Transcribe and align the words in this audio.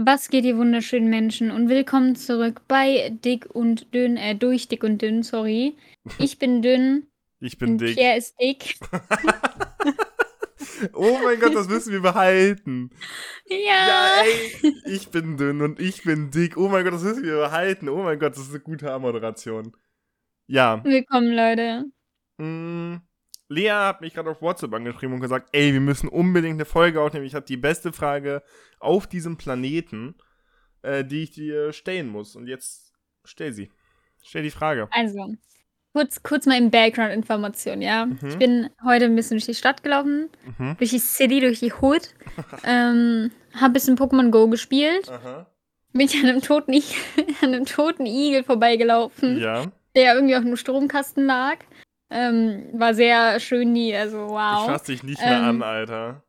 Was 0.00 0.28
geht, 0.28 0.44
ihr 0.44 0.56
wunderschönen 0.56 1.10
Menschen 1.10 1.50
und 1.50 1.68
willkommen 1.68 2.14
zurück 2.14 2.60
bei 2.68 3.10
Dick 3.10 3.52
und 3.52 3.92
Dünn, 3.92 4.16
äh, 4.16 4.36
durch 4.36 4.68
Dick 4.68 4.84
und 4.84 5.02
Dünn, 5.02 5.24
sorry. 5.24 5.76
Ich 6.20 6.38
bin 6.38 6.62
dünn. 6.62 7.08
Ich 7.40 7.58
bin 7.58 7.70
und 7.70 7.80
dick. 7.80 7.96
Pierre 7.96 8.16
ist 8.16 8.36
dick. 8.40 8.76
oh 10.92 11.18
mein 11.24 11.40
Gott, 11.40 11.54
das 11.54 11.68
müssen 11.68 11.92
wir 11.92 12.00
behalten. 12.00 12.90
Ja. 13.48 13.56
Ja, 13.58 14.22
ey, 14.22 14.72
ich 14.86 15.08
bin 15.08 15.36
dünn 15.36 15.62
und 15.62 15.80
ich 15.80 16.04
bin 16.04 16.30
dick. 16.30 16.56
Oh 16.56 16.68
mein 16.68 16.84
Gott, 16.84 16.94
das 16.94 17.02
müssen 17.02 17.24
wir 17.24 17.36
behalten. 17.36 17.88
Oh 17.88 18.04
mein 18.04 18.20
Gott, 18.20 18.34
das 18.34 18.42
ist 18.42 18.50
eine 18.50 18.60
gute 18.60 18.96
Moderation. 19.00 19.76
Ja. 20.46 20.82
Willkommen, 20.84 21.32
Leute. 21.32 21.86
Mm, 22.38 22.98
Lea 23.48 23.70
hat 23.70 24.00
mich 24.00 24.14
gerade 24.14 24.30
auf 24.30 24.42
WhatsApp 24.42 24.72
angeschrieben 24.74 25.14
und 25.14 25.20
gesagt, 25.20 25.48
ey, 25.52 25.72
wir 25.72 25.80
müssen 25.80 26.08
unbedingt 26.08 26.54
eine 26.54 26.66
Folge 26.66 27.00
aufnehmen. 27.00 27.26
Ich 27.26 27.34
habe 27.34 27.46
die 27.46 27.56
beste 27.56 27.92
Frage 27.92 28.42
auf 28.80 29.06
diesem 29.06 29.36
Planeten, 29.36 30.14
äh, 30.82 31.04
die 31.04 31.22
ich 31.24 31.30
dir 31.32 31.72
stellen 31.72 32.08
muss. 32.08 32.36
Und 32.36 32.46
jetzt 32.46 32.92
stell 33.24 33.52
sie. 33.52 33.70
Stell 34.22 34.42
die 34.42 34.50
Frage. 34.50 34.88
Also, 34.90 35.34
kurz, 35.92 36.22
kurz 36.22 36.46
mal 36.46 36.58
im 36.58 36.70
Background-Information, 36.70 37.80
ja. 37.82 38.06
Mhm. 38.06 38.18
Ich 38.28 38.36
bin 38.38 38.70
heute 38.84 39.06
ein 39.06 39.14
bisschen 39.16 39.36
durch 39.36 39.46
die 39.46 39.54
Stadt 39.54 39.82
gelaufen, 39.82 40.28
Mhm. 40.58 40.76
durch 40.78 40.90
die 40.90 40.98
City, 40.98 41.40
durch 41.40 41.60
die 41.60 41.72
Hood. 41.72 42.14
ähm, 42.64 43.30
hab 43.54 43.70
ein 43.70 43.72
bisschen 43.72 43.96
Pokémon 43.96 44.30
Go 44.30 44.48
gespielt. 44.48 45.08
Aha. 45.10 45.46
Bin 45.92 46.02
ich 46.02 46.14
an 46.22 46.28
einem 46.28 46.42
toten, 46.42 46.72
I 46.74 46.82
an 47.42 47.54
einem 47.54 47.64
toten 47.64 48.06
Igel 48.06 48.44
vorbeigelaufen. 48.44 49.38
Ja. 49.38 49.66
der 49.94 50.14
irgendwie 50.14 50.36
auf 50.36 50.42
einem 50.42 50.56
Stromkasten 50.56 51.24
lag. 51.26 51.56
Ähm, 52.10 52.68
war 52.74 52.94
sehr 52.94 53.40
schön, 53.40 53.74
die, 53.74 53.94
also 53.94 54.28
wow. 54.28 54.60
Ich 54.66 54.70
fass 54.72 54.82
dich 54.84 55.02
nicht 55.02 55.20
mehr 55.20 55.38
Ähm, 55.38 55.44
an, 55.44 55.62
Alter. 55.62 56.22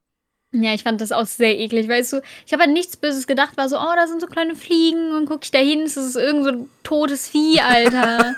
Ja, 0.52 0.74
ich 0.74 0.84
fand 0.84 1.00
das 1.02 1.12
auch 1.12 1.26
sehr 1.26 1.58
eklig, 1.60 1.88
weißt 1.88 2.14
du. 2.14 2.22
Ich 2.46 2.54
habe 2.54 2.64
an 2.64 2.74
nichts 2.74 2.98
Böses 2.98 3.28
gedacht, 3.28 3.58
war 3.58 3.70
so, 3.70 3.78
oh, 3.78 3.94
da 3.96 4.08
sind 4.08 4.22
so 4.22 4.28
kleine 4.28 4.56
Fliegen 4.56 5.14
und 5.14 5.26
guck 5.28 5.44
ich 5.44 5.52
da 5.52 5.60
hin, 5.60 5.82
es 5.82 5.98
ist 5.98 6.16
irgend 6.16 6.44
so 6.46 6.52
ein 6.52 6.70
totes 6.84 7.28
Vieh, 7.30 7.60
Alter. 7.62 8.36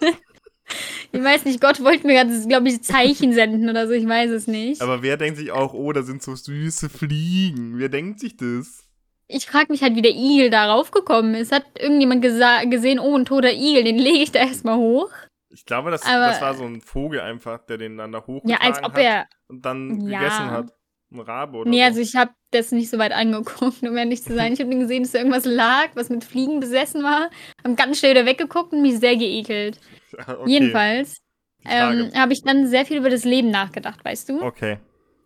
ich 1.12 1.22
weiß 1.22 1.44
nicht, 1.44 1.60
Gott 1.60 1.82
wollte 1.82 2.06
mir 2.06 2.14
gerade, 2.14 2.46
glaube 2.48 2.68
ich, 2.68 2.82
Zeichen 2.82 3.32
senden 3.32 3.68
oder 3.68 3.86
so, 3.86 3.92
ich 3.94 4.06
weiß 4.06 4.30
es 4.30 4.46
nicht. 4.46 4.80
Aber 4.82 5.02
wer 5.02 5.16
denkt 5.16 5.38
sich 5.38 5.50
auch, 5.50 5.74
oh, 5.74 5.92
da 5.92 6.02
sind 6.02 6.22
so 6.22 6.34
süße 6.34 6.88
Fliegen? 6.88 7.78
Wer 7.78 7.88
denkt 7.88 8.20
sich 8.20 8.36
das? 8.36 8.84
ich 9.30 9.44
frage 9.44 9.66
mich 9.70 9.82
halt, 9.82 9.94
wie 9.94 10.00
der 10.00 10.14
Igel 10.14 10.48
da 10.48 10.72
raufgekommen 10.72 11.34
ist. 11.34 11.52
Hat 11.52 11.64
irgendjemand 11.78 12.22
gesehen, 12.22 12.98
oh, 12.98 13.14
ein 13.14 13.26
toter 13.26 13.52
Igel, 13.52 13.84
den 13.84 13.98
lege 13.98 14.22
ich 14.22 14.32
da 14.32 14.38
erstmal 14.38 14.78
hoch? 14.78 15.10
Ich 15.50 15.66
glaube, 15.66 15.90
das, 15.90 16.02
Aber- 16.06 16.28
das 16.28 16.40
war 16.40 16.54
so 16.54 16.64
ein 16.64 16.80
Vogel 16.80 17.20
einfach, 17.20 17.58
der 17.66 17.76
den 17.76 17.98
dann 17.98 18.10
da 18.12 18.20
hochgetragen 18.20 18.48
Ja, 18.50 18.58
als 18.60 18.78
ob 18.78 18.92
hat 18.94 18.98
er 18.98 19.26
und 19.48 19.66
dann 19.66 20.00
Ja. 20.08 20.18
gegessen 20.20 20.50
hat. 20.50 20.72
Ein 21.12 21.20
Rabe 21.20 21.58
oder 21.58 21.70
Nee, 21.70 21.78
so. 21.80 21.84
also 21.84 22.00
ich 22.00 22.16
habe 22.16 22.32
das 22.50 22.70
nicht 22.72 22.90
so 22.90 22.98
weit 22.98 23.12
angeguckt, 23.12 23.82
um 23.82 23.96
ehrlich 23.96 24.22
zu 24.22 24.34
sein. 24.34 24.52
Ich 24.52 24.60
habe 24.60 24.70
nur 24.70 24.80
gesehen, 24.80 25.02
dass 25.02 25.12
da 25.12 25.18
irgendwas 25.18 25.44
lag, 25.44 25.88
was 25.94 26.10
mit 26.10 26.24
Fliegen 26.24 26.60
besessen 26.60 27.02
war. 27.02 27.30
Hab 27.64 27.76
ganz 27.76 27.98
schnell 27.98 28.12
wieder 28.12 28.26
weggeguckt 28.26 28.72
und 28.72 28.82
mich 28.82 28.98
sehr 28.98 29.16
geekelt. 29.16 29.80
okay. 30.18 30.36
Jedenfalls 30.46 31.16
ähm, 31.64 32.10
habe 32.14 32.32
ich 32.32 32.42
dann 32.42 32.66
sehr 32.66 32.84
viel 32.84 32.98
über 32.98 33.10
das 33.10 33.24
Leben 33.24 33.50
nachgedacht, 33.50 34.04
weißt 34.04 34.28
du? 34.28 34.42
okay. 34.42 34.78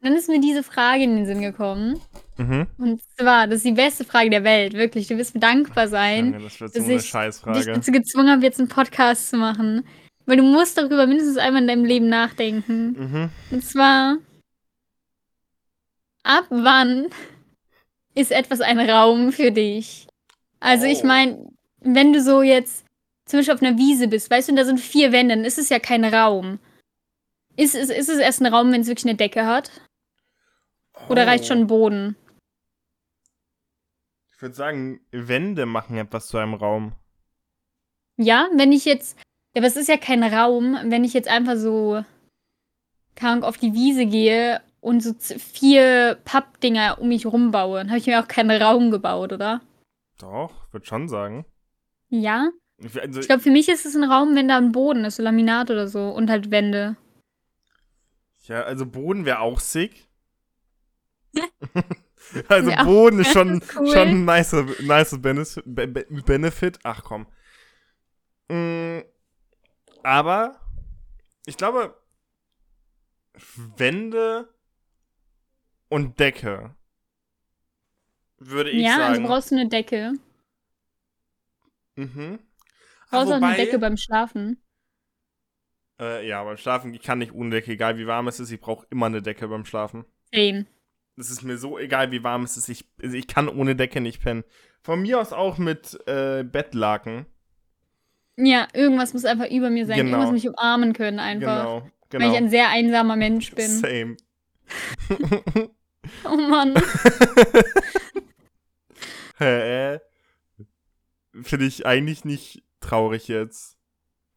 Dann 0.04 0.14
ist 0.14 0.28
mir 0.28 0.40
diese 0.40 0.64
Frage 0.64 1.04
in 1.04 1.14
den 1.14 1.26
Sinn 1.26 1.42
gekommen. 1.42 2.00
Mhm. 2.36 2.66
Und 2.76 3.00
zwar, 3.16 3.46
das 3.46 3.58
ist 3.58 3.66
die 3.66 3.70
beste 3.72 4.04
Frage 4.04 4.30
der 4.30 4.42
Welt, 4.42 4.72
wirklich. 4.72 5.06
Du 5.06 5.16
wirst 5.16 5.32
mir 5.32 5.40
dankbar 5.40 5.86
sein, 5.86 6.32
Junge, 6.32 6.42
das 6.42 6.60
wird 6.60 6.72
so 6.72 6.78
dass 6.80 6.84
eine 6.88 6.96
ich 6.96 7.02
dich 7.02 7.10
Scheißfrage. 7.10 7.72
dazu 7.72 7.92
gezwungen 7.92 8.28
habe, 8.30 8.42
jetzt 8.42 8.58
einen 8.58 8.68
Podcast 8.68 9.30
zu 9.30 9.36
machen. 9.36 9.84
Weil 10.26 10.38
du 10.38 10.42
musst 10.42 10.76
darüber 10.76 11.06
mindestens 11.06 11.36
einmal 11.36 11.62
in 11.62 11.68
deinem 11.68 11.84
Leben 11.84 12.08
nachdenken. 12.08 12.96
Mhm. 12.98 13.28
Und 13.52 13.64
zwar, 13.64 14.16
ab 16.22 16.46
wann 16.50 17.08
ist 18.14 18.30
etwas 18.32 18.60
ein 18.60 18.78
Raum 18.78 19.32
für 19.32 19.50
dich? 19.50 20.06
Also 20.60 20.86
ich 20.86 21.02
Oh. 21.02 21.06
meine, 21.06 21.48
wenn 21.80 22.12
du 22.12 22.20
so 22.22 22.42
jetzt 22.42 22.84
zum 23.24 23.38
Beispiel 23.38 23.54
auf 23.54 23.62
einer 23.62 23.78
Wiese 23.78 24.08
bist, 24.08 24.30
weißt 24.30 24.48
du, 24.48 24.52
und 24.52 24.56
da 24.56 24.64
sind 24.64 24.78
vier 24.80 25.12
Wände, 25.12 25.34
dann 25.36 25.44
ist 25.44 25.58
es 25.58 25.68
ja 25.68 25.78
kein 25.78 26.04
Raum. 26.04 26.58
Ist, 27.56 27.74
ist, 27.74 27.90
ist 27.90 28.08
es 28.08 28.18
erst 28.18 28.40
ein 28.40 28.52
Raum, 28.52 28.72
wenn 28.72 28.80
es 28.82 28.86
wirklich 28.86 29.06
eine 29.06 29.16
Decke 29.16 29.46
hat? 29.46 29.70
Oder 31.08 31.26
reicht 31.26 31.44
Oh. 31.44 31.46
schon 31.48 31.58
ein 31.58 31.66
Boden? 31.66 32.16
Ich 34.34 34.42
würde 34.42 34.54
sagen, 34.54 35.00
Wände 35.12 35.66
machen 35.66 35.96
etwas 35.96 36.26
zu 36.26 36.38
einem 36.38 36.54
Raum. 36.54 36.92
Ja, 38.16 38.48
wenn 38.54 38.72
ich 38.72 38.84
jetzt. 38.84 39.16
Ja, 39.54 39.60
aber 39.60 39.66
es 39.66 39.76
ist 39.76 39.88
ja 39.88 39.96
kein 39.96 40.22
Raum, 40.22 40.78
wenn 40.84 41.04
ich 41.04 41.12
jetzt 41.12 41.28
einfach 41.28 41.56
so 41.56 42.04
Ahnung, 43.20 43.44
auf 43.44 43.58
die 43.58 43.74
Wiese 43.74 44.06
gehe 44.06 44.60
und 44.82 45.02
so 45.02 45.14
vier 45.14 46.18
Pappdinger 46.24 46.98
um 47.00 47.08
mich 47.08 47.24
rumbaue, 47.24 47.78
dann 47.78 47.88
habe 47.88 47.98
ich 47.98 48.06
mir 48.06 48.20
auch 48.22 48.28
keinen 48.28 48.60
Raum 48.62 48.90
gebaut, 48.90 49.32
oder? 49.32 49.62
Doch, 50.18 50.52
würde 50.72 50.84
schon 50.86 51.08
sagen. 51.08 51.46
Ja. 52.10 52.50
Ich, 52.78 53.00
also, 53.00 53.20
Ich 53.20 53.26
glaube, 53.28 53.42
für 53.42 53.50
mich 53.52 53.68
ist 53.68 53.86
es 53.86 53.94
ein 53.94 54.04
Raum, 54.04 54.34
wenn 54.34 54.48
da 54.48 54.58
ein 54.58 54.72
Boden 54.72 55.04
ist, 55.04 55.16
so 55.16 55.22
Laminat 55.22 55.70
oder 55.70 55.86
so 55.88 56.08
und 56.10 56.28
halt 56.28 56.50
Wände. 56.50 56.96
ja, 58.44 58.62
also 58.64 58.84
Boden 58.84 59.24
wäre 59.24 59.38
auch 59.38 59.60
sick. 59.60 60.08
also 62.48 62.70
Ja, 62.70 62.82
Boden 62.84 63.20
ist 63.20 63.32
schon, 63.32 63.58
ist 63.62 63.76
cool. 63.78 63.86
schon 63.86 64.08
ein 64.08 64.24
nicer, 64.24 64.64
nicer 64.80 65.18
Benefit, 65.18 65.62
Be- 65.64 65.86
Be- 65.88 66.06
Benefit. 66.26 66.78
Ach 66.82 67.02
komm. 67.04 67.26
Mm, 68.50 69.00
aber 70.02 70.60
ich 71.46 71.56
glaube, 71.56 71.96
Wände 73.76 74.48
und 75.92 76.18
Decke 76.18 76.74
würde 78.38 78.70
ich 78.70 78.82
ja, 78.82 78.96
also 78.96 79.14
sagen. 79.16 79.26
brauchst 79.26 79.50
du 79.50 79.56
eine 79.56 79.68
Decke. 79.68 80.12
mhm. 81.96 82.38
Brauchst 83.10 83.30
Ah, 83.30 83.36
auch 83.36 83.42
eine 83.42 83.56
Decke 83.56 83.78
beim 83.78 83.98
Schlafen. 83.98 84.62
Äh, 86.00 86.26
ja, 86.26 86.42
beim 86.42 86.56
Schlafen, 86.56 86.94
ich 86.94 87.02
kann 87.02 87.18
nicht 87.18 87.34
ohne 87.34 87.50
Decke, 87.50 87.72
egal 87.72 87.98
wie 87.98 88.06
warm 88.06 88.26
es 88.26 88.40
ist, 88.40 88.50
ich 88.50 88.58
brauche 88.60 88.86
immer 88.88 89.06
eine 89.06 89.20
Decke 89.20 89.48
beim 89.48 89.66
Schlafen. 89.66 90.06
Same. 90.32 90.64
Es 91.18 91.30
ist 91.30 91.42
mir 91.42 91.58
so 91.58 91.78
egal, 91.78 92.10
wie 92.10 92.24
warm 92.24 92.44
es 92.44 92.56
ist, 92.56 92.70
ich, 92.70 92.86
also 93.02 93.14
ich 93.14 93.26
kann 93.26 93.50
ohne 93.50 93.76
Decke 93.76 94.00
nicht 94.00 94.22
pennen. 94.22 94.44
Von 94.80 95.02
mir 95.02 95.20
aus 95.20 95.34
auch 95.34 95.58
mit 95.58 96.00
äh, 96.08 96.42
Bettlaken. 96.42 97.26
Ja, 98.36 98.66
irgendwas 98.72 99.12
muss 99.12 99.26
einfach 99.26 99.50
über 99.50 99.68
mir 99.68 99.84
sein. 99.84 99.98
Genau. 99.98 100.12
Irgendwas 100.12 100.32
mich 100.32 100.48
umarmen 100.48 100.94
können 100.94 101.20
einfach. 101.20 101.64
Genau, 101.64 101.80
Weil 102.12 102.20
ich 102.22 102.26
genau. 102.28 102.34
ein 102.36 102.48
sehr 102.48 102.70
einsamer 102.70 103.16
Mensch 103.16 103.54
bin. 103.54 103.68
Same. 103.68 104.16
Oh 106.24 106.36
Mann. 106.36 106.74
Hä? 109.38 109.98
Finde 111.42 111.66
ich 111.66 111.86
eigentlich 111.86 112.24
nicht 112.24 112.62
traurig 112.80 113.28
jetzt. 113.28 113.76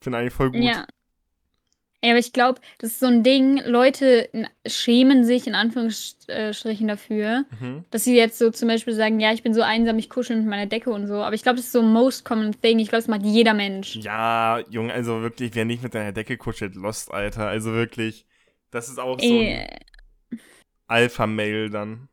Finde 0.02 0.20
eigentlich 0.20 0.34
voll 0.34 0.52
gut. 0.52 0.62
Ja. 0.64 0.86
Ja, 2.04 2.12
aber 2.12 2.20
ich 2.20 2.34
glaube, 2.34 2.62
das 2.78 2.92
ist 2.92 3.00
so 3.00 3.08
ein 3.08 3.24
Ding, 3.24 3.58
Leute 3.66 4.30
schämen 4.68 5.26
sich 5.26 5.48
in 5.48 5.56
Anführungsstrichen 5.56 6.88
dafür, 6.88 7.46
Mhm. 7.60 7.84
dass 7.90 8.04
sie 8.04 8.16
jetzt 8.16 8.38
so 8.38 8.52
zum 8.52 8.68
Beispiel 8.68 8.94
sagen, 8.94 9.20
ja, 9.20 9.34
ich 9.34 9.42
bin 9.42 9.56
so 9.56 9.64
einsam, 9.64 9.98
ich 9.98 10.08
kuschel 10.12 10.36
mit 10.38 10.46
meiner 10.46 10.68
Decke 10.68 10.92
und 10.92 11.08
so. 11.08 11.16
Aber 11.24 11.34
ich 11.34 11.42
glaube, 11.42 11.56
das 11.56 11.66
ist 11.66 11.72
so 11.72 11.80
ein 11.82 11.92
most 11.92 12.24
common 12.24 12.52
thing. 12.62 12.78
Ich 12.78 12.90
glaube, 12.90 13.02
das 13.02 13.08
macht 13.08 13.24
jeder 13.24 13.56
Mensch. 13.56 13.96
Ja, 13.96 14.60
Junge, 14.70 14.94
also 14.94 15.22
wirklich, 15.24 15.56
wer 15.56 15.66
nicht 15.66 15.82
mit 15.82 15.96
deiner 15.96 16.12
Decke 16.12 16.38
kuschelt, 16.38 16.76
lost, 16.76 17.12
Alter. 17.12 17.48
Also 17.48 17.72
wirklich, 17.74 18.28
das 18.70 18.88
ist 18.88 19.00
auch 19.00 19.20
so 19.20 19.26
ein 19.26 19.32
Ey, 19.42 19.68
Alpha-Mail 20.88 21.70
dann. 21.70 22.08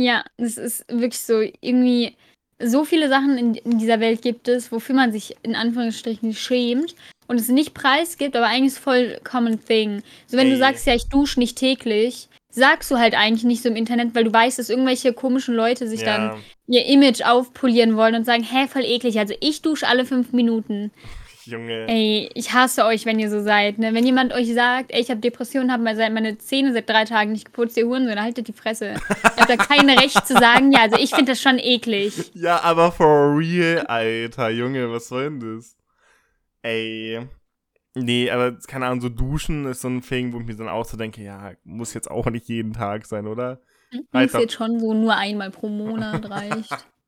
ja, 0.00 0.24
das 0.38 0.56
ist 0.56 0.84
wirklich 0.88 1.20
so 1.20 1.42
irgendwie. 1.60 2.16
So 2.62 2.84
viele 2.84 3.08
Sachen 3.08 3.38
in, 3.38 3.54
in 3.54 3.78
dieser 3.78 4.00
Welt 4.00 4.20
gibt 4.20 4.46
es, 4.46 4.70
wofür 4.70 4.94
man 4.94 5.12
sich 5.12 5.34
in 5.42 5.54
Anführungsstrichen 5.54 6.34
schämt 6.34 6.94
und 7.26 7.40
es 7.40 7.48
nicht 7.48 7.72
preisgibt, 7.72 8.36
aber 8.36 8.48
eigentlich 8.48 8.72
ist 8.72 8.78
es 8.78 8.84
voll 8.84 9.18
common 9.24 9.64
thing. 9.64 10.02
So, 10.26 10.36
wenn 10.36 10.48
Ey. 10.48 10.52
du 10.52 10.58
sagst, 10.58 10.86
ja, 10.86 10.94
ich 10.94 11.08
dusche 11.08 11.40
nicht 11.40 11.56
täglich, 11.56 12.28
sagst 12.50 12.90
du 12.90 12.98
halt 12.98 13.14
eigentlich 13.14 13.44
nicht 13.44 13.62
so 13.62 13.70
im 13.70 13.76
Internet, 13.76 14.14
weil 14.14 14.24
du 14.24 14.32
weißt, 14.32 14.58
dass 14.58 14.68
irgendwelche 14.68 15.14
komischen 15.14 15.54
Leute 15.54 15.88
sich 15.88 16.02
dann 16.02 16.22
Ja, 16.66 16.80
ihr 16.82 16.84
Image 16.86 17.22
aufpolieren 17.22 17.96
wollen 17.96 18.14
und 18.14 18.26
sagen, 18.26 18.42
hä, 18.42 18.66
voll 18.68 18.84
eklig. 18.84 19.18
Also 19.18 19.32
ich 19.40 19.62
dusche 19.62 19.88
alle 19.88 20.04
fünf 20.04 20.32
Minuten. 20.32 20.90
Junge. 21.50 21.86
Ey, 21.88 22.30
ich 22.34 22.52
hasse 22.52 22.84
euch, 22.84 23.06
wenn 23.06 23.18
ihr 23.18 23.30
so 23.30 23.40
seid. 23.40 23.78
Ne? 23.78 23.92
Wenn 23.94 24.04
jemand 24.04 24.32
euch 24.32 24.52
sagt, 24.54 24.92
ey, 24.92 25.00
ich 25.00 25.10
habe 25.10 25.20
Depressionen, 25.20 25.72
habe 25.72 25.82
meine 25.82 26.38
Zähne 26.38 26.72
seit 26.72 26.88
drei 26.88 27.04
Tagen 27.04 27.32
nicht 27.32 27.46
geputzt, 27.46 27.76
ihr 27.76 27.86
Hurensohn, 27.86 28.14
dann 28.14 28.22
haltet 28.22 28.48
die 28.48 28.52
Fresse. 28.52 28.94
Ihr 28.94 29.36
habt 29.36 29.50
da 29.50 29.56
kein 29.56 29.88
Recht 29.98 30.26
zu 30.26 30.34
sagen, 30.34 30.72
ja, 30.72 30.82
also 30.82 30.96
ich 30.96 31.10
finde 31.10 31.32
das 31.32 31.42
schon 31.42 31.58
eklig. 31.58 32.30
Ja, 32.34 32.62
aber 32.62 32.92
for 32.92 33.36
real, 33.36 33.86
Alter, 33.86 34.50
Junge, 34.50 34.90
was 34.90 35.08
soll 35.08 35.24
denn 35.24 35.56
das? 35.56 35.76
Ey. 36.62 37.20
Nee, 37.94 38.30
aber 38.30 38.56
keine 38.68 38.86
Ahnung, 38.86 39.00
so 39.00 39.08
duschen 39.08 39.64
ist 39.66 39.80
so 39.80 39.88
ein 39.88 40.00
Ding, 40.00 40.32
wo 40.32 40.40
ich 40.40 40.46
mir 40.46 40.54
dann 40.54 40.68
auch 40.68 40.84
so 40.84 40.96
denke, 40.96 41.22
ja, 41.22 41.52
muss 41.64 41.94
jetzt 41.94 42.10
auch 42.10 42.26
nicht 42.26 42.48
jeden 42.48 42.72
Tag 42.72 43.04
sein, 43.06 43.26
oder? 43.26 43.60
Muss 43.92 44.04
Alter. 44.12 44.40
jetzt 44.40 44.54
schon 44.54 44.78
so 44.78 44.94
nur 44.94 45.16
einmal 45.16 45.50
pro 45.50 45.68
Monat 45.68 46.30
reicht. 46.30 46.70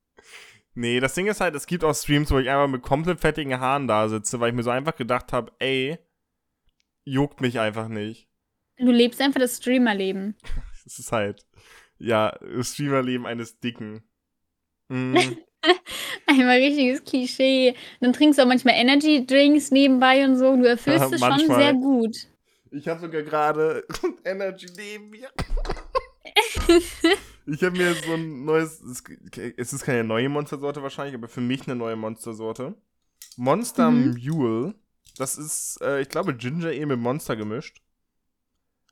Nee, 0.75 0.99
das 0.99 1.13
Ding 1.13 1.27
ist 1.27 1.39
halt, 1.41 1.53
es 1.55 1.67
gibt 1.67 1.83
auch 1.83 1.93
Streams, 1.93 2.31
wo 2.31 2.39
ich 2.39 2.49
einfach 2.49 2.67
mit 2.67 2.81
komplett 2.81 3.19
fettigen 3.19 3.59
Haaren 3.59 3.87
da 3.87 4.07
sitze, 4.09 4.39
weil 4.39 4.49
ich 4.49 4.55
mir 4.55 4.63
so 4.63 4.71
einfach 4.71 4.95
gedacht 4.95 5.31
habe, 5.33 5.51
ey, 5.59 5.99
juckt 7.05 7.41
mich 7.41 7.59
einfach 7.59 7.87
nicht. 7.87 8.27
Du 8.77 8.91
lebst 8.91 9.21
einfach 9.21 9.39
das 9.39 9.57
Streamerleben. 9.57 10.35
Es 10.85 10.99
ist 10.99 11.13
halt, 11.13 11.45
ja, 11.97 12.37
das 12.41 12.73
Streamerleben 12.73 13.25
eines 13.25 13.57
Dicken. 13.61 14.03
Mm, 14.89 15.15
Einmal 16.27 16.57
richtiges 16.57 17.05
Klischee. 17.05 17.73
Dann 18.01 18.11
trinkst 18.11 18.37
du 18.37 18.43
auch 18.43 18.47
manchmal 18.47 18.73
Energy 18.75 19.25
Drinks 19.25 19.71
nebenbei 19.71 20.25
und 20.25 20.35
so. 20.35 20.57
Du 20.57 20.65
erfüllst 20.67 20.99
Ja, 20.99 21.05
es 21.15 21.19
schon 21.21 21.29
manchmal. 21.29 21.61
sehr 21.61 21.73
gut. 21.75 22.17
ich 22.71 22.85
habe 22.89 22.99
sogar 22.99 23.21
gerade 23.21 23.85
Energy 24.25 24.67
neben 24.75 25.09
mir. 25.11 25.29
Ich 27.45 27.63
habe 27.63 27.77
mir 27.77 27.93
so 27.93 28.13
ein 28.13 28.45
neues. 28.45 28.81
Es 29.57 29.73
ist 29.73 29.83
keine 29.83 30.03
neue 30.03 30.29
Monstersorte 30.29 30.81
wahrscheinlich, 30.83 31.15
aber 31.15 31.27
für 31.27 31.41
mich 31.41 31.67
eine 31.67 31.75
neue 31.75 31.95
Monstersorte. 31.95 32.75
Monster 33.37 33.91
Mhm. 33.91 34.17
Mule. 34.23 34.75
Das 35.17 35.37
ist, 35.37 35.79
äh, 35.81 36.01
ich 36.01 36.09
glaube, 36.09 36.35
Ginger 36.35 36.67
Ale 36.69 36.85
mit 36.85 36.99
Monster 36.99 37.35
gemischt. 37.35 37.81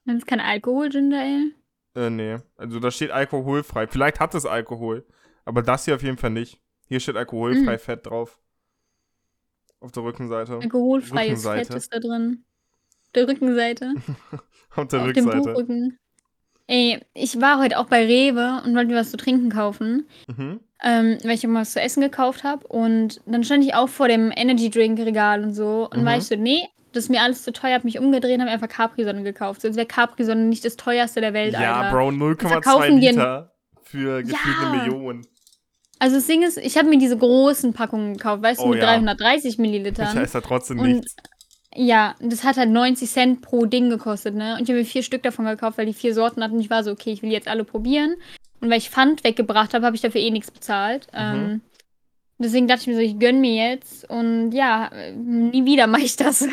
Das 0.06 0.16
ist 0.18 0.28
kein 0.28 0.40
Alkohol, 0.40 0.90
Ginger 0.90 1.20
Ale. 1.20 1.52
Äh, 1.96 2.10
nee. 2.10 2.38
Also 2.58 2.80
da 2.80 2.90
steht 2.92 3.12
alkoholfrei. 3.12 3.88
Vielleicht 3.88 4.20
hat 4.20 4.34
es 4.36 4.46
Alkohol. 4.46 5.06
Aber 5.46 5.62
das 5.62 5.86
hier 5.86 5.96
auf 5.96 6.04
jeden 6.04 6.18
Fall 6.18 6.30
nicht. 6.30 6.60
Hier 6.88 7.00
steht 7.00 7.16
alkoholfrei 7.18 7.74
Mhm. 7.76 7.80
Fett 7.80 8.06
drauf. 8.06 8.38
Auf 9.80 9.92
der 9.92 10.04
Rückenseite. 10.04 10.60
Alkoholfreies 10.60 11.42
Fett 11.44 11.52
Rückenseite. 11.52 11.78
ist 11.78 11.94
da 11.94 12.00
drin. 12.00 12.46
Der 13.16 13.28
Rückenseite. 13.28 13.94
Auf 14.76 14.88
der 14.88 15.02
auf 15.02 15.12
dem 15.12 15.26
Rückseite. 15.28 15.38
Buchrücken. 15.38 16.00
Ey, 16.68 17.00
ich 17.14 17.40
war 17.42 17.60
heute 17.60 17.78
auch 17.80 17.86
bei 17.86 18.06
Rewe 18.06 18.62
und 18.66 18.76
wollte 18.76 18.92
mir 18.92 19.00
was 19.00 19.12
zu 19.12 19.18
trinken 19.18 19.50
kaufen. 19.50 20.08
Mhm. 20.28 20.60
ähm, 20.84 21.20
weil 21.24 21.36
ich 21.36 21.44
immer 21.44 21.60
was 21.62 21.74
zu 21.74 21.80
essen 21.80 22.02
gekauft 22.02 22.44
habe. 22.44 22.66
Und 22.68 23.22
dann 23.28 23.44
stand 23.44 23.64
ich 23.64 23.76
auch 23.76 23.88
vor 23.88 24.08
dem 24.08 24.32
Energy 24.36 24.72
Drink 24.72 24.98
Regal 25.00 25.44
und 25.44 25.54
so. 25.54 25.88
Und 25.92 26.02
Mhm. 26.02 26.06
war 26.08 26.18
ich 26.18 26.24
so, 26.24 26.36
nee, 26.36 26.68
das 26.92 27.04
ist 27.04 27.10
mir 27.12 27.22
alles 27.22 27.44
zu 27.44 27.54
teuer, 27.54 27.76
hab 27.76 27.84
mich 27.84 28.00
umgedreht 28.00 28.40
und 28.40 28.42
hab 28.46 28.50
einfach 28.50 28.68
Capri-Sonne 28.68 29.22
gekauft. 29.22 29.62
Sonst 29.62 29.76
wäre 29.76 29.86
Capri-Sonne 29.86 30.42
nicht 30.46 30.66
das 30.66 30.78
teuerste 30.78 31.22
der 31.22 31.34
Welt, 31.34 31.54
Ja, 31.54 31.82
Alter. 31.82 31.96
Bro, 31.96 32.10
0,2 32.14 32.48
verkaufen 32.50 33.00
die- 33.00 33.08
Liter 33.10 33.52
für 33.84 34.24
gefühlt 34.24 34.56
Ja. 34.60 34.72
eine 34.72 34.78
Million. 34.84 35.22
Also 36.00 36.16
das 36.16 36.26
Ding 36.26 36.42
ist, 36.42 36.58
ich 36.58 36.76
habe 36.80 36.90
mir 36.90 36.98
diese 36.98 37.16
großen 37.16 37.74
Packungen 37.74 38.14
gekauft, 38.18 38.42
weißt 38.42 38.60
du, 38.62 38.66
Oh 38.66 38.70
mit 38.70 38.80
ja. 38.80 38.86
330 38.86 39.52
Das 39.52 39.58
Millilitern. 39.60 40.16
heißt 40.16 40.34
ja 40.34 40.42
trotzdem 40.42 40.80
Und 40.80 40.92
nichts. 40.94 41.16
Ja, 41.76 42.16
das 42.20 42.44
hat 42.44 42.58
halt 42.58 42.70
90 42.70 43.10
Cent 43.10 43.42
pro 43.42 43.66
Ding 43.66 43.90
gekostet, 43.90 44.36
ne? 44.36 44.56
Und 44.56 44.64
ich 44.64 44.70
habe 44.70 44.80
mir 44.80 44.86
vier 44.86 45.04
Stück 45.04 45.24
davon 45.24 45.46
gekauft, 45.46 45.78
weil 45.78 45.86
die 45.86 45.94
vier 45.94 46.14
Sorten 46.14 46.44
hatten. 46.44 46.56
Und 46.56 46.62
ich 46.62 46.70
war 46.70 46.84
so, 46.84 46.92
okay, 46.92 47.12
ich 47.12 47.22
will 47.22 47.32
jetzt 47.32 47.48
alle 47.48 47.64
probieren. 47.64 48.16
Und 48.60 48.70
weil 48.70 48.78
ich 48.78 48.90
Pfand 48.90 49.24
weggebracht 49.24 49.74
habe, 49.74 49.86
habe 49.86 49.96
ich 49.96 50.02
dafür 50.02 50.22
eh 50.22 50.32
nichts 50.32 50.52
bezahlt. 50.52 51.08
Mhm. 51.14 51.20
Ähm, 51.20 51.62
deswegen 52.38 52.68
dachte 52.68 52.82
ich 52.82 52.88
mir 52.88 52.96
so, 52.96 53.02
ich 53.02 53.20
gönn 53.20 53.40
mir 53.40 53.72
jetzt. 53.72 54.10
Und 54.10 54.52
ja, 54.52 54.92
nie 55.16 55.66
wieder 55.66 55.88
mache 55.88 56.04
ich 56.04 56.18
das. 56.18 56.46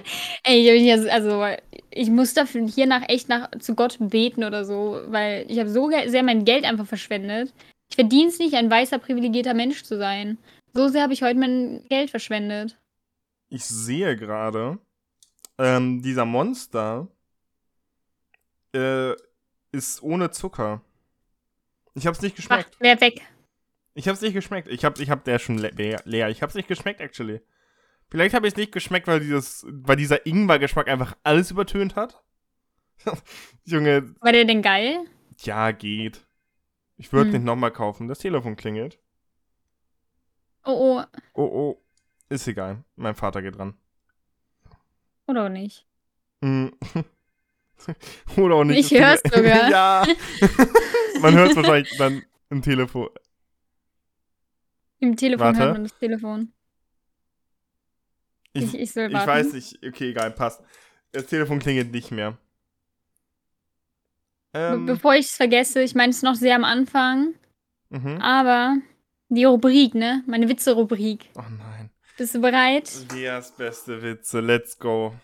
Ey, 0.44 0.70
ich, 0.70 1.12
also, 1.12 1.44
ich 1.90 2.10
muss 2.10 2.34
dafür 2.34 2.66
hier 2.66 2.86
nach 2.86 3.08
echt 3.08 3.28
nach 3.28 3.50
zu 3.58 3.74
Gott 3.74 3.96
beten 3.98 4.44
oder 4.44 4.64
so, 4.64 5.00
weil 5.08 5.46
ich 5.48 5.58
habe 5.58 5.68
so 5.68 5.90
sehr 6.06 6.22
mein 6.22 6.44
Geld 6.44 6.64
einfach 6.64 6.86
verschwendet. 6.86 7.52
Ich 7.90 7.96
verdiene 7.96 8.28
es 8.28 8.38
nicht, 8.38 8.54
ein 8.54 8.70
weißer, 8.70 8.98
privilegierter 8.98 9.54
Mensch 9.54 9.82
zu 9.82 9.98
sein. 9.98 10.38
So 10.74 10.86
sehr 10.86 11.02
habe 11.02 11.12
ich 11.12 11.22
heute 11.22 11.40
mein 11.40 11.82
Geld 11.88 12.10
verschwendet. 12.10 12.76
Ich 13.50 13.64
sehe 13.64 14.16
gerade, 14.16 14.78
ähm, 15.58 16.00
dieser 16.02 16.24
Monster 16.24 17.08
äh, 18.74 19.12
ist 19.72 20.02
ohne 20.02 20.30
Zucker. 20.30 20.80
Ich 21.94 22.06
hab's 22.06 22.22
nicht 22.22 22.32
Ach, 22.34 22.36
geschmeckt. 22.36 22.76
wer 22.80 23.00
weg. 23.00 23.20
Ich 23.94 24.08
hab's 24.08 24.20
nicht 24.20 24.34
geschmeckt. 24.34 24.68
Ich 24.68 24.84
hab, 24.84 24.98
ich 25.00 25.10
hab 25.10 25.24
der 25.24 25.38
schon 25.38 25.58
le 25.58 25.70
leer. 26.04 26.28
Ich 26.30 26.42
hab's 26.42 26.54
nicht 26.54 26.68
geschmeckt, 26.68 27.00
actually. 27.00 27.40
Vielleicht 28.08 28.34
habe 28.34 28.46
ich 28.46 28.54
es 28.54 28.56
nicht 28.56 28.72
geschmeckt, 28.72 29.06
weil 29.08 29.20
dieses, 29.20 29.66
weil 29.68 29.96
dieser 29.96 30.24
Ingwer-Geschmack 30.26 30.88
einfach 30.88 31.16
alles 31.22 31.50
übertönt 31.50 31.96
hat. 31.96 32.22
Junge, 33.64 34.14
War 34.20 34.32
der 34.32 34.44
denn 34.44 34.62
geil? 34.62 35.04
ja, 35.40 35.70
geht. 35.72 36.24
Ich 36.96 37.12
würde 37.12 37.26
Hm. 37.30 37.32
nicht 37.38 37.44
nochmal 37.44 37.72
kaufen. 37.72 38.08
Das 38.08 38.18
Telefon 38.18 38.56
klingelt. 38.56 38.98
Oh, 40.64 41.00
oh. 41.00 41.04
Oh, 41.34 41.42
oh. 41.42 41.82
Ist 42.30 42.48
egal. 42.48 42.82
Mein 42.96 43.14
Vater 43.14 43.42
geht 43.42 43.58
ran. 43.58 43.74
Oder 45.26 45.44
auch 45.46 45.48
nicht. 45.50 45.86
Hm. 46.42 46.72
Oder 48.36 48.54
auch 48.56 48.64
nicht. 48.64 48.90
Ich 48.92 48.98
hör's 48.98 49.22
Tele- 49.22 49.36
sogar. 49.36 49.70
ja. 49.70 50.06
Man 51.20 51.34
hört 51.34 51.54
wahrscheinlich 51.56 51.96
dann 51.98 52.22
im 52.48 52.62
Telefon. 52.62 53.08
Im 55.00 55.16
Telefon 55.16 55.46
Warte. 55.46 55.58
hört 55.60 55.72
man 55.74 55.82
das 55.84 55.98
Telefon. 55.98 56.52
Ich, 58.52 58.62
Ich, 58.74 58.80
ich 58.80 58.92
soll 58.92 59.06
ich 59.08 59.12
warten. 59.12 59.28
weiß 59.28 59.52
nicht. 59.54 59.78
Okay, 59.86 60.10
egal, 60.10 60.30
passt. 60.30 60.62
Das 61.12 61.26
Telefon 61.26 61.58
klingelt 61.58 61.90
nicht 61.92 62.10
mehr. 62.10 62.32
Be 64.52 64.58
Ähm, 64.58 64.86
bevor 64.86 65.14
ich 65.14 65.26
es 65.26 65.34
vergesse, 65.36 65.82
ich 65.82 65.94
meine, 65.94 66.10
es 66.10 66.16
ist 66.18 66.22
noch 66.22 66.34
sehr 66.34 66.56
am 66.56 66.64
Anfang, 66.64 67.34
mhm. 67.90 68.16
aber 68.20 68.76
die 69.28 69.44
Rubrik, 69.44 69.94
ne? 69.94 70.22
Meine 70.26 70.48
Witze-Rubrik. 70.48 71.30
Oh 71.36 71.42
nein. 71.48 71.90
Bist 72.20 72.34
du 72.34 72.40
bereit? 72.42 72.92
Leas 73.14 73.50
beste 73.50 74.02
Witze, 74.02 74.40
let's 74.40 74.78
go. 74.78 75.14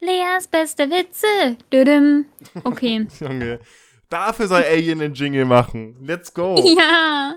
Leas 0.00 0.48
beste 0.48 0.88
Witze. 0.88 1.58
Düdüm. 1.70 2.24
Okay. 2.64 3.06
Junge. 3.20 3.60
Dafür 4.08 4.48
soll 4.48 4.62
Alien 4.62 5.02
einen 5.02 5.12
Jingle 5.12 5.44
machen. 5.44 5.94
Let's 6.00 6.32
go. 6.32 6.56
ja. 6.78 7.36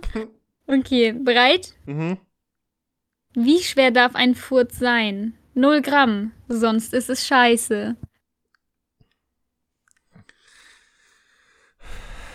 Okay, 0.65 1.11
bereit? 1.11 1.73
Mhm. 1.85 2.19
Wie 3.33 3.61
schwer 3.61 3.91
darf 3.91 4.15
ein 4.15 4.33
Furz 4.33 4.79
sein? 4.79 5.37
Null 5.55 5.81
Gramm, 5.81 6.31
sonst 6.47 6.93
ist 6.93 7.09
es 7.09 7.27
scheiße. 7.27 7.97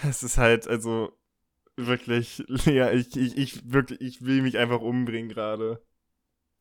Es 0.06 0.22
ist 0.22 0.36
halt, 0.36 0.68
also, 0.68 1.10
wirklich, 1.76 2.44
Lea, 2.48 2.90
ich, 2.92 3.16
ich, 3.16 3.38
ich, 3.38 3.72
wirklich, 3.72 4.02
ich 4.02 4.26
will 4.26 4.42
mich 4.42 4.58
einfach 4.58 4.82
umbringen 4.82 5.30
gerade. 5.30 5.82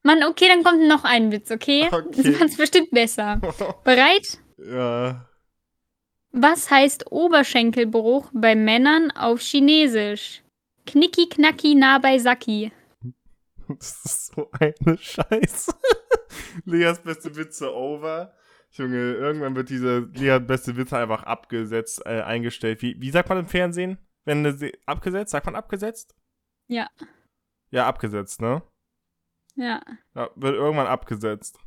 Mann, 0.04 0.24
okay, 0.24 0.46
dann 0.48 0.63
kommt 0.63 0.88
noch 0.88 1.04
ein 1.04 1.31
Witz, 1.31 1.51
okay? 1.51 1.90
Okay. 1.92 2.24
Das 2.24 2.40
macht's 2.40 2.57
bestimmt 2.57 2.92
besser. 2.92 3.40
Bereit? 3.84 4.40
ja. 4.57 5.25
Was 6.31 6.69
heißt 6.69 7.12
Oberschenkelbruch 7.12 8.30
bei 8.34 8.54
Männern 8.56 9.10
auf 9.12 9.42
Chinesisch? 9.42 10.44
Knicki 10.86 11.28
knacki 11.28 11.74
nah 11.74 11.98
bei 11.98 12.19
Saki. 12.19 12.72
Das 13.68 14.06
ist 14.06 14.36
so 14.36 14.50
eine 14.51 14.98
Scheiße. 14.98 15.74
Leas 16.66 17.02
beste 17.02 17.36
Witze 17.36 17.74
over. 17.74 18.34
Junge, 18.72 19.13
irgendwann 19.13 19.56
wird 19.56 19.69
diese 19.69 20.07
Lea 20.13 20.40
beste 20.40 20.78
Witze 20.78 20.98
einfach 20.98 21.24
abgesetzt, 21.24 22.04
äh, 22.06 22.22
eingestellt. 22.22 22.81
Wie, 22.84 23.00
wie 23.02 23.10
sagt 23.10 23.30
man 23.30 23.40
im 23.40 23.48
Fernsehen? 23.48 23.98
Wenn 24.25 24.45
abgesetzt? 24.86 25.31
Sagt 25.31 25.48
man 25.48 25.56
abgesetzt? 25.56 26.16
Ja. 26.68 26.88
Ja, 27.72 27.88
abgesetzt, 27.88 28.42
ne? 28.42 28.62
Ja, 29.56 29.81
Ja, 30.15 30.29
wird 30.35 30.56
irgendwann 30.56 30.87
abgesetzt. 30.87 31.59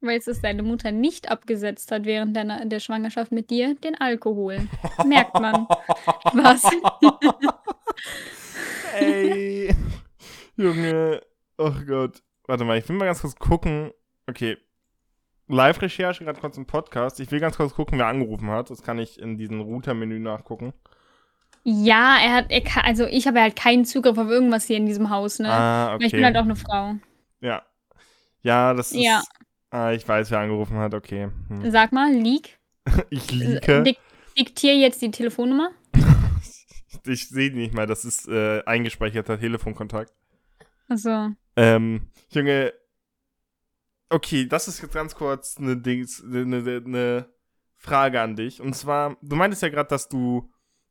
weil 0.00 0.18
es 0.18 0.26
ist 0.26 0.42
deine 0.42 0.62
Mutter 0.62 0.92
nicht 0.92 1.30
abgesetzt 1.30 1.92
hat 1.92 2.06
während 2.06 2.34
deiner, 2.36 2.64
der 2.64 2.80
Schwangerschaft 2.80 3.32
mit 3.32 3.50
dir, 3.50 3.74
den 3.76 3.94
Alkohol. 4.00 4.66
Merkt 5.06 5.34
man. 5.34 5.66
Was? 6.32 6.62
Ey. 8.94 9.74
Junge. 10.56 11.22
Oh 11.58 11.72
Gott. 11.86 12.22
Warte 12.46 12.64
mal, 12.64 12.78
ich 12.78 12.88
will 12.88 12.96
mal 12.96 13.04
ganz 13.06 13.20
kurz 13.20 13.36
gucken. 13.36 13.92
Okay. 14.26 14.56
Live-Recherche, 15.48 16.24
gerade 16.24 16.40
kurz 16.40 16.56
im 16.56 16.66
Podcast. 16.66 17.20
Ich 17.20 17.30
will 17.30 17.40
ganz 17.40 17.56
kurz 17.56 17.74
gucken, 17.74 17.98
wer 17.98 18.06
angerufen 18.06 18.50
hat. 18.50 18.70
Das 18.70 18.82
kann 18.82 18.98
ich 18.98 19.18
in 19.20 19.36
diesem 19.36 19.60
Router-Menü 19.60 20.18
nachgucken. 20.20 20.72
Ja, 21.62 22.18
er 22.22 22.32
hat, 22.34 22.46
er 22.50 22.62
kann, 22.62 22.84
also 22.84 23.06
ich 23.06 23.26
habe 23.26 23.40
halt 23.40 23.54
keinen 23.54 23.84
Zugriff 23.84 24.16
auf 24.16 24.28
irgendwas 24.28 24.64
hier 24.64 24.78
in 24.78 24.86
diesem 24.86 25.10
Haus, 25.10 25.38
ne? 25.38 25.52
Ah, 25.52 25.98
Weil 25.98 26.06
Ich 26.06 26.12
bin 26.12 26.24
halt 26.24 26.34
okay. 26.34 26.40
auch 26.40 26.44
eine 26.44 26.56
Frau. 26.56 26.94
Ja. 27.40 27.62
Ja, 28.42 28.72
das 28.72 28.92
ist. 28.92 29.00
Ja. 29.00 29.22
Ah, 29.70 29.92
ich 29.92 30.06
weiß, 30.06 30.30
wer 30.30 30.40
angerufen 30.40 30.78
hat. 30.78 30.94
Okay. 30.94 31.28
Hm. 31.48 31.70
Sag 31.70 31.92
mal, 31.92 32.12
Leak. 32.12 32.58
Ich 33.10 33.30
liege. 33.30 33.82
Dik 33.82 33.98
diktier 34.38 34.76
jetzt 34.76 35.02
die 35.02 35.10
Telefonnummer. 35.10 35.70
Ich 37.06 37.28
sehe 37.28 37.50
die 37.50 37.56
nicht 37.56 37.74
mal. 37.74 37.86
Das 37.86 38.04
ist 38.04 38.28
äh, 38.28 38.62
eingespeicherter 38.64 39.38
Telefonkontakt. 39.38 40.12
Also, 40.88 41.30
Ähm, 41.56 42.10
Junge. 42.30 42.74
Okay, 44.10 44.46
das 44.46 44.66
ist 44.68 44.82
jetzt 44.82 44.92
ganz 44.92 45.14
kurz 45.14 45.56
eine, 45.56 45.76
Dings, 45.76 46.22
eine, 46.22 46.40
eine, 46.40 46.82
eine 46.84 47.26
Frage 47.76 48.20
an 48.20 48.34
dich. 48.34 48.60
Und 48.60 48.74
zwar, 48.74 49.16
du 49.22 49.36
meintest 49.36 49.62
ja 49.62 49.68
gerade, 49.68 49.88
dass 49.88 50.08
du 50.08 50.50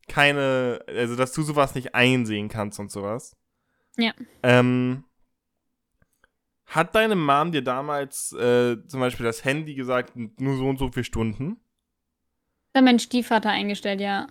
keine, 0.10 0.82
also 0.88 1.16
dass 1.16 1.32
du 1.32 1.42
sowas 1.44 1.75
nicht 1.75 1.96
einsehen 1.96 2.50
kannst 2.50 2.80
und 2.80 2.92
sowas. 2.92 3.38
Ja. 3.98 4.12
Ähm, 4.44 5.06
hat 6.66 6.94
deine 6.96 7.16
Mom 7.16 7.51
dir 7.51 7.63
damals 7.63 8.34
äh, 8.34 8.78
zum 8.88 9.00
Beispiel 9.00 9.25
das 9.25 9.46
Handy 9.46 9.75
gesagt, 9.75 10.13
nur 10.16 10.58
so 10.58 10.68
und 10.68 10.78
so 10.78 10.92
viele 10.92 11.06
Stunden? 11.06 11.62
da 12.74 12.82
mein 12.82 13.00
Stiefvater 13.00 13.50
eingestellt, 13.50 14.01
ja. 14.01 14.28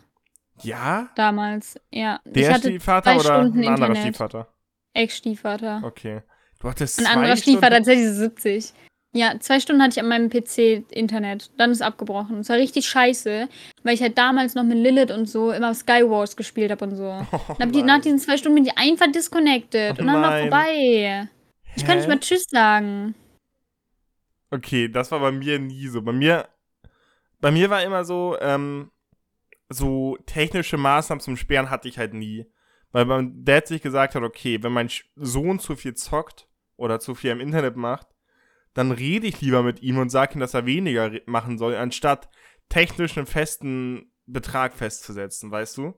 Ja? 0.62 1.08
Damals, 1.14 1.80
ja. 1.90 2.20
Der 2.24 2.54
Stiefvater 2.56 3.12
zwei 3.12 3.20
oder 3.20 3.40
Stunden 3.40 3.60
ein 3.60 3.68
anderer 3.68 3.88
Internet. 3.90 4.02
Stiefvater? 4.02 4.48
Ex-Stiefvater. 4.94 5.82
Okay. 5.84 6.22
Du 6.58 6.68
hattest 6.68 6.98
Ein 6.98 7.04
zwei 7.04 7.12
anderer 7.12 7.36
Stunden. 7.36 7.58
Stiefvater, 7.58 7.76
tatsächlich 7.76 8.08
70. 8.08 8.74
Ja, 9.14 9.40
zwei 9.40 9.58
Stunden 9.58 9.82
hatte 9.82 9.98
ich 9.98 10.00
an 10.00 10.08
meinem 10.08 10.28
PC 10.28 10.84
Internet. 10.90 11.50
Dann 11.56 11.70
ist 11.70 11.80
abgebrochen. 11.80 12.40
Es 12.40 12.50
war 12.50 12.56
richtig 12.56 12.86
scheiße, 12.88 13.48
weil 13.82 13.94
ich 13.94 14.02
halt 14.02 14.18
damals 14.18 14.54
noch 14.54 14.64
mit 14.64 14.76
Lilith 14.76 15.10
und 15.10 15.26
so 15.26 15.50
immer 15.50 15.74
Skywars 15.74 16.36
gespielt 16.36 16.70
habe 16.70 16.84
und 16.84 16.96
so. 16.96 17.08
Oh, 17.32 17.54
Und 17.58 17.74
die, 17.74 17.82
nach 17.82 18.00
diesen 18.00 18.18
zwei 18.18 18.36
Stunden 18.36 18.56
bin 18.56 18.66
ich 18.66 18.76
einfach 18.76 19.10
disconnected. 19.10 19.96
Oh 19.96 20.00
und 20.00 20.06
dann 20.08 20.22
war 20.22 20.40
vorbei. 20.40 21.28
Ich 21.74 21.84
kann 21.84 21.92
Hä? 21.94 21.96
nicht 21.98 22.08
mal 22.08 22.20
Tschüss 22.20 22.44
sagen. 22.48 23.14
Okay, 24.50 24.88
das 24.88 25.10
war 25.10 25.20
bei 25.20 25.32
mir 25.32 25.58
nie 25.58 25.88
so. 25.88 26.02
Bei 26.02 26.12
mir, 26.12 26.48
bei 27.40 27.50
mir 27.50 27.70
war 27.70 27.82
immer 27.82 28.04
so, 28.04 28.36
ähm, 28.40 28.90
so 29.68 30.16
technische 30.26 30.76
Maßnahmen 30.76 31.20
zum 31.20 31.36
Sperren 31.36 31.70
hatte 31.70 31.88
ich 31.88 31.98
halt 31.98 32.14
nie. 32.14 32.46
Weil 32.92 33.04
mein 33.04 33.44
Dad 33.44 33.66
sich 33.66 33.82
gesagt 33.82 34.14
hat, 34.14 34.22
okay, 34.22 34.62
wenn 34.62 34.72
mein 34.72 34.88
Sohn 35.16 35.58
zu 35.58 35.76
viel 35.76 35.94
zockt 35.94 36.48
oder 36.76 37.00
zu 37.00 37.14
viel 37.14 37.30
im 37.30 37.40
Internet 37.40 37.76
macht, 37.76 38.06
dann 38.78 38.92
rede 38.92 39.26
ich 39.26 39.40
lieber 39.40 39.64
mit 39.64 39.82
ihm 39.82 39.98
und 39.98 40.08
sage 40.08 40.34
ihm, 40.34 40.40
dass 40.40 40.54
er 40.54 40.64
weniger 40.64 41.10
machen 41.26 41.58
soll, 41.58 41.74
anstatt 41.74 42.28
technisch 42.68 43.18
einen 43.18 43.26
festen 43.26 44.12
Betrag 44.26 44.72
festzusetzen, 44.72 45.50
weißt 45.50 45.78
du? 45.78 45.94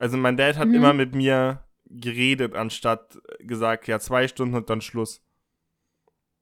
Also 0.00 0.16
mein 0.16 0.36
Dad 0.36 0.56
hat 0.56 0.68
Mhm. 0.68 0.74
immer 0.74 0.92
mit 0.92 1.14
mir 1.14 1.62
geredet, 1.86 2.56
anstatt 2.56 3.18
gesagt, 3.38 3.86
ja, 3.86 4.00
zwei 4.00 4.26
Stunden 4.26 4.56
und 4.56 4.68
dann 4.70 4.80
Schluss. 4.80 5.22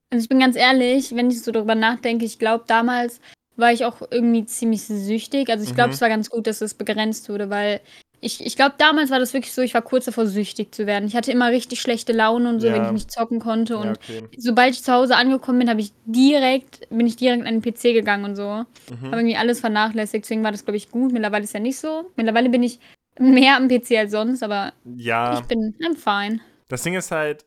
Also 0.09 0.23
ich 0.23 0.28
bin 0.31 0.38
ganz 0.40 0.57
ehrlich, 0.57 1.14
wenn 1.14 1.31
ich 1.31 1.43
so 1.43 1.52
drüber 1.52 1.75
nachdenke, 1.75 2.25
ich 2.25 2.38
glaube, 2.38 2.64
damals 2.66 3.21
war 3.57 3.73
ich 3.73 3.85
auch 3.85 4.00
irgendwie 4.11 4.47
ziemlich 4.47 4.85
süchtig. 4.85 5.50
Also 5.50 5.64
ich 5.64 5.75
glaube, 5.75 5.88
Mhm. 5.88 5.95
es 5.95 6.00
war 6.00 6.09
ganz 6.09 6.31
gut, 6.31 6.47
dass 6.47 6.62
es 6.62 6.73
begrenzt 6.73 7.28
wurde, 7.28 7.50
weil 7.50 7.83
ich, 8.20 8.44
ich 8.44 8.56
glaube, 8.56 8.75
damals 8.78 9.11
war 9.11 9.18
das 9.18 9.35
wirklich 9.35 9.52
so, 9.52 9.62
ich 9.62 9.75
war 9.75 9.82
kurz 9.82 10.06
davor, 10.06 10.26
süchtig 10.26 10.75
zu 10.75 10.87
werden. 10.87 11.06
Ich 11.06 11.14
hatte 11.14 11.30
immer 11.32 11.50
richtig 11.50 11.80
schlechte 11.80 12.12
Laune 12.12 12.49
und 12.49 12.61
so, 12.61 12.66
wenn 12.68 12.76
Ja. 12.76 12.87
ich 12.87 12.92
nicht 12.92 13.11
zocken 13.11 13.40
konnte. 13.40 13.75
Ja, 13.75 13.80
Und 13.80 13.99
okay. 13.99 14.26
sobald 14.38 14.75
ich 14.75 14.82
zu 14.82 14.92
Hause 14.92 15.16
angekommen 15.16 15.58
bin, 15.61 15.70
habe 15.70 15.80
ich 15.80 15.92
direkt, 16.06 16.88
bin 16.88 17.06
ich 17.06 17.16
direkt 17.16 17.46
an 17.46 17.61
den 17.61 17.62
PC 17.62 17.92
gegangen 17.94 18.25
und 18.25 18.37
so. 18.37 18.42
Mhm. 18.90 19.06
Habe 19.06 19.16
irgendwie 19.18 19.37
alles 19.37 19.61
vernachlässigt, 19.61 20.25
deswegen 20.25 20.42
war 20.44 20.52
das, 20.52 20.64
glaube 20.64 20.76
ich, 20.78 20.90
gut. 20.90 21.12
Mittlerweile 21.12 21.44
ist 21.44 21.52
ja 21.54 21.61
nicht 21.61 21.78
so. 21.78 22.11
Mittlerweile 22.16 22.49
bin 22.49 22.62
ich 22.62 22.80
mehr 23.18 23.56
am 23.56 23.68
PC 23.68 23.92
als 23.99 24.12
sonst, 24.12 24.42
aber 24.42 24.73
Ja. 24.85 25.38
ich 25.38 25.46
bin, 25.46 25.75
I'm 25.80 25.96
fine. 25.96 26.40
Das 26.68 26.82
Ding 26.82 26.94
ist 26.94 27.11
halt, 27.11 27.44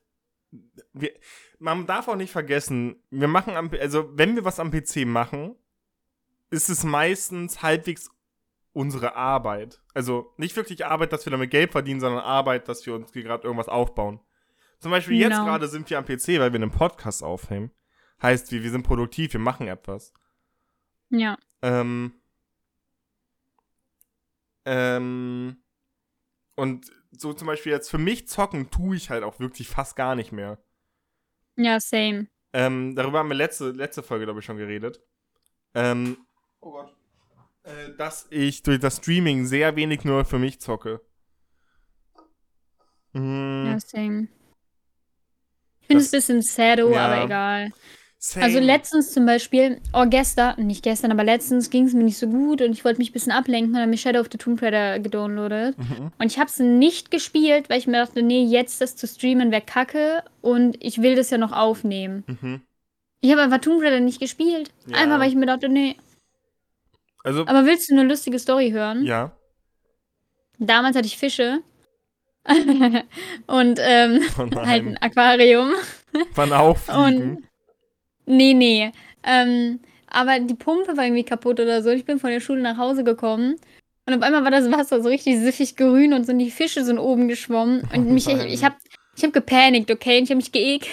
wir, 0.93 1.11
man 1.59 1.85
darf 1.87 2.07
auch 2.07 2.15
nicht 2.15 2.31
vergessen, 2.31 2.95
wir 3.09 3.27
machen 3.27 3.55
am, 3.55 3.69
also 3.81 4.09
wenn 4.13 4.35
wir 4.35 4.45
was 4.45 4.59
am 4.59 4.71
PC 4.71 5.05
machen, 5.05 5.55
ist 6.51 6.69
es 6.69 6.83
meistens 6.83 7.61
halbwegs 7.61 8.09
unsere 8.73 9.15
Arbeit. 9.15 9.81
Also 9.93 10.33
nicht 10.37 10.55
wirklich 10.55 10.85
Arbeit, 10.85 11.11
dass 11.13 11.25
wir 11.25 11.31
damit 11.31 11.51
Geld 11.51 11.71
verdienen, 11.71 11.99
sondern 11.99 12.23
Arbeit, 12.23 12.67
dass 12.67 12.85
wir 12.85 12.93
uns 12.95 13.11
gerade 13.11 13.43
irgendwas 13.43 13.67
aufbauen. 13.69 14.19
Zum 14.79 14.91
Beispiel 14.91 15.17
jetzt 15.17 15.31
Genau. 15.31 15.45
gerade 15.45 15.67
sind 15.67 15.89
wir 15.89 15.97
am 15.97 16.05
PC, 16.05 16.39
weil 16.39 16.53
wir 16.53 16.55
einen 16.61 16.71
Podcast 16.71 17.23
aufnehmen. 17.23 17.71
Heißt, 18.21 18.51
wir, 18.51 18.63
wir 18.63 18.71
sind 18.71 18.83
produktiv, 18.83 19.33
wir 19.33 19.39
machen 19.39 19.67
etwas. 19.67 20.13
Ja. 21.09 21.37
Ähm, 21.61 22.13
ähm, 24.65 25.57
und 26.55 26.91
so 27.11 27.33
zum 27.33 27.47
Beispiel 27.47 27.71
jetzt 27.71 27.89
für 27.89 27.97
mich 27.97 28.27
zocken 28.27 28.69
tue 28.69 28.95
ich 28.95 29.09
halt 29.09 29.23
auch 29.23 29.39
wirklich 29.39 29.67
fast 29.67 29.95
gar 29.95 30.15
nicht 30.15 30.31
mehr. 30.31 30.59
Ja, 31.55 31.79
same. 31.79 32.27
Ähm, 32.53 32.95
darüber 32.95 33.19
haben 33.19 33.29
wir 33.29 33.35
letzte, 33.35 33.71
letzte 33.71 34.03
Folge, 34.03 34.25
glaube 34.25 34.39
ich, 34.39 34.45
schon 34.45 34.57
geredet. 34.57 35.01
Ähm, 35.73 36.17
oh 36.61 36.71
Gott. 36.71 36.95
Äh, 37.63 37.95
dass 37.97 38.27
ich 38.29 38.63
durch 38.63 38.79
das 38.79 38.97
Streaming 38.97 39.45
sehr 39.45 39.75
wenig 39.75 40.03
nur 40.05 40.25
für 40.25 40.39
mich 40.39 40.59
zocke. 40.59 41.01
Mm, 43.13 43.65
Ja, 43.67 43.79
same. 43.79 44.27
Ich 45.81 45.87
finde 45.87 46.03
es 46.03 46.13
ein 46.13 46.17
bisschen 46.17 46.41
sado, 46.41 46.91
Ja. 46.91 47.07
aber 47.07 47.23
egal. 47.25 47.71
same. 48.19 48.45
Also 48.45 48.59
letztens 48.59 49.11
zum 49.13 49.25
Beispiel, 49.25 49.81
oh 49.93 50.05
gestern, 50.07 50.65
nicht 50.67 50.83
gestern, 50.83 51.11
aber 51.11 51.23
letztens 51.23 51.69
ging 51.69 51.85
es 51.85 51.93
mir 51.93 52.03
nicht 52.03 52.17
so 52.17 52.27
gut 52.27 52.61
und 52.61 52.71
ich 52.73 52.85
wollte 52.85 52.99
mich 52.99 53.09
ein 53.09 53.13
bisschen 53.13 53.31
ablenken 53.31 53.73
und 53.73 53.79
habe 53.79 53.89
mir 53.89 53.97
Shadow 53.97 54.19
of 54.19 54.27
the 54.31 54.37
Tomb 54.37 54.61
Raider 54.61 54.99
gedownloadet. 54.99 55.77
Mhm. 55.77 56.11
Und 56.19 56.25
ich 56.31 56.37
habe 56.37 56.49
es 56.49 56.59
nicht 56.59 57.11
gespielt, 57.11 57.69
weil 57.69 57.79
ich 57.79 57.87
mir 57.87 57.93
dachte, 58.05 58.21
nee, 58.21 58.43
jetzt 58.43 58.81
das 58.81 58.95
zu 58.95 59.07
streamen 59.07 59.51
wäre 59.51 59.61
kacke 59.63 60.23
und 60.41 60.77
ich 60.83 61.01
will 61.01 61.15
das 61.15 61.29
ja 61.31 61.37
noch 61.37 61.51
aufnehmen. 61.53 62.23
Mhm. 62.27 62.61
Ich 63.21 63.31
habe 63.31 63.41
einfach 63.41 63.59
Tomb 63.59 63.81
Raider 63.83 63.99
nicht 63.99 64.19
gespielt. 64.21 64.71
Ja. 64.85 64.97
Einfach, 64.97 65.19
weil 65.19 65.29
ich 65.29 65.35
mir 65.35 65.45
dachte, 65.47 65.67
nee. 65.69 65.95
Also, 67.23 67.45
Aber 67.45 67.65
willst 67.65 67.89
du 67.89 67.93
eine 67.93 68.07
lustige 68.07 68.39
Story 68.39 68.71
hören? 68.71 69.05
ja. 69.05 69.35
Damals 70.61 70.97
hatte 70.97 71.07
ich 71.07 71.17
Fische. 71.17 71.61
und 73.47 73.79
ähm, 73.81 74.21
Oh 74.37 74.55
halt 74.65 74.85
ein. 74.85 74.97
Aquarium. 74.97 75.71
Wann 76.35 76.51
auffliegen? 76.51 77.01
Und 77.01 77.43
nee, 78.25 78.53
nee. 78.53 78.91
Ähm, 79.23 79.79
aber 80.07 80.39
die 80.39 80.55
Pumpe 80.55 80.97
war 80.97 81.05
irgendwie 81.05 81.23
kaputt 81.23 81.59
oder 81.59 81.81
so. 81.81 81.89
Ich 81.91 82.03
bin 82.03 82.19
von 82.19 82.31
der 82.31 82.41
Schule 82.41 82.61
nach 82.61 82.77
Hause 82.77 83.03
gekommen. 83.05 83.55
Und 84.05 84.15
auf 84.15 84.21
einmal 84.21 84.43
war 84.43 84.51
das 84.51 84.71
Wasser 84.71 85.01
so 85.01 85.07
richtig 85.09 85.39
süffig 85.39 85.75
grün 85.77 86.13
und 86.13 86.25
so 86.25 86.31
und 86.31 86.39
die 86.39 86.51
Fische 86.51 86.83
sind 86.83 86.97
oben 86.97 87.27
geschwommen. 87.27 87.81
Und 87.93 88.07
Oh 88.07 88.11
mich, 88.11 88.27
ich, 88.27 88.43
ich 88.45 88.63
hab, 88.63 88.75
ich 89.15 89.23
hab 89.23 89.31
gepanikt, 89.31 89.91
okay? 89.91 90.17
Und 90.17 90.23
ich 90.23 90.31
hab 90.31 90.37
mich 90.37 90.51
geekelt. 90.51 90.91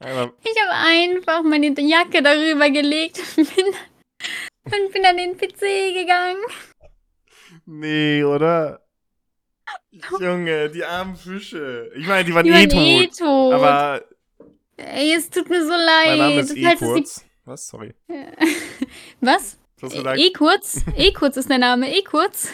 Ich, 0.00 0.06
habe 0.08 0.70
einfach 0.72 1.42
meine 1.42 1.68
Jacke 1.80 2.22
darüber 2.22 2.70
gelegt 2.70 3.20
und 3.36 3.54
bin, 3.54 3.66
und 3.66 4.92
bin 4.92 5.04
an 5.06 5.16
den 5.16 5.36
PC 5.36 5.60
gegangen. 5.94 6.40
nee, 7.66 8.22
oder? 8.22 8.80
Junge, 10.20 10.70
die 10.70 10.84
armen 10.84 11.16
Fische. 11.16 11.90
Ich 11.96 12.06
meine, 12.06 12.24
die 12.24 12.34
waren 12.34 12.44
Die 12.44 12.50
eh 12.50 12.54
waren 12.54 12.68
tot. 12.68 13.02
eh 13.02 13.06
tot. 13.08 13.54
Aber 13.54 14.04
Ey, 14.76 15.12
es 15.14 15.28
tut 15.28 15.50
mir 15.50 15.62
so 15.64 15.70
leid. 15.72 16.06
mein 16.06 16.18
Name 16.18 16.40
ist 16.40 16.56
eh 16.56 16.64
es 16.64 16.78
die- 16.78 16.84
kurz. 16.84 17.24
Was? 17.44 17.66
Sorry. 17.68 17.94
Was? 19.20 19.58
Gesagt? 19.80 20.18
E 20.20 20.32
kurz? 20.32 20.80
E 20.96 21.12
kurz 21.12 21.36
ist 21.36 21.50
der 21.50 21.58
Name. 21.58 21.92
E 21.96 22.02
kurz. 22.02 22.48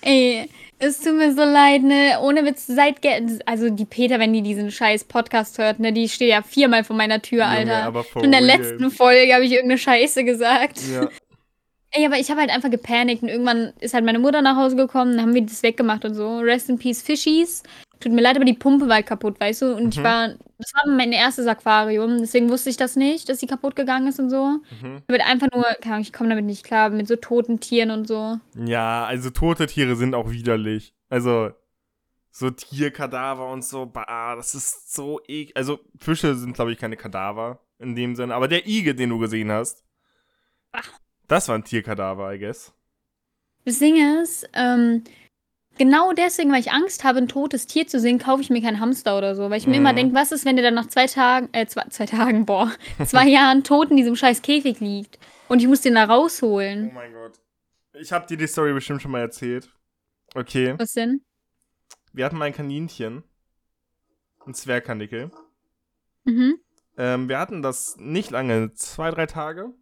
Ey, 0.00 0.48
es 0.82 1.00
tut 1.00 1.14
mir 1.14 1.32
so 1.32 1.44
leid, 1.44 1.82
ne? 1.82 2.18
Ohne 2.20 2.44
Witz, 2.44 2.66
seit 2.66 2.96
also 3.46 3.70
die 3.70 3.84
Peter, 3.84 4.18
wenn 4.18 4.32
die 4.32 4.42
diesen 4.42 4.70
scheiß 4.70 5.04
Podcast 5.04 5.58
hört, 5.58 5.78
ne, 5.78 5.92
die 5.92 6.08
steht 6.08 6.30
ja 6.30 6.42
viermal 6.42 6.84
vor 6.84 6.96
meiner 6.96 7.22
Tür, 7.22 7.46
Alter. 7.46 7.84
aber 7.84 8.02
for 8.04 8.22
In 8.22 8.32
der 8.32 8.42
real. 8.42 8.58
letzten 8.58 8.90
Folge 8.90 9.32
habe 9.32 9.44
ich 9.44 9.52
irgendeine 9.52 9.78
Scheiße 9.78 10.24
gesagt. 10.24 10.80
Ja. 10.92 11.08
Ey, 11.94 12.06
aber 12.06 12.16
ich 12.16 12.30
habe 12.30 12.40
halt 12.40 12.50
einfach 12.50 12.70
gepanikt 12.70 13.22
und 13.22 13.28
irgendwann 13.28 13.74
ist 13.80 13.92
halt 13.92 14.04
meine 14.04 14.18
Mutter 14.18 14.40
nach 14.40 14.56
Hause 14.56 14.76
gekommen, 14.76 15.12
dann 15.12 15.22
haben 15.22 15.34
wir 15.34 15.42
das 15.42 15.62
weggemacht 15.62 16.04
und 16.06 16.14
so. 16.14 16.38
Rest 16.38 16.70
in 16.70 16.78
Peace 16.78 17.02
Fishies. 17.02 17.62
Tut 18.02 18.12
mir 18.12 18.20
leid, 18.20 18.34
aber 18.36 18.44
die 18.44 18.54
Pumpe 18.54 18.88
war 18.88 19.00
kaputt, 19.02 19.38
weißt 19.38 19.62
du? 19.62 19.76
Und 19.76 19.94
ich 19.94 20.00
Mhm. 20.00 20.04
war, 20.04 20.28
das 20.58 20.72
war 20.74 20.92
mein 20.92 21.12
erstes 21.12 21.46
Aquarium, 21.46 22.18
deswegen 22.18 22.50
wusste 22.50 22.68
ich 22.70 22.76
das 22.76 22.96
nicht, 22.96 23.28
dass 23.28 23.38
sie 23.38 23.46
kaputt 23.46 23.76
gegangen 23.76 24.08
ist 24.08 24.18
und 24.18 24.28
so. 24.28 24.58
Mhm. 24.82 25.02
Ich 25.08 25.22
einfach 25.24 25.46
nur, 25.52 25.64
ich 26.00 26.12
komme 26.12 26.30
damit 26.30 26.44
nicht 26.44 26.64
klar, 26.64 26.90
mit 26.90 27.06
so 27.06 27.14
toten 27.16 27.60
Tieren 27.60 27.90
und 27.92 28.08
so. 28.08 28.38
Ja, 28.56 29.04
also 29.04 29.30
tote 29.30 29.66
Tiere 29.66 29.94
sind 29.94 30.14
auch 30.16 30.30
widerlich. 30.30 30.94
Also, 31.08 31.50
so 32.32 32.50
Tierkadaver 32.50 33.48
und 33.50 33.62
so, 33.64 33.86
bah, 33.86 34.34
das 34.36 34.54
ist 34.54 34.92
so 34.94 35.20
ek. 35.28 35.52
Also, 35.54 35.78
Fische 35.98 36.34
sind, 36.34 36.54
glaube 36.54 36.72
ich, 36.72 36.78
keine 36.78 36.96
Kadaver 36.96 37.60
in 37.78 37.94
dem 37.94 38.16
Sinne. 38.16 38.34
Aber 38.34 38.48
der 38.48 38.66
Igel, 38.66 38.94
den 38.94 39.10
du 39.10 39.18
gesehen 39.18 39.52
hast, 39.52 39.84
Ach. 40.72 40.90
das 41.28 41.48
war 41.48 41.54
ein 41.56 41.64
Tierkadaver, 41.64 42.32
I 42.34 42.38
guess. 42.38 42.72
Das 43.64 43.78
Ding 43.78 43.96
ist, 44.22 44.48
ähm, 44.54 45.04
genau 45.78 46.12
deswegen, 46.12 46.52
weil 46.52 46.60
ich 46.60 46.70
Angst 46.72 47.04
habe, 47.04 47.18
ein 47.18 47.28
totes 47.28 47.66
Tier 47.66 47.86
zu 47.86 47.98
sehen, 48.00 48.18
kaufe 48.18 48.42
ich 48.42 48.50
mir 48.50 48.60
keinen 48.62 48.80
Hamster 48.80 49.16
oder 49.18 49.34
so. 49.34 49.50
Weil 49.50 49.58
ich 49.58 49.66
mir 49.66 49.72
Mhm. 49.74 49.86
immer 49.86 49.94
denke, 49.94 50.14
was 50.14 50.32
ist, 50.32 50.44
wenn 50.44 50.56
der 50.56 50.64
dann 50.64 50.74
nach 50.74 50.88
zwei 50.88 51.06
Tagen, 51.06 51.48
äh, 51.52 51.66
zwei, 51.66 51.84
zwei 51.90 52.06
Tagen, 52.06 52.46
boah, 52.46 52.70
zwei 53.06 53.26
Jahren 53.28 53.64
tot 53.64 53.90
in 53.90 53.96
diesem 53.96 54.16
scheiß 54.16 54.42
Käfig 54.42 54.80
liegt. 54.80 55.18
Und 55.48 55.60
ich 55.60 55.66
muss 55.68 55.80
den 55.82 55.94
da 55.94 56.04
Oh 56.06 56.12
rausholen. 56.22 56.92
mein 56.94 57.12
Gott. 57.12 57.32
Ich 57.94 58.10
habe 58.12 58.26
dir 58.26 58.36
die 58.38 58.46
Story 58.46 58.72
bestimmt 58.72 59.02
schon 59.02 59.10
mal 59.10 59.20
erzählt. 59.20 59.68
Okay. 60.34 60.74
Was 60.78 60.94
denn? 60.94 61.22
Wir 62.14 62.24
hatten 62.24 62.36
mal 62.38 62.46
ein 62.46 62.54
Kaninchen. 62.54 63.22
Ein 64.46 64.54
Zwergkanickel. 64.54 65.30
Mhm. 66.24 66.58
Ähm, 66.96 67.28
wir 67.28 67.38
hatten 67.38 67.62
das 67.62 67.96
nicht 67.98 68.30
lange, 68.30 68.72
zwei, 68.74 69.10
drei 69.10 69.26
Tage. 69.26 69.72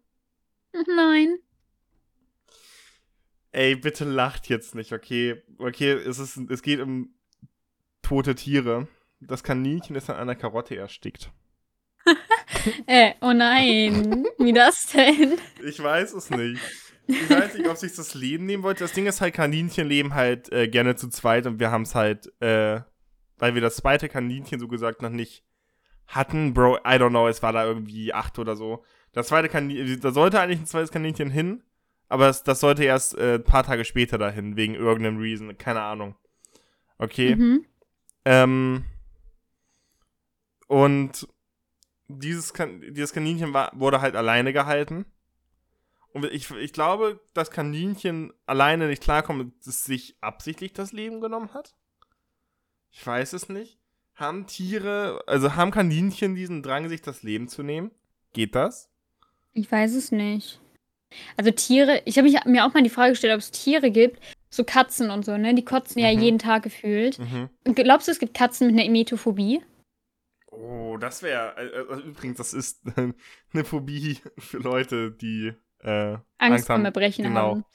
Nein. 0.95 1.37
Ey, 3.51 3.75
bitte 3.75 4.05
lacht 4.05 4.47
jetzt 4.47 4.75
nicht, 4.75 4.93
okay? 4.93 5.41
Okay, 5.57 5.91
es, 5.91 6.19
ist, 6.19 6.37
es 6.37 6.61
geht 6.61 6.79
um 6.79 7.13
tote 8.01 8.35
Tiere. 8.35 8.87
Das 9.19 9.43
Kaninchen 9.43 9.95
ist 9.95 10.09
an 10.09 10.15
einer 10.15 10.35
Karotte 10.35 10.75
erstickt. 10.75 11.31
Äh, 12.85 13.13
oh 13.21 13.33
nein. 13.33 14.25
Wie 14.37 14.53
das 14.53 14.87
denn? 14.87 15.37
Ich 15.63 15.81
weiß 15.81 16.13
es 16.13 16.29
nicht. 16.29 16.61
Ich 17.07 17.29
weiß 17.29 17.55
nicht, 17.55 17.67
ob 17.67 17.77
sich 17.77 17.95
das 17.95 18.13
Leben 18.13 18.45
nehmen 18.45 18.61
wollte. 18.61 18.83
Das 18.83 18.93
Ding 18.93 19.07
ist 19.07 19.21
halt, 19.21 19.33
Kaninchen 19.33 19.87
leben 19.87 20.13
halt 20.13 20.51
äh, 20.51 20.67
gerne 20.67 20.95
zu 20.95 21.09
zweit 21.09 21.47
und 21.47 21.59
wir 21.59 21.71
haben 21.71 21.83
es 21.83 21.95
halt, 21.95 22.31
äh, 22.41 22.81
weil 23.37 23.55
wir 23.55 23.61
das 23.61 23.77
zweite 23.77 24.09
Kaninchen 24.09 24.59
so 24.59 24.67
gesagt 24.67 25.01
noch 25.01 25.09
nicht 25.09 25.43
hatten. 26.07 26.53
Bro, 26.53 26.77
I 26.77 26.97
don't 26.97 27.09
know, 27.09 27.27
es 27.27 27.41
war 27.41 27.53
da 27.53 27.65
irgendwie 27.65 28.13
acht 28.13 28.37
oder 28.37 28.55
so. 28.55 28.83
Das 29.11 29.27
zweite 29.27 29.49
Kaninchen, 29.49 29.99
da 29.99 30.11
sollte 30.11 30.39
eigentlich 30.39 30.59
ein 30.59 30.67
zweites 30.67 30.91
Kaninchen 30.91 31.31
hin, 31.31 31.63
aber 32.11 32.29
es, 32.29 32.43
das 32.43 32.59
sollte 32.59 32.83
erst 32.83 33.17
äh, 33.17 33.35
ein 33.35 33.43
paar 33.43 33.63
Tage 33.63 33.85
später 33.85 34.17
dahin, 34.17 34.55
wegen 34.55 34.75
irgendeinem 34.75 35.17
Reason. 35.17 35.57
Keine 35.57 35.81
Ahnung. 35.81 36.15
Okay. 36.97 37.35
Mhm. 37.35 37.65
Ähm, 38.25 38.85
Und 40.67 41.27
dieses, 42.07 42.53
kan 42.53 42.79
dieses 42.79 43.11
Kaninchen 43.11 43.53
war, 43.53 43.71
wurde 43.73 43.99
halt 43.99 44.15
alleine 44.15 44.53
gehalten. 44.53 45.05
Und 46.13 46.23
ich, 46.25 46.49
ich 46.51 46.71
glaube, 46.71 47.19
das 47.33 47.51
Kaninchen 47.51 48.31
alleine 48.45 48.87
nicht 48.87 49.03
klarkommt, 49.03 49.53
dass 49.59 49.67
es 49.67 49.83
sich 49.83 50.15
absichtlich 50.21 50.71
das 50.71 50.93
Leben 50.93 51.19
genommen 51.19 51.53
hat. 51.53 51.75
Ich 52.91 53.05
weiß 53.05 53.33
es 53.33 53.49
nicht. 53.49 53.79
Haben 54.15 54.47
Tiere, 54.47 55.21
also 55.27 55.55
haben 55.55 55.71
Kaninchen 55.71 56.35
diesen 56.35 56.63
Drang, 56.63 56.87
sich 56.87 57.01
das 57.01 57.21
Leben 57.21 57.49
zu 57.49 57.63
nehmen? 57.63 57.91
Geht 58.31 58.55
das? 58.55 58.89
Ich 59.51 59.69
weiß 59.69 59.95
es 59.95 60.13
nicht. 60.13 60.60
Also 61.37 61.51
Tiere, 61.51 62.01
ich 62.05 62.17
habe 62.17 62.29
mir 62.45 62.65
auch 62.65 62.73
mal 62.73 62.83
die 62.83 62.89
Frage 62.89 63.11
gestellt, 63.11 63.33
ob 63.33 63.39
es 63.39 63.51
Tiere 63.51 63.91
gibt, 63.91 64.19
so 64.49 64.63
Katzen 64.63 65.11
und 65.11 65.23
so, 65.25 65.37
ne? 65.37 65.53
Die 65.55 65.65
kotzen 65.65 66.01
ja 66.01 66.11
Mhm. 66.13 66.19
jeden 66.21 66.39
Tag 66.39 66.63
gefühlt. 66.63 67.19
Mhm. 67.19 67.49
Glaubst 67.75 68.07
du, 68.07 68.11
es 68.11 68.19
gibt 68.19 68.33
Katzen 68.33 68.67
mit 68.67 68.75
einer 68.75 68.85
Emetophobie? 68.85 69.61
Oh, 70.51 70.97
das 70.99 71.23
wäre. 71.23 71.55
Äh, 71.57 71.65
äh, 71.67 72.01
übrigens, 72.07 72.37
das 72.37 72.53
ist 72.53 72.81
äh, 72.97 73.13
eine 73.53 73.63
Phobie 73.65 74.19
für 74.37 74.57
Leute, 74.57 75.11
die 75.11 75.53
äh, 75.79 76.17
Angst 76.37 76.69
haben. 76.69 76.81
vor 76.81 76.85
Erbrechen 76.85 77.23
Genau. 77.23 77.39
haben. 77.51 77.65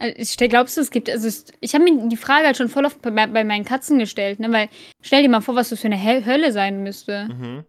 Also 0.00 0.46
glaubst 0.46 0.76
du, 0.76 0.80
es 0.80 0.92
gibt, 0.92 1.10
also 1.10 1.28
ich 1.60 1.74
habe 1.74 1.82
mir 1.82 2.08
die 2.08 2.16
Frage 2.16 2.46
halt 2.46 2.56
schon 2.56 2.68
voll 2.68 2.84
oft 2.84 3.02
bei, 3.02 3.10
bei 3.10 3.42
meinen 3.44 3.64
Katzen 3.64 3.98
gestellt, 3.98 4.38
ne? 4.38 4.52
Weil 4.52 4.68
stell 5.00 5.22
dir 5.22 5.28
mal 5.28 5.40
vor, 5.40 5.56
was 5.56 5.70
das 5.70 5.80
für 5.80 5.88
eine 5.88 6.00
Hölle 6.24 6.52
sein 6.52 6.84
müsste. 6.84 7.26
Mhm. 7.28 7.64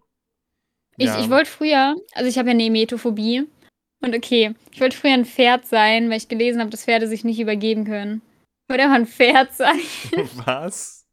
Ich, 0.97 1.07
Ja. 1.07 1.19
ich 1.19 1.29
wollte 1.31 1.49
früher, 1.49 1.95
also 2.13 2.29
ich 2.29 2.38
habe 2.38 2.49
ja 2.49 2.53
eine 2.53 2.65
Emetophobie. 2.65 3.47
Und 4.01 4.15
okay, 4.15 4.53
ich 4.72 4.79
wollte 4.79 4.96
früher 4.96 5.13
ein 5.13 5.25
Pferd 5.25 5.65
sein, 5.65 6.10
weil 6.10 6.18
ich 6.18 6.27
gelesen 6.27 6.62
habe, 6.62 6.70
dass 6.70 6.86
Pferde 6.86 7.08
sich 7.08 7.24
nicht 7.24 7.39
übergeben 7.39 7.86
können. 7.86 8.22
Ich 8.63 8.70
wollte 8.70 8.84
einfach 8.84 8.96
ein 8.96 9.08
Pferd 9.08 9.53
sein. 9.53 9.79
Was? 10.46 11.06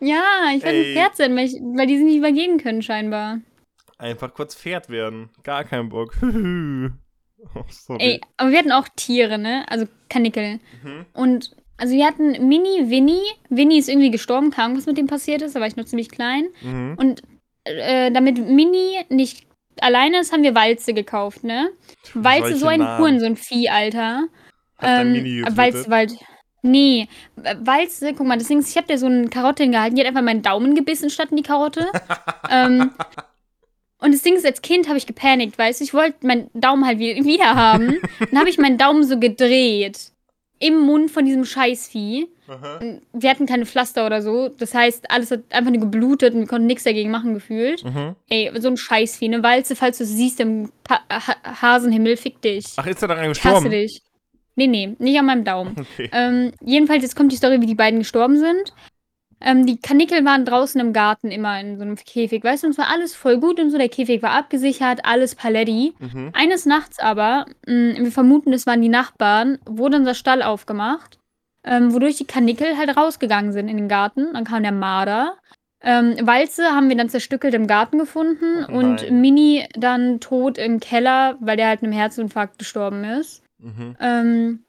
Ja, 0.00 0.50
ich 0.54 0.62
wollte 0.64 0.76
Ey. 0.76 0.88
ein 0.88 0.94
Pferd 0.94 1.16
sein, 1.16 1.36
weil, 1.36 1.46
ich, 1.46 1.54
weil 1.54 1.86
die 1.86 1.96
sich 1.96 2.06
nicht 2.06 2.16
übergeben 2.16 2.58
können, 2.58 2.82
scheinbar. 2.82 3.40
Einfach 3.98 4.32
kurz 4.32 4.54
Pferd 4.54 4.88
werden. 4.88 5.30
Gar 5.42 5.64
keinen 5.64 5.88
Bock. 5.90 6.16
oh, 6.22 7.64
sorry. 7.68 8.02
Ey, 8.02 8.20
aber 8.36 8.50
wir 8.50 8.58
hatten 8.58 8.72
auch 8.72 8.88
Tiere, 8.96 9.38
ne? 9.38 9.64
Also 9.68 9.86
Kanickel. 10.08 10.60
Mhm. 10.82 11.06
Und 11.12 11.56
also 11.76 11.94
wir 11.94 12.06
hatten 12.06 12.48
Mini, 12.48 12.90
Winnie. 12.90 13.22
Winnie 13.48 13.78
ist 13.78 13.88
irgendwie 13.88 14.10
gestorben, 14.10 14.50
kam 14.50 14.76
was 14.76 14.86
mit 14.86 14.98
dem 14.98 15.06
passiert 15.06 15.42
ist, 15.42 15.54
da 15.54 15.60
war 15.60 15.66
ich 15.66 15.76
noch 15.76 15.84
ziemlich 15.84 16.10
klein. 16.10 16.48
Mhm. 16.62 16.96
Und 16.98 17.22
äh, 17.64 18.10
damit 18.10 18.38
Mini 18.38 18.98
nicht 19.08 19.47
alleine 19.82 20.18
haben 20.18 20.42
wir 20.42 20.54
Walze 20.54 20.94
gekauft, 20.94 21.44
ne? 21.44 21.70
Walze, 22.14 22.42
Solche 22.48 22.58
so 22.58 22.66
ein 22.66 22.80
Namen. 22.80 22.98
Hurensohn-Vieh, 22.98 23.68
Alter. 23.68 24.24
Hat 24.78 24.88
dein 24.88 25.12
Mini 25.12 25.40
Ähm, 25.40 25.56
Walze? 25.56 25.90
Wald. 25.90 26.12
Nee, 26.62 27.08
Walze, 27.36 28.14
guck 28.14 28.26
mal, 28.26 28.36
das 28.36 28.48
Ding 28.48 28.58
ist, 28.58 28.70
ich 28.70 28.76
hab 28.76 28.86
dir 28.88 28.98
so 28.98 29.06
eine 29.06 29.28
Karotte 29.28 29.62
hingehalten, 29.62 29.94
die 29.94 30.02
hat 30.02 30.08
einfach 30.08 30.22
meinen 30.22 30.42
Daumen 30.42 30.74
gebissen 30.74 31.08
statt 31.08 31.28
in 31.30 31.36
die 31.36 31.42
Karotte. 31.44 31.86
ähm, 32.50 32.90
und 34.00 34.12
das 34.12 34.22
Ding 34.22 34.34
ist, 34.36 34.44
als 34.44 34.62
Kind 34.62 34.88
habe 34.88 34.98
ich 34.98 35.06
gepanikt, 35.06 35.56
weißt 35.58 35.80
du, 35.80 35.84
ich 35.84 35.94
wollte 35.94 36.26
meinen 36.26 36.50
Daumen 36.54 36.84
halt 36.84 36.98
wieder, 36.98 37.24
wieder 37.24 37.54
haben. 37.54 37.98
Dann 38.18 38.38
habe 38.38 38.48
ich 38.48 38.58
meinen 38.58 38.78
Daumen 38.78 39.04
so 39.04 39.18
gedreht. 39.18 40.10
Im 40.60 40.80
Mund 40.80 41.10
von 41.10 41.24
diesem 41.24 41.44
Scheißvieh. 41.44 42.28
Aha. 42.48 42.80
Wir 43.12 43.30
hatten 43.30 43.46
keine 43.46 43.66
Pflaster 43.66 44.06
oder 44.06 44.22
so. 44.22 44.48
Das 44.48 44.74
heißt, 44.74 45.10
alles 45.10 45.30
hat 45.30 45.40
einfach 45.50 45.70
nur 45.70 45.80
geblutet 45.80 46.34
und 46.34 46.40
wir 46.40 46.46
konnten 46.46 46.66
nichts 46.66 46.84
dagegen 46.84 47.10
machen, 47.10 47.34
gefühlt. 47.34 47.84
Mhm. 47.84 48.16
Ey, 48.28 48.50
so 48.60 48.68
ein 48.68 48.76
Scheißvieh, 48.76 49.26
eine 49.26 49.42
Walze, 49.42 49.76
falls 49.76 49.98
du 49.98 50.04
es 50.04 50.10
siehst 50.10 50.40
im 50.40 50.70
pa 50.82 51.00
ha 51.10 51.36
Hasenhimmel, 51.62 52.16
fick 52.16 52.40
dich. 52.42 52.66
Ach, 52.76 52.86
ist 52.86 53.02
er 53.02 53.08
daran 53.08 53.30
Ich 53.30 53.44
hasse 53.44 53.64
gestorben? 53.64 53.70
dich. 53.70 54.02
Nee, 54.56 54.66
nee, 54.66 54.96
nicht 54.98 55.18
an 55.18 55.26
meinem 55.26 55.44
Daumen. 55.44 55.76
Okay. 55.78 56.10
Ähm, 56.12 56.52
jedenfalls, 56.60 57.02
jetzt 57.02 57.14
kommt 57.14 57.30
die 57.30 57.36
Story, 57.36 57.60
wie 57.60 57.66
die 57.66 57.76
beiden 57.76 58.00
gestorben 58.00 58.38
sind. 58.38 58.74
Ähm, 59.40 59.66
die 59.66 59.80
Kanickel 59.80 60.24
waren 60.24 60.44
draußen 60.44 60.80
im 60.80 60.92
Garten 60.92 61.30
immer 61.30 61.60
in 61.60 61.76
so 61.76 61.82
einem 61.82 61.96
Käfig, 61.96 62.42
weißt 62.42 62.62
du, 62.62 62.66
und 62.66 62.72
es 62.72 62.78
war 62.78 62.90
alles 62.90 63.14
voll 63.14 63.38
gut 63.38 63.60
und 63.60 63.70
so. 63.70 63.78
Der 63.78 63.88
Käfig 63.88 64.22
war 64.22 64.32
abgesichert, 64.32 65.00
alles 65.04 65.34
Paletti. 65.34 65.94
Mhm. 65.98 66.30
Eines 66.32 66.66
Nachts 66.66 66.98
aber, 66.98 67.46
mh, 67.66 67.98
wir 67.98 68.12
vermuten, 68.12 68.52
es 68.52 68.66
waren 68.66 68.82
die 68.82 68.88
Nachbarn, 68.88 69.58
wurde 69.64 69.98
unser 69.98 70.14
Stall 70.14 70.42
aufgemacht, 70.42 71.18
ähm, 71.64 71.92
wodurch 71.92 72.16
die 72.16 72.26
Kanickel 72.26 72.76
halt 72.76 72.96
rausgegangen 72.96 73.52
sind 73.52 73.68
in 73.68 73.76
den 73.76 73.88
Garten. 73.88 74.32
Dann 74.32 74.44
kam 74.44 74.62
der 74.62 74.72
Marder. 74.72 75.36
Ähm, 75.80 76.16
Walze 76.22 76.64
haben 76.74 76.88
wir 76.88 76.96
dann 76.96 77.08
zerstückelt 77.08 77.54
im 77.54 77.68
Garten 77.68 77.98
gefunden 77.98 78.66
Oh 78.68 78.72
und. 78.72 79.10
Mini 79.12 79.64
dann 79.74 80.18
tot 80.18 80.58
im 80.58 80.80
Keller, 80.80 81.36
weil 81.40 81.56
der 81.56 81.68
halt 81.68 81.84
einem 81.84 81.92
Herzinfarkt 81.92 82.58
gestorben 82.58 83.04
ist. 83.04 83.44
Mhm. 83.58 83.96
Ähm, 84.00 84.64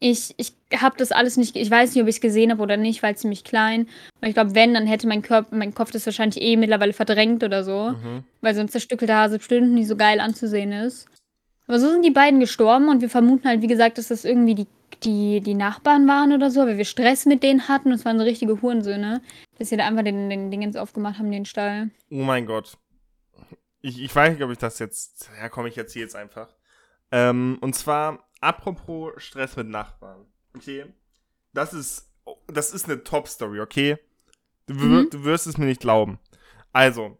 ich 0.00 0.34
ich 0.36 0.52
habe 0.76 0.96
das 0.98 1.12
alles 1.12 1.36
nicht, 1.36 1.56
ich 1.56 1.70
weiß 1.70 1.94
nicht, 1.94 2.02
ob 2.02 2.08
ich 2.08 2.16
es 2.16 2.20
gesehen 2.20 2.50
habe 2.50 2.62
oder 2.62 2.76
nicht, 2.76 3.02
weil 3.02 3.14
es 3.14 3.20
ziemlich 3.20 3.42
klein. 3.44 3.88
Aber 4.20 4.28
ich 4.28 4.34
glaube, 4.34 4.54
wenn, 4.54 4.74
dann 4.74 4.86
hätte 4.86 5.08
mein 5.08 5.22
Körper, 5.22 5.54
mein 5.56 5.74
Kopf 5.74 5.90
das 5.90 6.04
wahrscheinlich 6.06 6.42
eh 6.42 6.56
mittlerweile 6.56 6.92
verdrängt 6.92 7.42
oder 7.42 7.64
so. 7.64 7.90
Mhm. 7.90 8.24
Weil 8.40 8.54
so 8.54 8.60
ein 8.60 8.68
zerstückelter 8.68 9.16
Hase 9.16 9.38
bestimmt 9.38 9.72
nicht 9.72 9.88
so 9.88 9.96
geil 9.96 10.20
anzusehen 10.20 10.72
ist. 10.72 11.08
Aber 11.66 11.78
so 11.78 11.90
sind 11.90 12.04
die 12.04 12.10
beiden 12.10 12.40
gestorben 12.40 12.88
und 12.88 13.00
wir 13.00 13.10
vermuten 13.10 13.48
halt, 13.48 13.62
wie 13.62 13.66
gesagt, 13.66 13.98
dass 13.98 14.08
das 14.08 14.24
irgendwie 14.24 14.54
die, 14.54 14.66
die, 15.02 15.40
die 15.40 15.54
Nachbarn 15.54 16.06
waren 16.08 16.32
oder 16.32 16.50
so, 16.50 16.60
weil 16.60 16.78
wir 16.78 16.84
Stress 16.84 17.26
mit 17.26 17.42
denen 17.42 17.68
hatten. 17.68 17.90
Das 17.90 18.04
waren 18.04 18.18
so 18.18 18.24
richtige 18.24 18.60
Hurensöhne, 18.62 19.20
dass 19.58 19.68
sie 19.68 19.76
da 19.76 19.86
einfach 19.86 20.04
den, 20.04 20.30
den 20.30 20.50
Dingens 20.50 20.76
aufgemacht 20.76 21.18
haben, 21.18 21.30
den 21.30 21.44
Stall. 21.44 21.90
Oh 22.10 22.22
mein 22.22 22.46
Gott. 22.46 22.78
Ich, 23.80 24.02
ich 24.02 24.14
weiß 24.14 24.34
nicht, 24.34 24.42
ob 24.42 24.50
ich 24.50 24.58
das 24.58 24.78
jetzt. 24.78 25.30
Ja, 25.40 25.48
komm, 25.48 25.66
ich 25.66 25.78
erzähle 25.78 26.04
jetzt 26.04 26.16
einfach. 26.16 26.48
Ähm, 27.10 27.58
und 27.60 27.74
zwar, 27.74 28.27
apropos 28.40 29.12
Stress 29.22 29.56
mit 29.56 29.68
Nachbarn. 29.68 30.26
Okay. 30.56 30.86
Das 31.52 31.72
ist. 31.74 32.12
Das 32.46 32.72
ist 32.72 32.84
eine 32.84 33.02
Top-Story, 33.02 33.60
okay? 33.60 33.98
Du, 34.66 34.74
Mhm. 34.74 35.08
du 35.10 35.24
wirst 35.24 35.46
es 35.46 35.56
mir 35.56 35.64
nicht 35.64 35.80
glauben. 35.80 36.18
Also, 36.74 37.16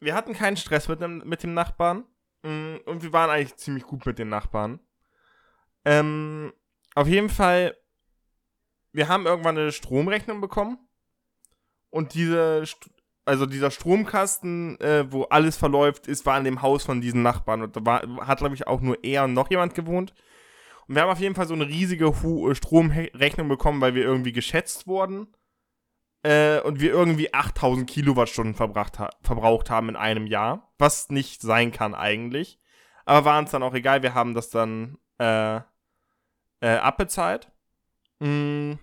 wir 0.00 0.14
hatten 0.14 0.32
keinen 0.32 0.56
Stress 0.56 0.88
mit 0.88 1.00
dem, 1.02 1.18
mit 1.26 1.42
dem 1.42 1.52
Nachbarn. 1.52 2.04
mm, 2.42 2.76
Und 2.86 3.02
wir 3.02 3.12
waren 3.12 3.28
eigentlich 3.28 3.56
ziemlich 3.56 3.84
gut 3.84 4.06
mit 4.06 4.18
den 4.18 4.30
Nachbarn. 4.30 4.80
Ähm, 5.84 6.52
auf 6.94 7.06
jeden 7.06 7.28
Fall, 7.28 7.76
wir 8.92 9.08
haben 9.08 9.26
irgendwann 9.26 9.58
eine 9.58 9.72
Stromrechnung 9.72 10.40
bekommen. 10.40 10.78
Und 11.90 12.14
diese, 12.14 12.64
also 13.26 13.44
dieser 13.46 13.70
Stromkasten, 13.70 14.80
äh, 14.80 15.10
wo 15.12 15.24
alles 15.24 15.56
verläuft, 15.58 16.06
ist, 16.06 16.24
war 16.24 16.38
in 16.38 16.44
dem 16.44 16.62
Haus 16.62 16.82
von 16.84 17.00
diesen 17.02 17.22
Nachbarn. 17.22 17.62
Und 17.62 17.76
da 17.76 17.84
war, 17.84 18.26
hat, 18.26 18.38
glaube 18.38 18.54
ich, 18.54 18.66
auch 18.66 18.80
nur 18.80 19.02
er 19.04 19.24
und 19.24 19.34
noch 19.34 19.50
jemand 19.50 19.74
gewohnt. 19.74 20.14
Und 20.88 20.94
wir 20.94 21.02
haben 21.02 21.10
auf 21.10 21.20
jeden 21.20 21.34
Fall 21.34 21.46
so 21.46 21.54
eine 21.54 21.66
riesige 21.66 22.06
äh, 22.06 22.54
Stromrechnung 22.54 23.48
bekommen, 23.48 23.80
weil 23.80 23.94
wir 23.94 24.04
irgendwie 24.04 24.32
geschätzt 24.32 24.86
wurden. 24.86 25.28
Äh, 26.22 26.60
und 26.60 26.80
wir 26.80 26.90
irgendwie 26.90 27.32
8000 27.32 27.88
Kilowattstunden 27.88 28.54
verbracht 28.54 28.98
ha 28.98 29.10
verbraucht 29.22 29.70
haben 29.70 29.88
in 29.88 29.96
einem 29.96 30.26
Jahr. 30.26 30.72
Was 30.78 31.10
nicht 31.10 31.42
sein 31.42 31.72
kann 31.72 31.94
eigentlich. 31.94 32.60
Aber 33.04 33.24
war 33.24 33.38
uns 33.38 33.50
dann 33.50 33.62
auch 33.62 33.74
egal. 33.74 34.02
Wir 34.02 34.14
haben 34.14 34.34
das 34.34 34.50
dann 34.50 34.98
äh, 35.18 35.60
äh, 36.60 36.76
abbezahlt. 36.78 37.50
Mm. 38.20 38.74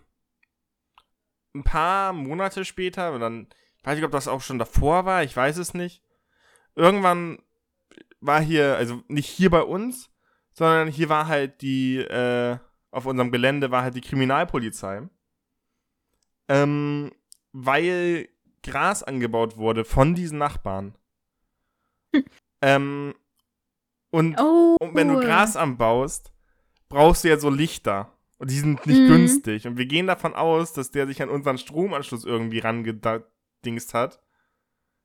Ein 1.55 1.63
paar 1.63 2.13
Monate 2.13 2.65
später, 2.65 3.13
und 3.13 3.19
dann, 3.19 3.47
ich 3.77 3.85
weiß 3.85 3.95
nicht, 3.95 4.05
ob 4.05 4.11
das 4.11 4.27
auch 4.27 4.41
schon 4.41 4.57
davor 4.57 5.05
war, 5.05 5.21
ich 5.21 5.35
weiß 5.37 5.57
es 5.57 5.75
nicht. 5.75 6.01
Irgendwann 6.75 7.43
war 8.21 8.41
hier, 8.41 8.75
also 8.77 9.03
nicht 9.07 9.27
hier 9.27 9.51
bei 9.51 9.61
uns, 9.61 10.09
sondern 10.53 10.87
hier 10.87 11.09
war 11.09 11.27
halt 11.27 11.61
die, 11.61 11.97
äh, 11.97 12.57
auf 12.91 13.05
unserem 13.05 13.31
Gelände 13.31 13.71
war 13.71 13.83
halt 13.83 13.95
die 13.95 14.01
Kriminalpolizei. 14.01 15.07
Ähm, 16.47 17.11
weil 17.51 18.29
Gras 18.63 19.03
angebaut 19.03 19.57
wurde 19.57 19.85
von 19.85 20.15
diesen 20.15 20.37
Nachbarn. 20.37 20.95
ähm, 22.61 23.13
und, 24.11 24.39
Oh. 24.39 24.77
und 24.79 24.95
wenn 24.95 25.07
du 25.07 25.19
Gras 25.19 25.55
anbaust, 25.55 26.31
brauchst 26.89 27.23
du 27.23 27.29
ja 27.29 27.39
so 27.39 27.49
Lichter. 27.49 28.11
Und 28.37 28.51
die 28.51 28.59
sind 28.59 28.85
nicht 28.85 28.99
Mhm. 29.01 29.07
günstig. 29.07 29.65
Und 29.67 29.77
wir 29.77 29.85
gehen 29.85 30.05
davon 30.07 30.33
aus, 30.33 30.73
dass 30.73 30.91
der 30.91 31.07
sich 31.07 31.21
an 31.21 31.29
unseren 31.29 31.57
Stromanschluss 31.57 32.25
irgendwie 32.25 32.59
rangedingst 32.59 33.93
hat. 33.93 34.21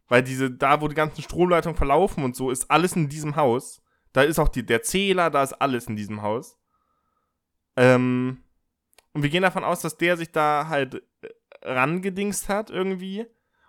Weil 0.08 0.22
diese, 0.22 0.50
da 0.50 0.80
wo 0.80 0.88
die 0.88 0.94
ganzen 0.94 1.22
Stromleitungen 1.22 1.76
verlaufen 1.76 2.24
und 2.24 2.34
so, 2.34 2.50
ist 2.50 2.70
alles 2.70 2.96
in 2.96 3.08
diesem 3.08 3.36
Haus. 3.36 3.80
Da 4.18 4.24
ist 4.24 4.40
auch 4.40 4.48
die, 4.48 4.66
der 4.66 4.82
Zähler, 4.82 5.30
da 5.30 5.44
ist 5.44 5.52
alles 5.52 5.86
in 5.86 5.94
diesem 5.94 6.22
Haus. 6.22 6.58
Ähm, 7.76 8.42
und 9.12 9.22
wir 9.22 9.30
gehen 9.30 9.42
davon 9.42 9.62
aus, 9.62 9.80
dass 9.80 9.96
der 9.96 10.16
sich 10.16 10.32
da 10.32 10.66
halt 10.68 11.04
äh, 11.22 11.28
rangedingst 11.62 12.48
hat 12.48 12.68
irgendwie. 12.68 13.26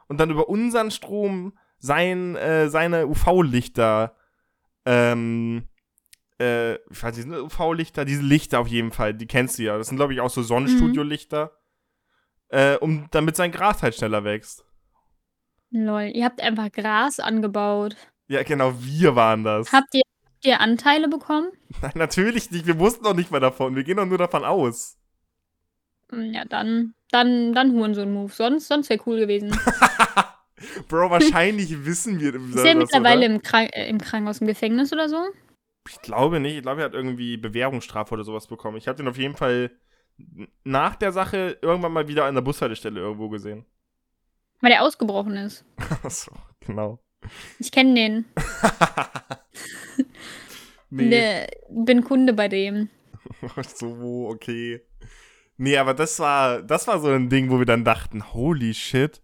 Und 0.07 0.19
dann 0.19 0.31
über 0.31 0.49
unseren 0.49 0.89
Strom 0.89 1.55
sein, 1.77 2.35
äh, 2.35 2.67
seine 2.67 3.05
UV-Lichter, 3.05 4.15
ähm, 4.85 5.67
äh, 6.39 6.77
ich 6.89 7.03
weiß 7.03 7.17
nicht, 7.17 7.29
UV-Lichter, 7.29 8.03
diese 8.03 8.23
Lichter 8.23 8.59
auf 8.59 8.67
jeden 8.69 8.91
Fall, 8.91 9.13
die 9.13 9.27
kennst 9.27 9.59
du 9.59 9.63
ja. 9.65 9.77
Das 9.77 9.89
sind, 9.89 9.97
glaube 9.97 10.15
ich, 10.15 10.19
auch 10.19 10.31
so 10.31 10.41
Sonnenstudio-Lichter. 10.41 11.51
Äh, 12.47 12.77
um, 12.77 13.07
damit 13.11 13.35
sein 13.35 13.51
Gras 13.51 13.83
halt 13.83 13.93
schneller 13.93 14.23
wächst. 14.23 14.65
Lol, 15.69 16.09
ihr 16.11 16.25
habt 16.25 16.41
einfach 16.41 16.71
Gras 16.71 17.19
angebaut. 17.19 17.95
Ja, 18.27 18.41
genau, 18.41 18.73
wir 18.79 19.15
waren 19.15 19.43
das. 19.43 19.71
Habt 19.71 19.93
ihr, 19.93 20.01
habt 20.39 20.45
ihr 20.45 20.61
Anteile 20.61 21.07
bekommen? 21.09 21.51
Nein, 21.81 21.91
natürlich 21.95 22.49
nicht. 22.51 22.65
Wir 22.65 22.79
wussten 22.79 23.03
doch 23.03 23.13
nicht 23.13 23.31
mehr 23.31 23.39
davon. 23.41 23.75
Wir 23.75 23.83
gehen 23.83 23.97
doch 23.97 24.05
nur 24.05 24.17
davon 24.17 24.45
aus. 24.45 24.97
Hm, 26.09 26.33
Ja, 26.33 26.45
dann, 26.45 26.93
dann, 27.11 27.53
dann 27.53 27.73
Hurensohn-Move. 27.73 28.31
Sonst, 28.31 28.67
sonst 28.67 28.89
wäre 28.89 29.01
cool 29.05 29.19
gewesen. 29.19 29.51
Bro, 30.87 31.09
wahrscheinlich 31.09 31.85
wissen 31.85 32.19
wir 32.19 32.35
Ist 32.55 32.65
er 32.65 32.75
mittlerweile 32.75 33.25
im, 33.25 33.41
Krank 33.41 33.71
äh, 33.73 33.89
im 33.89 33.97
Krankenhaus, 33.97 34.39
im 34.39 34.47
Gefängnis 34.47 34.93
oder 34.93 35.09
so? 35.09 35.17
Ich 35.89 36.01
glaube 36.01 36.39
nicht. 36.39 36.55
Ich 36.55 36.61
glaube, 36.61 36.81
er 36.81 36.85
hat 36.85 36.93
irgendwie 36.93 37.37
Bewährungsstrafe 37.37 38.13
oder 38.13 38.23
sowas 38.23 38.47
bekommen. 38.47 38.77
Ich 38.77 38.87
habe 38.87 38.97
den 38.97 39.07
auf 39.07 39.17
jeden 39.17 39.35
Fall 39.35 39.71
nach 40.63 40.95
der 40.95 41.11
Sache 41.11 41.57
irgendwann 41.61 41.93
mal 41.93 42.07
wieder 42.07 42.25
an 42.25 42.35
der 42.35 42.41
Bushaltestelle 42.41 42.99
irgendwo 42.99 43.29
gesehen. 43.29 43.65
Weil 44.61 44.71
der 44.71 44.83
ausgebrochen 44.83 45.35
ist. 45.37 45.65
Achso, 46.03 46.31
genau. 46.59 46.99
Ich 47.59 47.71
kenne 47.71 47.93
den. 47.95 48.25
Nee, 50.91 51.09
Der, 51.09 51.47
bin 51.69 52.03
Kunde 52.03 52.33
bei 52.33 52.47
dem. 52.47 52.89
so, 53.75 54.27
okay. 54.27 54.81
Nee, 55.57 55.77
aber 55.77 55.93
das 55.93 56.19
war, 56.19 56.63
das 56.63 56.87
war 56.87 56.99
so 56.99 57.09
ein 57.09 57.29
Ding, 57.29 57.51
wo 57.51 57.59
wir 57.59 57.65
dann 57.65 57.83
dachten, 57.83 58.33
holy 58.33 58.73
shit. 58.73 59.21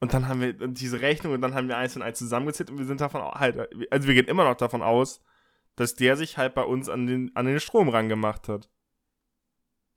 Und 0.00 0.14
dann 0.14 0.28
haben 0.28 0.40
wir 0.40 0.52
diese 0.54 1.00
Rechnung 1.00 1.34
und 1.34 1.40
dann 1.40 1.54
haben 1.54 1.68
wir 1.68 1.76
eins 1.76 1.96
und 1.96 2.02
eins 2.02 2.18
zusammengezählt 2.18 2.70
und 2.70 2.78
wir 2.78 2.86
sind 2.86 3.00
davon 3.00 3.22
halt, 3.22 3.58
also 3.90 4.08
wir 4.08 4.14
gehen 4.14 4.26
immer 4.28 4.44
noch 4.44 4.56
davon 4.56 4.82
aus, 4.82 5.22
dass 5.74 5.94
der 5.94 6.16
sich 6.16 6.38
halt 6.38 6.54
bei 6.54 6.62
uns 6.62 6.88
an 6.88 7.06
den, 7.06 7.30
an 7.34 7.46
den 7.46 7.60
Strom 7.60 7.88
rangemacht 7.88 8.48
hat. 8.48 8.70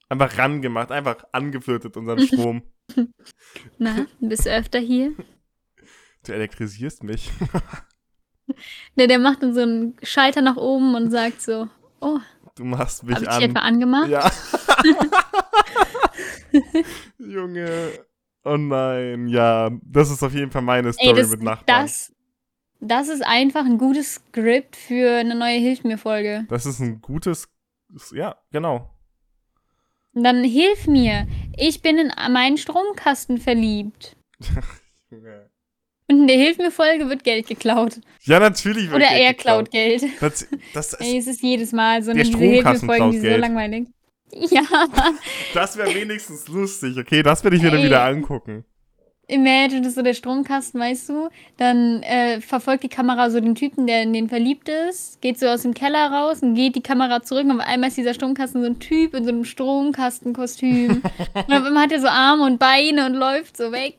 Einfach 0.10 0.38
rangemacht, 0.38 0.92
einfach 0.92 1.24
angeflirtet 1.32 1.96
unseren 1.96 2.20
Strom. 2.28 2.64
Na, 3.78 4.06
bist 4.20 4.46
du 4.46 4.50
öfter 4.52 4.80
hier? 4.80 5.14
Du 6.30 6.34
elektrisierst 6.34 7.04
mich. 7.04 7.30
Der, 8.96 9.08
der 9.08 9.20
macht 9.20 9.44
dann 9.44 9.54
so 9.54 9.62
einen 9.62 9.96
Schalter 10.04 10.42
nach 10.42 10.58
oben 10.58 10.96
und 10.96 11.12
sagt 11.12 11.42
so, 11.42 11.68
oh, 12.02 12.20
Du 12.56 12.66
machst 12.66 13.02
hab 13.04 13.10
mich 13.10 13.18
ich 13.18 13.24
dich 13.24 13.30
an. 13.30 13.42
etwa 13.44 13.60
angemacht? 13.60 14.10
Ja. 14.10 14.30
Junge. 17.18 17.92
Oh 18.44 18.58
nein, 18.58 19.28
ja. 19.28 19.70
Das 19.84 20.10
ist 20.12 20.24
auf 20.24 20.34
jeden 20.34 20.52
Fall 20.52 20.62
meine 20.62 20.94
Story 20.94 21.10
Ey, 21.10 21.16
das, 21.16 21.30
mit 21.30 21.44
Nachbarn. 21.44 21.86
das, 21.86 22.14
das 22.80 23.10
ist 23.10 23.26
einfach 23.26 23.66
ein 23.66 23.78
gutes 23.78 24.16
Skript 24.16 24.76
für 24.76 25.18
eine 25.20 25.36
neue 25.36 25.60
Hilf 25.60 25.84
mir 25.84 25.98
Folge. 25.98 26.46
Das 26.50 26.66
ist 26.66 26.80
ein 26.80 27.02
gutes. 27.02 27.50
Ja, 28.14 28.38
genau. 28.52 28.90
Und 30.14 30.24
dann 30.24 30.44
hilf 30.44 30.88
mir. 30.88 31.28
Ich 31.56 31.82
bin 31.82 31.98
in 31.98 32.12
meinen 32.32 32.58
Stromkasten 32.58 33.38
verliebt. 33.38 34.16
Junge. 35.12 35.50
Und 36.10 36.22
in 36.22 36.28
der 36.28 36.38
Hilf 36.38 36.58
mir 36.58 36.72
Folge 36.72 37.08
wird 37.08 37.24
Geld 37.24 37.48
geklaut. 37.48 38.00
Ja, 38.24 38.40
natürlich 38.40 38.86
wird 38.90 38.96
Oder 38.96 39.10
Geld 39.10 39.22
er 39.22 39.34
geklaut. 39.34 39.70
klaut 39.70 39.72
Geld. 39.72 40.04
Das, 40.20 40.48
das, 40.74 40.94
ist, 40.94 41.02
Ey, 41.02 41.18
es 41.20 41.28
ist 41.28 41.44
jedes 41.44 41.72
Mal 41.72 42.02
so 42.02 42.12
eine 42.12 42.24
diese 42.24 42.38
Hilf 42.38 42.50
mir 42.50 42.62
Stromkasten 42.62 42.90
Folgen, 42.90 43.00
klaut 43.02 43.14
die 43.14 43.20
so 43.20 43.24
Geld. 43.28 43.42
langweilig. 43.42 43.88
Ja, 44.32 44.62
das 45.56 45.76
wäre 45.76 45.94
wenigstens 45.96 46.48
lustig, 46.48 46.96
okay? 47.00 47.24
Das 47.24 47.44
werde 47.44 47.58
ich 47.58 47.64
mir 47.64 47.72
dann 47.72 47.82
wieder 47.84 48.04
angucken. 48.04 48.64
imagine, 49.28 49.82
das 49.82 49.90
ist 49.90 49.96
so 49.96 50.04
der 50.04 50.14
Stromkasten, 50.14 50.80
weißt 50.80 51.10
du? 51.10 51.30
Dann 51.58 52.04
äh, 52.04 52.40
verfolgt 52.40 52.84
die 52.84 52.90
Kamera 52.90 53.32
so 53.32 53.40
den 53.40 53.56
Typen, 53.56 53.88
der 53.88 54.04
in 54.04 54.14
den 54.14 54.30
verliebt 54.30 54.70
ist, 54.70 55.20
geht 55.22 55.40
so 55.40 55.48
aus 55.48 55.64
dem 55.64 55.74
Keller 55.74 56.12
raus 56.12 56.44
und 56.44 56.54
geht 56.54 56.76
die 56.76 56.84
Kamera 56.84 57.24
zurück 57.24 57.46
und 57.46 57.60
auf 57.60 57.68
einmal 57.68 57.90
ist 57.90 57.98
dieser 57.98 58.14
Stromkasten 58.14 58.62
so 58.62 58.68
ein 58.68 58.80
Typ 58.80 59.16
in 59.16 59.24
so 59.24 59.30
einem 59.30 59.46
Stromkastenkostüm. 59.46 61.02
und 61.34 61.54
auf 61.54 61.64
einmal 61.64 61.84
hat 61.84 61.92
er 61.92 62.02
so 62.02 62.08
Arme 62.08 62.44
und 62.46 62.60
Beine 62.60 63.06
und 63.08 63.14
läuft 63.16 63.58
so 63.58 63.72
weg. 63.72 63.96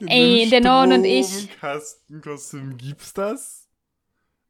Ey, 0.00 0.48
der 0.50 0.60
Norden 0.60 0.92
und 0.92 1.04
ich. 1.04 1.26
Stromkastenkostüm 1.26 2.76
gibt's 2.76 3.14
das? 3.14 3.70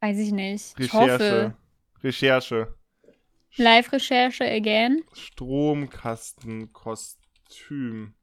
Weiß 0.01 0.19
ich 0.19 0.33
nicht. 0.33 0.75
Ich 0.79 0.93
Recherche. 0.93 1.13
hoffe. 1.13 1.57
Recherche. 2.03 2.75
Live-Recherche 3.57 4.45
again. 4.45 5.05
Stromkastenkostüm. 5.15 8.15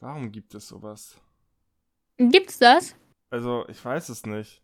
Warum 0.00 0.32
gibt 0.32 0.54
es 0.54 0.68
sowas? 0.68 1.20
Gibt's 2.16 2.58
das? 2.58 2.96
Also, 3.30 3.66
ich 3.68 3.84
weiß 3.84 4.08
es 4.08 4.24
nicht. 4.24 4.62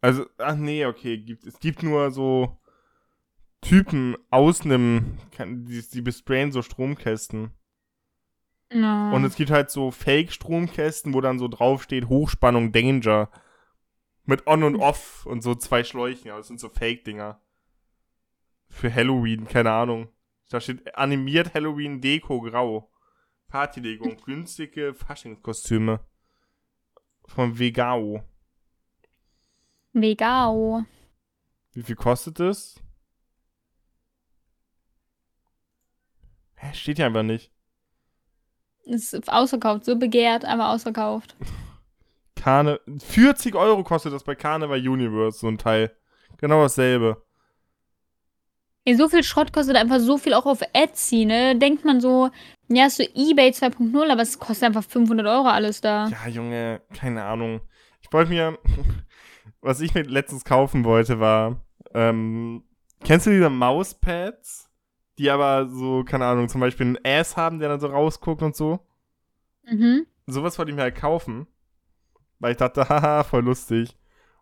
Also, 0.00 0.26
ach 0.36 0.56
nee, 0.56 0.84
okay, 0.84 1.16
gibt, 1.16 1.46
es 1.46 1.58
gibt 1.58 1.82
nur 1.82 2.10
so 2.10 2.58
Typen 3.64 4.16
aus 4.30 4.60
einem, 4.60 5.18
die, 5.38 5.82
die 5.82 6.02
besprayen 6.02 6.52
so 6.52 6.62
Stromkästen. 6.62 7.50
No. 8.72 9.14
Und 9.14 9.24
es 9.24 9.36
gibt 9.36 9.50
halt 9.50 9.70
so 9.70 9.90
Fake-Stromkästen, 9.90 11.14
wo 11.14 11.20
dann 11.20 11.38
so 11.38 11.48
draufsteht 11.48 12.08
Hochspannung 12.08 12.72
Danger. 12.72 13.30
Mit 14.24 14.46
On 14.46 14.62
und 14.64 14.76
Off 14.76 15.26
und 15.26 15.42
so 15.42 15.54
zwei 15.54 15.84
Schläuchen. 15.84 16.30
Aber 16.30 16.38
das 16.38 16.48
sind 16.48 16.60
so 16.60 16.68
Fake-Dinger. 16.68 17.40
Für 18.68 18.92
Halloween, 18.92 19.46
keine 19.46 19.70
Ahnung. 19.72 20.08
Da 20.50 20.60
steht 20.60 20.96
animiert 20.96 21.54
Halloween 21.54 22.00
Deko 22.00 22.40
grau. 22.40 22.90
Partylegung, 23.48 24.16
günstige 24.24 24.94
Faschingskostüme. 24.94 26.00
Von 27.26 27.58
Vegao. 27.58 28.22
Vegao. 29.92 30.84
Wie 31.72 31.82
viel 31.82 31.96
kostet 31.96 32.40
es? 32.40 32.80
Steht 36.72 36.96
hier 36.96 37.06
einfach 37.06 37.22
nicht. 37.22 37.50
Ist 38.84 39.32
ausverkauft, 39.32 39.84
so 39.84 39.96
begehrt, 39.96 40.44
aber 40.44 40.70
ausverkauft. 40.70 41.36
Karne 42.36 42.80
40 42.98 43.54
Euro 43.54 43.82
kostet 43.82 44.12
das 44.12 44.24
bei 44.24 44.34
Carnival 44.34 44.78
Universe, 44.78 45.38
so 45.38 45.48
ein 45.48 45.56
Teil. 45.56 45.96
Genau 46.36 46.62
dasselbe. 46.62 47.22
Ey, 48.84 48.96
so 48.96 49.08
viel 49.08 49.24
Schrott 49.24 49.50
kostet 49.50 49.76
einfach 49.76 49.98
so 49.98 50.18
viel 50.18 50.34
auch 50.34 50.44
auf 50.44 50.60
Etsy, 50.74 51.24
ne? 51.24 51.56
Denkt 51.58 51.86
man 51.86 52.02
so, 52.02 52.30
ja, 52.68 52.86
ist 52.86 52.98
so 52.98 53.02
Ebay 53.02 53.48
2.0, 53.48 54.12
aber 54.12 54.20
es 54.20 54.38
kostet 54.38 54.64
einfach 54.64 54.84
500 54.84 55.26
Euro 55.26 55.48
alles 55.48 55.80
da. 55.80 56.08
Ja, 56.08 56.28
Junge, 56.28 56.82
keine 56.92 57.24
Ahnung. 57.24 57.62
Ich 58.02 58.12
wollte 58.12 58.30
mir, 58.30 58.58
was 59.62 59.80
ich 59.80 59.94
mir 59.94 60.02
letztens 60.02 60.44
kaufen 60.44 60.84
wollte, 60.84 61.18
war, 61.18 61.62
ähm, 61.94 62.64
kennst 63.02 63.26
du 63.26 63.30
diese 63.30 63.48
Mauspads? 63.48 64.68
Die 65.18 65.30
aber 65.30 65.68
so, 65.68 66.04
keine 66.04 66.26
Ahnung, 66.26 66.48
zum 66.48 66.60
Beispiel 66.60 66.86
einen 66.86 66.98
Ass 67.04 67.36
haben, 67.36 67.60
der 67.60 67.68
dann 67.68 67.80
so 67.80 67.86
rausguckt 67.86 68.42
und 68.42 68.56
so. 68.56 68.80
Mhm. 69.64 70.06
Sowas 70.26 70.58
wollte 70.58 70.70
ich 70.70 70.76
mir 70.76 70.82
halt 70.82 70.96
kaufen. 70.96 71.46
Weil 72.38 72.52
ich 72.52 72.58
dachte, 72.58 72.88
haha, 72.88 73.24
voll 73.24 73.44
lustig. 73.44 73.96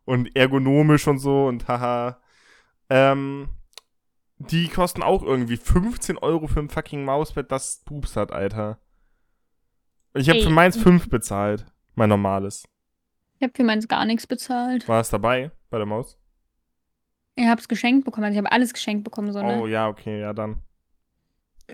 Und 0.04 0.34
ergonomisch 0.34 1.06
und 1.06 1.18
so 1.18 1.46
und 1.46 1.68
haha. 1.68 2.20
Ähm, 2.88 3.48
die 4.38 4.68
kosten 4.68 5.02
auch 5.02 5.22
irgendwie 5.22 5.56
15 5.56 6.18
Euro 6.18 6.48
für 6.48 6.60
ein 6.60 6.68
fucking 6.68 7.04
Mauspad, 7.04 7.52
das 7.52 7.82
Pups 7.84 8.16
hat, 8.16 8.32
Alter. 8.32 8.78
Ich 10.14 10.28
habe 10.28 10.42
für 10.42 10.50
meins 10.50 10.76
5 10.76 11.08
bezahlt. 11.08 11.66
Mein 11.94 12.08
normales. 12.08 12.64
Ich 13.38 13.42
hab 13.48 13.56
für 13.56 13.64
meins 13.64 13.88
gar 13.88 14.04
nichts 14.04 14.26
bezahlt. 14.26 14.88
War 14.88 15.00
es 15.00 15.10
dabei 15.10 15.50
bei 15.70 15.78
der 15.78 15.86
Maus? 15.86 16.18
Ich 17.34 17.46
hab's 17.46 17.66
geschenkt 17.68 18.04
bekommen, 18.04 18.24
also 18.24 18.34
ich 18.34 18.38
habe 18.44 18.52
alles 18.52 18.74
geschenkt 18.74 19.04
bekommen, 19.04 19.32
so, 19.32 19.42
ne? 19.42 19.60
Oh 19.60 19.66
ja, 19.66 19.88
okay, 19.88 20.20
ja 20.20 20.32
dann. 20.32 20.62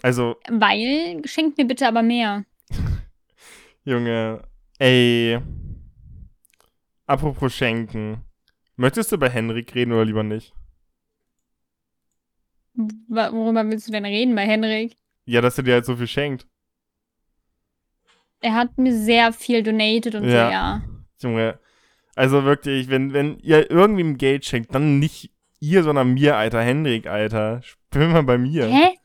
Also, 0.02 0.36
Weil, 0.48 1.22
schenkt 1.24 1.58
mir 1.58 1.66
bitte 1.66 1.88
aber 1.88 2.02
mehr. 2.02 2.44
Junge, 3.84 4.42
ey. 4.78 5.40
Apropos 7.06 7.54
schenken. 7.54 8.22
Möchtest 8.76 9.10
du 9.10 9.18
bei 9.18 9.30
Henrik 9.30 9.74
reden 9.74 9.92
oder 9.92 10.04
lieber 10.04 10.22
nicht? 10.22 10.52
Worüber 13.08 13.68
willst 13.68 13.88
du 13.88 13.92
denn 13.92 14.04
reden 14.04 14.34
bei 14.36 14.46
Henrik? 14.46 14.96
Ja, 15.24 15.40
dass 15.40 15.58
er 15.58 15.64
dir 15.64 15.74
halt 15.74 15.84
so 15.84 15.96
viel 15.96 16.06
schenkt. 16.06 16.46
Er 18.40 18.54
hat 18.54 18.78
mir 18.78 18.94
sehr 18.94 19.32
viel 19.32 19.62
donated 19.64 20.14
und 20.14 20.24
Ja. 20.24 20.30
so, 20.30 20.52
ja. 20.52 20.82
Junge. 21.20 21.58
Also 22.14 22.44
wirklich, 22.44 22.88
wenn, 22.88 23.12
wenn 23.12 23.38
ihr 23.40 23.70
irgendwem 23.70 24.16
Geld 24.16 24.44
schenkt, 24.44 24.74
dann 24.74 24.98
nicht 24.98 25.32
ihr, 25.60 25.82
sondern 25.82 26.14
mir, 26.14 26.36
Alter. 26.36 26.60
Henrik, 26.60 27.06
Alter. 27.06 27.60
Spiel 27.62 28.08
mal 28.08 28.22
bei 28.22 28.38
mir. 28.38 28.66
Hä? 28.66 28.98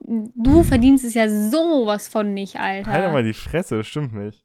Du 0.00 0.64
verdienst 0.64 1.04
es 1.04 1.14
ja 1.14 1.28
sowas 1.28 2.08
von 2.08 2.34
nicht, 2.34 2.56
Alter. 2.56 2.90
Halt 2.90 3.04
doch 3.06 3.12
mal 3.12 3.22
die 3.22 3.34
Fresse, 3.34 3.84
stimmt 3.84 4.14
nicht. 4.14 4.44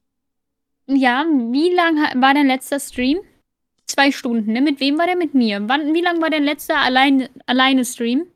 Ja, 0.86 1.26
wie 1.52 1.74
lang 1.74 1.96
war 2.22 2.34
dein 2.34 2.48
letzter 2.48 2.80
Stream? 2.80 3.20
Zwei 3.86 4.12
Stunden, 4.12 4.52
ne? 4.54 4.62
Mit 4.62 4.80
wem 4.80 4.98
war 4.98 5.06
der? 5.06 5.18
Mit 5.18 5.34
mir. 5.34 5.62
Wann, 5.68 5.94
wie 5.94 6.02
lang 6.02 6.22
war 6.22 6.30
dein 6.30 6.44
letzter 6.44 6.78
allein, 6.78 7.30
alleine 7.46 7.86
Stream? 7.86 8.28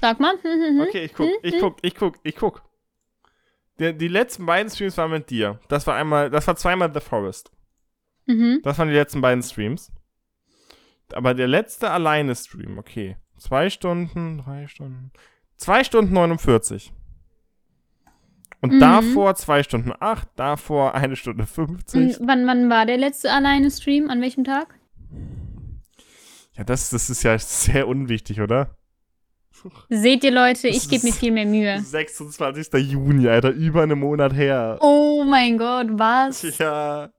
Sag 0.00 0.20
mal. 0.20 0.34
Hm, 0.42 0.52
hm, 0.52 0.78
hm. 0.78 0.80
Okay, 0.80 1.04
ich 1.04 1.14
guck, 1.14 1.28
ich 1.42 1.58
guck, 1.58 1.76
ich 1.82 1.94
guck, 1.94 2.14
ich 2.22 2.36
guck. 2.36 2.62
Der, 3.78 3.92
die 3.92 4.08
letzten 4.08 4.46
beiden 4.46 4.70
Streams 4.70 4.96
waren 4.96 5.10
mit 5.10 5.30
dir. 5.30 5.60
Das 5.68 5.86
war 5.86 5.96
einmal, 5.96 6.30
das 6.30 6.46
war 6.46 6.56
zweimal 6.56 6.92
The 6.92 7.00
Forest. 7.00 7.50
Mhm. 8.26 8.60
Das 8.62 8.78
waren 8.78 8.88
die 8.88 8.94
letzten 8.94 9.20
beiden 9.20 9.42
Streams. 9.42 9.92
Aber 11.14 11.34
der 11.34 11.48
letzte 11.48 11.90
alleine 11.90 12.34
Stream, 12.34 12.78
okay. 12.78 13.16
Zwei 13.38 13.70
Stunden, 13.70 14.38
drei 14.38 14.66
Stunden. 14.66 15.12
Zwei 15.56 15.84
Stunden 15.84 16.12
49. 16.12 16.92
Und 18.60 18.74
Mhm. 18.74 18.80
davor 18.80 19.34
zwei 19.36 19.62
Stunden 19.62 19.92
acht, 20.00 20.28
davor 20.36 20.94
eine 20.94 21.14
Stunde 21.16 21.46
50. 21.46 22.18
Und 22.18 22.28
wann, 22.28 22.46
wann 22.46 22.68
war 22.70 22.86
der 22.86 22.96
letzte 22.98 23.30
alleine 23.32 23.70
Stream? 23.70 24.10
An 24.10 24.20
welchem 24.20 24.42
Tag? 24.44 24.74
Ja, 26.56 26.64
das, 26.64 26.90
das 26.90 27.08
ist 27.08 27.22
ja 27.22 27.38
sehr 27.38 27.86
unwichtig, 27.86 28.40
oder? 28.40 28.74
Seht 29.88 30.22
ihr, 30.24 30.30
Leute, 30.32 30.68
ich 30.68 30.88
gebe 30.88 31.06
mir 31.06 31.12
viel 31.12 31.32
mehr 31.32 31.46
Mühe. 31.46 31.80
26. 31.80 32.72
Juni, 32.90 33.28
Alter, 33.28 33.50
über 33.50 33.82
einen 33.82 33.98
Monat 33.98 34.32
her. 34.34 34.78
Oh 34.80 35.24
mein 35.24 35.56
Gott, 35.58 35.86
was? 35.92 36.58
Ja. 36.58 37.10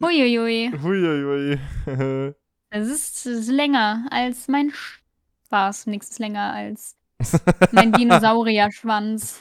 Uiuiui. 0.00 0.72
Huiuiui. 0.82 1.58
Das 2.74 2.88
ist, 2.88 3.24
ist 3.24 3.48
länger 3.48 4.04
als 4.10 4.48
mein 4.48 4.72
Spaß. 5.46 5.86
Nichts 5.86 6.18
länger 6.18 6.52
als 6.52 6.96
mein 7.70 7.92
Dinosaurierschwanz. 7.92 9.40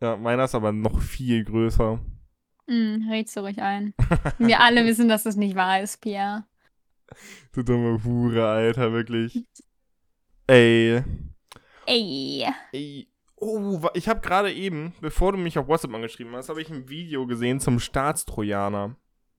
ja, 0.00 0.16
meiner 0.16 0.42
ist 0.44 0.54
aber 0.56 0.72
noch 0.72 1.00
viel 1.00 1.44
größer. 1.44 2.00
Hm, 2.66 3.06
redst 3.08 3.36
du 3.36 3.40
ruhig 3.42 3.62
ein. 3.62 3.94
Wir 4.38 4.58
alle 4.58 4.84
wissen, 4.84 5.08
dass 5.08 5.22
das 5.22 5.36
nicht 5.36 5.54
wahr 5.54 5.82
ist, 5.82 6.00
Pierre. 6.00 6.44
Du 7.52 7.62
dumme 7.62 8.02
Hure, 8.02 8.44
Alter, 8.44 8.92
wirklich. 8.92 9.46
Ey. 10.48 11.04
Ey. 11.86 12.46
Ey. 12.72 13.06
Oh, 13.36 13.88
ich 13.94 14.08
habe 14.08 14.20
gerade 14.20 14.52
eben, 14.52 14.94
bevor 15.00 15.30
du 15.30 15.38
mich 15.38 15.58
auf 15.58 15.68
WhatsApp 15.68 15.94
angeschrieben 15.94 16.34
hast, 16.34 16.48
habe 16.48 16.60
ich 16.60 16.70
ein 16.70 16.88
Video 16.88 17.24
gesehen 17.24 17.60
zum 17.60 17.78
Staatstrojaner. 17.78 18.96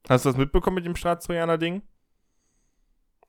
Hast 0.07 0.23
du 0.23 0.29
das 0.29 0.37
mitbekommen 0.37 0.75
mit 0.75 0.85
dem 0.85 0.95
Staatstrojaner-Ding? 0.95 1.81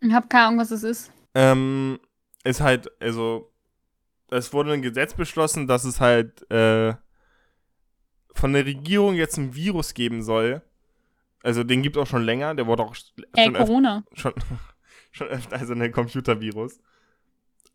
Ich 0.00 0.12
hab 0.12 0.28
keine 0.30 0.46
Ahnung, 0.46 0.60
was 0.60 0.70
es 0.70 0.82
ist. 0.82 1.12
Ähm, 1.34 1.98
ist 2.44 2.60
halt, 2.60 2.90
also, 3.00 3.50
es 4.30 4.52
wurde 4.52 4.72
ein 4.72 4.82
Gesetz 4.82 5.14
beschlossen, 5.14 5.66
dass 5.66 5.84
es 5.84 6.00
halt 6.00 6.48
äh, 6.50 6.94
von 8.32 8.52
der 8.52 8.66
Regierung 8.66 9.14
jetzt 9.14 9.36
ein 9.38 9.54
Virus 9.54 9.94
geben 9.94 10.22
soll. 10.22 10.62
Also, 11.42 11.64
den 11.64 11.82
gibt 11.82 11.96
auch 11.98 12.06
schon 12.06 12.24
länger, 12.24 12.54
der 12.54 12.66
wurde 12.66 12.82
auch 12.82 12.94
Äh, 13.34 13.44
schon, 13.44 13.54
Corona. 13.54 14.04
schon, 14.14 14.32
schon 15.12 15.28
öfter, 15.28 15.56
also 15.56 15.74
ein 15.74 15.92
Computervirus. 15.92 16.80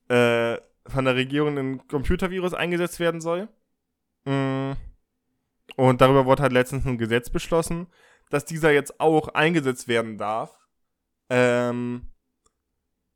Äh, 0.08 0.58
von 0.88 1.06
der 1.06 1.16
Regierung 1.16 1.58
ein 1.58 1.88
Computervirus 1.88 2.54
eingesetzt 2.54 3.00
werden 3.00 3.22
soll. 3.22 3.48
Mm. 4.26 4.72
Und 5.76 6.02
darüber 6.02 6.26
wurde 6.26 6.42
halt 6.44 6.52
letztens 6.52 6.86
ein 6.86 6.98
Gesetz 6.98 7.30
beschlossen, 7.30 7.88
dass 8.30 8.44
dieser 8.46 8.72
jetzt 8.72 9.00
auch 9.00 9.30
eingesetzt 9.30 9.88
werden 9.88 10.18
darf. 10.18 10.58
Ähm, 11.30 12.08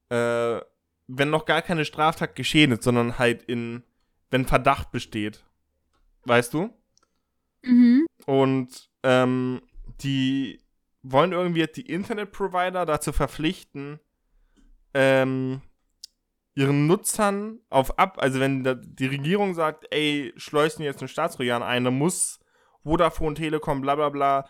äh, 0.10 0.62
wenn 1.08 1.30
noch 1.30 1.46
gar 1.46 1.62
keine 1.62 1.86
Straftat 1.86 2.36
geschehen 2.36 2.72
ist, 2.72 2.84
sondern 2.84 3.20
halt 3.20 3.44
in, 3.44 3.84
wenn 4.30 4.46
Verdacht 4.46 4.92
besteht. 4.92 5.44
Weißt 6.26 6.54
du? 6.54 6.70
Mhm. 7.64 8.06
Und 8.26 8.90
ähm, 9.04 9.62
die 10.02 10.62
wollen 11.02 11.34
irgendwie 11.34 11.66
die 11.68 11.90
Internetprovider 11.90 12.86
dazu 12.86 13.12
verpflichten, 13.12 14.00
ähm, 14.94 15.62
ihren 16.56 16.88
Nutzern 16.88 17.60
auf 17.70 17.98
ab, 17.98 18.18
also 18.22 18.40
wenn 18.40 18.64
die 18.96 19.08
Regierung 19.08 19.54
sagt, 19.54 19.88
ey, 19.92 20.34
schleusen 20.38 20.84
jetzt 20.84 21.02
einen 21.02 21.10
Staatstrojaner 21.10 21.66
ein, 21.66 21.84
dann 21.84 21.98
muss 21.98 22.40
Vodafone, 22.84 23.36
Telekom, 23.36 23.82
bla 23.82 23.96
bla 23.96 24.10
bla, 24.10 24.50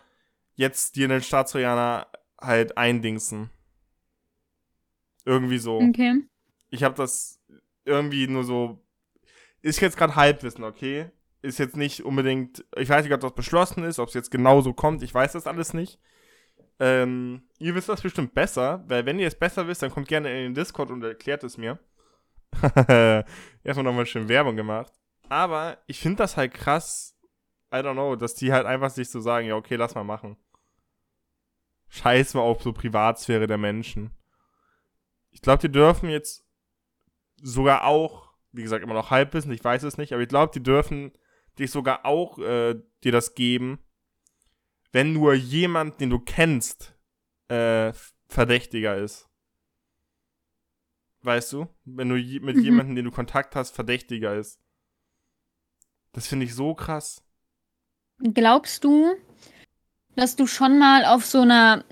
jetzt 0.54 0.96
dir 0.96 1.06
einen 1.06 1.22
Staatstrojaner 1.22 2.06
halt 2.40 2.76
eindingsen. 2.76 3.50
Irgendwie 5.24 5.58
so. 5.58 5.78
Okay. 5.78 6.22
Ich 6.70 6.82
habe 6.82 6.94
das 6.94 7.40
irgendwie 7.84 8.26
nur 8.26 8.44
so. 8.44 8.80
Ist 9.62 9.80
jetzt 9.80 9.96
gerade 9.96 10.16
Halbwissen, 10.16 10.64
okay? 10.64 11.10
Ist 11.42 11.58
jetzt 11.58 11.76
nicht 11.76 12.04
unbedingt. 12.04 12.64
Ich 12.76 12.88
weiß 12.88 13.04
nicht, 13.04 13.14
ob 13.14 13.20
das 13.20 13.34
beschlossen 13.34 13.84
ist, 13.84 13.98
ob 13.98 14.08
es 14.08 14.14
jetzt 14.14 14.30
genauso 14.30 14.72
kommt. 14.72 15.02
Ich 15.02 15.14
weiß 15.14 15.32
das 15.32 15.46
alles 15.46 15.74
nicht. 15.74 15.98
Ähm, 16.80 17.42
ihr 17.58 17.74
wisst 17.74 17.88
das 17.88 18.02
bestimmt 18.02 18.34
besser, 18.34 18.84
weil 18.88 19.06
wenn 19.06 19.18
ihr 19.18 19.28
es 19.28 19.38
besser 19.38 19.68
wisst, 19.68 19.82
dann 19.82 19.90
kommt 19.90 20.08
gerne 20.08 20.28
in 20.30 20.44
den 20.44 20.54
Discord 20.54 20.90
und 20.90 21.02
erklärt 21.02 21.44
es 21.44 21.56
mir. 21.56 21.78
Erstmal 23.62 23.84
nochmal 23.84 24.06
schön 24.06 24.28
Werbung 24.28 24.56
gemacht. 24.56 24.92
Aber 25.28 25.78
ich 25.86 26.00
finde 26.00 26.18
das 26.18 26.36
halt 26.36 26.52
krass, 26.52 27.16
I 27.72 27.78
don't 27.78 27.94
know, 27.94 28.16
dass 28.16 28.34
die 28.34 28.52
halt 28.52 28.66
einfach 28.66 28.90
sich 28.90 29.08
so 29.10 29.20
sagen, 29.20 29.46
ja, 29.46 29.56
okay, 29.56 29.76
lass 29.76 29.94
mal 29.94 30.04
machen. 30.04 30.36
Scheiß 31.88 32.34
mal 32.34 32.40
auf 32.40 32.62
so 32.62 32.72
Privatsphäre 32.72 33.46
der 33.46 33.58
Menschen. 33.58 34.10
Ich 35.34 35.42
glaube, 35.42 35.60
die 35.60 35.72
dürfen 35.72 36.08
jetzt 36.08 36.46
sogar 37.42 37.84
auch, 37.84 38.30
wie 38.52 38.62
gesagt, 38.62 38.82
immer 38.84 38.94
noch 38.94 39.10
Halbwissen, 39.10 39.52
ich 39.52 39.62
weiß 39.62 39.82
es 39.82 39.98
nicht, 39.98 40.12
aber 40.12 40.22
ich 40.22 40.28
glaube, 40.28 40.52
die 40.54 40.62
dürfen 40.62 41.12
dich 41.58 41.70
sogar 41.70 42.06
auch 42.06 42.38
äh, 42.38 42.76
dir 43.02 43.12
das 43.12 43.34
geben, 43.34 43.78
wenn 44.92 45.12
nur 45.12 45.34
jemand, 45.34 46.00
den 46.00 46.10
du 46.10 46.20
kennst, 46.20 46.94
äh, 47.48 47.92
verdächtiger 48.28 48.96
ist. 48.96 49.28
Weißt 51.22 51.52
du? 51.52 51.66
Wenn 51.84 52.08
du 52.08 52.16
je 52.16 52.40
mit 52.40 52.56
Mhm. 52.56 52.62
jemandem, 52.64 52.96
den 52.96 53.04
du 53.06 53.10
Kontakt 53.10 53.56
hast, 53.56 53.74
verdächtiger 53.74 54.36
ist. 54.36 54.60
Das 56.12 56.28
finde 56.28 56.46
ich 56.46 56.54
so 56.54 56.74
krass. 56.74 57.22
Glaubst 58.18 58.84
du, 58.84 59.16
dass 60.14 60.36
du 60.36 60.46
schon 60.46 60.78
mal 60.78 61.04
auf 61.04 61.24
so 61.26 61.40
einer, 61.40 61.84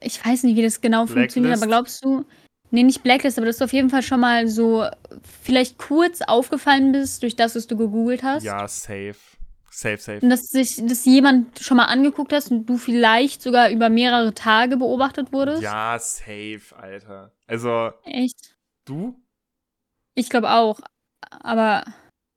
ich 0.00 0.22
weiß 0.24 0.42
nicht, 0.42 0.56
wie 0.56 0.62
das 0.62 0.80
genau 0.82 1.06
funktioniert, 1.06 1.58
Blacklist? 1.58 1.62
aber 1.62 1.70
glaubst 1.70 2.04
du, 2.04 2.26
nee, 2.70 2.82
nicht 2.82 3.02
Blacklist, 3.02 3.38
aber 3.38 3.46
dass 3.46 3.58
du 3.58 3.64
auf 3.64 3.72
jeden 3.72 3.90
Fall 3.90 4.02
schon 4.02 4.20
mal 4.20 4.48
so 4.48 4.86
vielleicht 5.22 5.78
kurz 5.78 6.20
aufgefallen 6.22 6.92
bist 6.92 7.22
durch 7.22 7.36
das, 7.36 7.54
was 7.54 7.66
du 7.66 7.76
gegoogelt 7.76 8.22
hast? 8.22 8.44
Ja, 8.44 8.66
safe. 8.68 9.16
Safe, 9.70 9.98
safe. 9.98 10.20
Und 10.22 10.30
dass 10.30 10.48
sich 10.48 10.80
das 10.86 11.04
jemand 11.04 11.58
schon 11.60 11.76
mal 11.76 11.84
angeguckt 11.84 12.32
hast 12.32 12.50
und 12.50 12.64
du 12.64 12.78
vielleicht 12.78 13.42
sogar 13.42 13.68
über 13.70 13.90
mehrere 13.90 14.32
Tage 14.32 14.78
beobachtet 14.78 15.32
wurdest? 15.34 15.62
Ja, 15.62 15.98
safe, 15.98 16.74
Alter. 16.74 17.32
Also, 17.46 17.90
Echt? 18.04 18.56
du? 18.86 19.14
Ich 20.14 20.30
glaube 20.30 20.50
auch. 20.50 20.80
Aber 21.30 21.84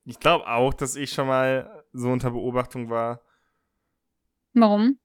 Ich 0.03 0.19
glaube 0.19 0.47
auch, 0.47 0.73
dass 0.73 0.97
ich 0.97 1.11
schon 1.11 1.27
mal 1.27 1.85
so 1.93 2.09
unter 2.09 2.31
Beobachtung 2.31 2.89
war. 2.89 3.21
warum? 4.53 4.99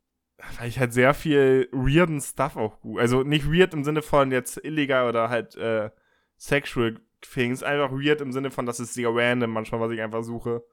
Weil 0.59 0.69
ich 0.69 0.79
halt 0.79 0.93
sehr 0.93 1.15
viel 1.15 1.69
weirden 1.73 2.21
Stuff 2.21 2.57
auch 2.57 2.81
gut. 2.81 3.01
Also 3.01 3.23
nicht 3.23 3.51
weird 3.51 3.73
im 3.73 3.85
Sinne 3.85 4.03
von 4.03 4.33
jetzt 4.33 4.63
illegal 4.65 5.09
oder 5.09 5.31
halt 5.31 5.57
äh, 5.57 5.91
sexual 6.37 7.01
things. 7.21 7.63
Einfach 7.63 7.93
weird 7.93 8.21
im 8.21 8.33
Sinne 8.33 8.51
von, 8.51 8.67
das 8.67 8.81
ist 8.81 8.95
sehr 8.95 9.11
random 9.11 9.51
manchmal, 9.51 9.81
was 9.81 9.93
ich 9.93 10.01
einfach 10.01 10.23
suche. 10.23 10.65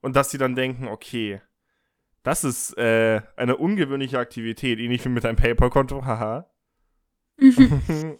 Und 0.00 0.16
dass 0.16 0.30
sie 0.30 0.38
dann 0.38 0.54
denken, 0.54 0.86
okay, 0.88 1.40
das 2.22 2.44
ist 2.44 2.76
äh, 2.78 3.22
eine 3.36 3.56
ungewöhnliche 3.56 4.18
Aktivität, 4.18 4.78
ähnlich 4.78 5.04
wie 5.04 5.10
mit 5.10 5.24
einem 5.24 5.36
PayPal-Konto, 5.36 6.04
haha. 6.04 6.50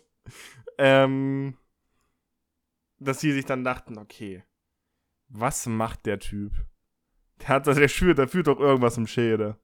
ähm, 0.78 1.56
dass 2.98 3.20
sie 3.20 3.32
sich 3.32 3.44
dann 3.44 3.64
dachten, 3.64 3.98
okay, 3.98 4.44
was 5.28 5.66
macht 5.66 6.06
der 6.06 6.18
Typ? 6.18 6.52
Der 7.40 7.48
hat 7.48 7.66
das, 7.66 7.76
der 7.76 8.14
der 8.14 8.28
führt 8.28 8.46
doch 8.46 8.60
irgendwas 8.60 8.96
im 8.96 9.06
Schädel. 9.06 9.56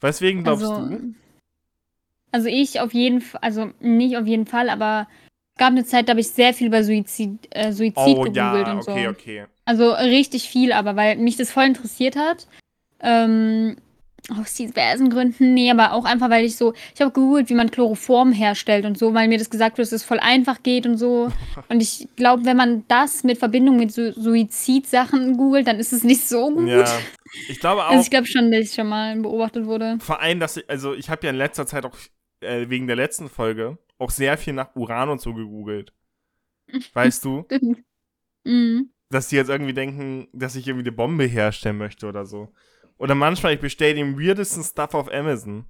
Weswegen 0.00 0.44
glaubst 0.44 0.70
also, 0.70 0.88
du? 0.88 1.14
Also 2.32 2.48
ich 2.48 2.80
auf 2.80 2.92
jeden 2.92 3.20
Fall, 3.20 3.40
also 3.42 3.70
nicht 3.80 4.16
auf 4.16 4.26
jeden 4.26 4.46
Fall, 4.46 4.68
aber 4.68 5.06
es 5.54 5.58
gab 5.60 5.68
eine 5.70 5.84
Zeit, 5.84 6.08
da 6.08 6.10
habe 6.10 6.20
ich 6.20 6.30
sehr 6.30 6.52
viel 6.52 6.66
über 6.66 6.82
Suizid, 6.82 7.48
äh, 7.50 7.72
Suizid 7.72 7.96
Oh 7.96 8.22
gegoogelt 8.22 8.34
ja, 8.36 8.72
und 8.72 8.78
okay, 8.80 9.06
so. 9.06 9.10
okay. 9.10 9.46
Also 9.64 9.92
richtig 9.92 10.48
viel, 10.48 10.72
aber 10.72 10.96
weil 10.96 11.16
mich 11.16 11.36
das 11.36 11.50
voll 11.52 11.64
interessiert 11.64 12.16
hat. 12.16 12.48
Ähm, 13.00 13.76
aus 14.30 14.54
diversen 14.54 15.10
Gründen. 15.10 15.52
Nee, 15.52 15.70
aber 15.70 15.92
auch 15.92 16.04
einfach, 16.04 16.30
weil 16.30 16.44
ich 16.44 16.56
so, 16.56 16.72
ich 16.94 17.00
habe 17.00 17.12
gegoogelt, 17.12 17.50
wie 17.50 17.54
man 17.54 17.70
Chloroform 17.70 18.32
herstellt 18.32 18.86
und 18.86 18.96
so, 18.96 19.12
weil 19.12 19.28
mir 19.28 19.38
das 19.38 19.50
gesagt 19.50 19.76
wird, 19.76 19.86
dass 19.86 19.92
es 19.92 20.04
voll 20.04 20.18
einfach 20.18 20.62
geht 20.62 20.86
und 20.86 20.96
so. 20.96 21.30
Und 21.68 21.80
ich 21.82 22.08
glaube, 22.16 22.44
wenn 22.44 22.56
man 22.56 22.84
das 22.88 23.24
mit 23.24 23.38
Verbindung 23.38 23.76
mit 23.76 23.92
Su 23.92 24.12
Suizidsachen 24.12 25.36
googelt, 25.36 25.66
dann 25.66 25.78
ist 25.78 25.92
es 25.92 26.04
nicht 26.04 26.26
so 26.26 26.50
gut. 26.50 26.68
Ja. 26.68 26.84
Ich 27.48 27.60
glaube 27.60 27.84
auch, 27.84 27.90
Also 27.90 28.02
ich 28.02 28.10
glaube 28.10 28.26
schon, 28.26 28.50
dass 28.50 28.60
ich 28.60 28.74
schon 28.74 28.88
mal 28.88 29.16
beobachtet 29.16 29.66
wurde. 29.66 29.98
vor 30.00 30.20
allem, 30.20 30.40
dass 30.40 30.56
ich, 30.56 30.68
also 30.70 30.94
ich 30.94 31.10
habe 31.10 31.26
ja 31.26 31.30
in 31.30 31.36
letzter 31.36 31.66
Zeit 31.66 31.84
auch 31.84 31.96
äh, 32.40 32.68
wegen 32.68 32.86
der 32.86 32.96
letzten 32.96 33.28
Folge 33.28 33.78
auch 33.98 34.10
sehr 34.10 34.38
viel 34.38 34.52
nach 34.52 34.74
Uran 34.74 35.08
und 35.08 35.20
so 35.20 35.34
gegoogelt. 35.34 35.92
Weißt 36.92 37.24
du? 37.24 37.46
mhm. 38.44 38.90
dass 39.10 39.28
die 39.28 39.36
jetzt 39.36 39.50
irgendwie 39.50 39.74
denken, 39.74 40.28
dass 40.32 40.56
ich 40.56 40.66
irgendwie 40.66 40.88
eine 40.88 40.96
Bombe 40.96 41.24
herstellen 41.24 41.78
möchte 41.78 42.06
oder 42.06 42.24
so. 42.24 42.52
Oder 42.98 43.14
manchmal, 43.14 43.54
ich 43.54 43.60
bestelle 43.60 43.94
den 43.94 44.18
weirdesten 44.18 44.62
Stuff 44.62 44.94
auf 44.94 45.12
Amazon. 45.12 45.66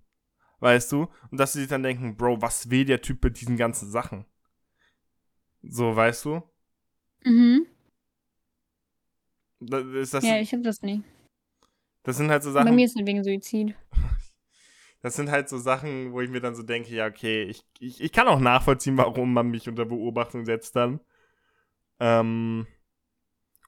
Weißt 0.61 0.93
du? 0.93 1.09
Und 1.31 1.39
dass 1.39 1.53
sie 1.53 1.61
sich 1.61 1.69
dann 1.69 1.83
denken, 1.83 2.17
Bro, 2.17 2.41
was 2.41 2.71
will 2.71 2.85
der 2.85 3.03
Typ 3.03 3.23
mit 3.23 3.41
diesen 3.41 3.57
ganzen 3.57 3.91
Sachen? 3.91 4.25
So, 5.63 5.95
weißt 5.95 6.25
du? 6.27 6.43
Mhm. 7.25 7.67
Das, 9.61 9.85
ist 9.85 10.15
das, 10.15 10.25
Ja, 10.25 10.39
ich 10.39 10.53
habe 10.53 10.63
das 10.63 10.83
nicht. 10.83 11.03
das 12.03 12.17
sind 12.19 12.31
halt 12.31 12.43
so 12.43 12.53
Bei 12.53 12.61
Sachen. 12.61 12.75
mir 12.75 12.85
ist 12.85 12.97
es 12.99 13.07
wegen 13.07 13.25
Suizid. 13.25 13.75
Das 15.01 15.17
sind 15.17 15.31
halt 15.31 15.51
so 15.51 15.59
Sachen, 15.59 16.15
wo 16.15 16.23
ich 16.23 16.31
mir 16.31 16.41
dann 16.41 16.55
so 16.55 16.63
denke, 16.63 16.95
ja, 16.95 17.07
okay, 17.07 17.43
ich, 17.43 17.63
ich, 17.79 18.01
ich 18.01 18.11
kann 18.11 18.27
auch 18.27 18.41
nachvollziehen, 18.41 18.97
warum 18.97 19.35
man 19.35 19.51
mich 19.51 19.69
unter 19.69 19.85
Beobachtung 19.85 20.47
setzt 20.47 20.77
dann. 20.77 20.99
Ähm, 22.01 22.67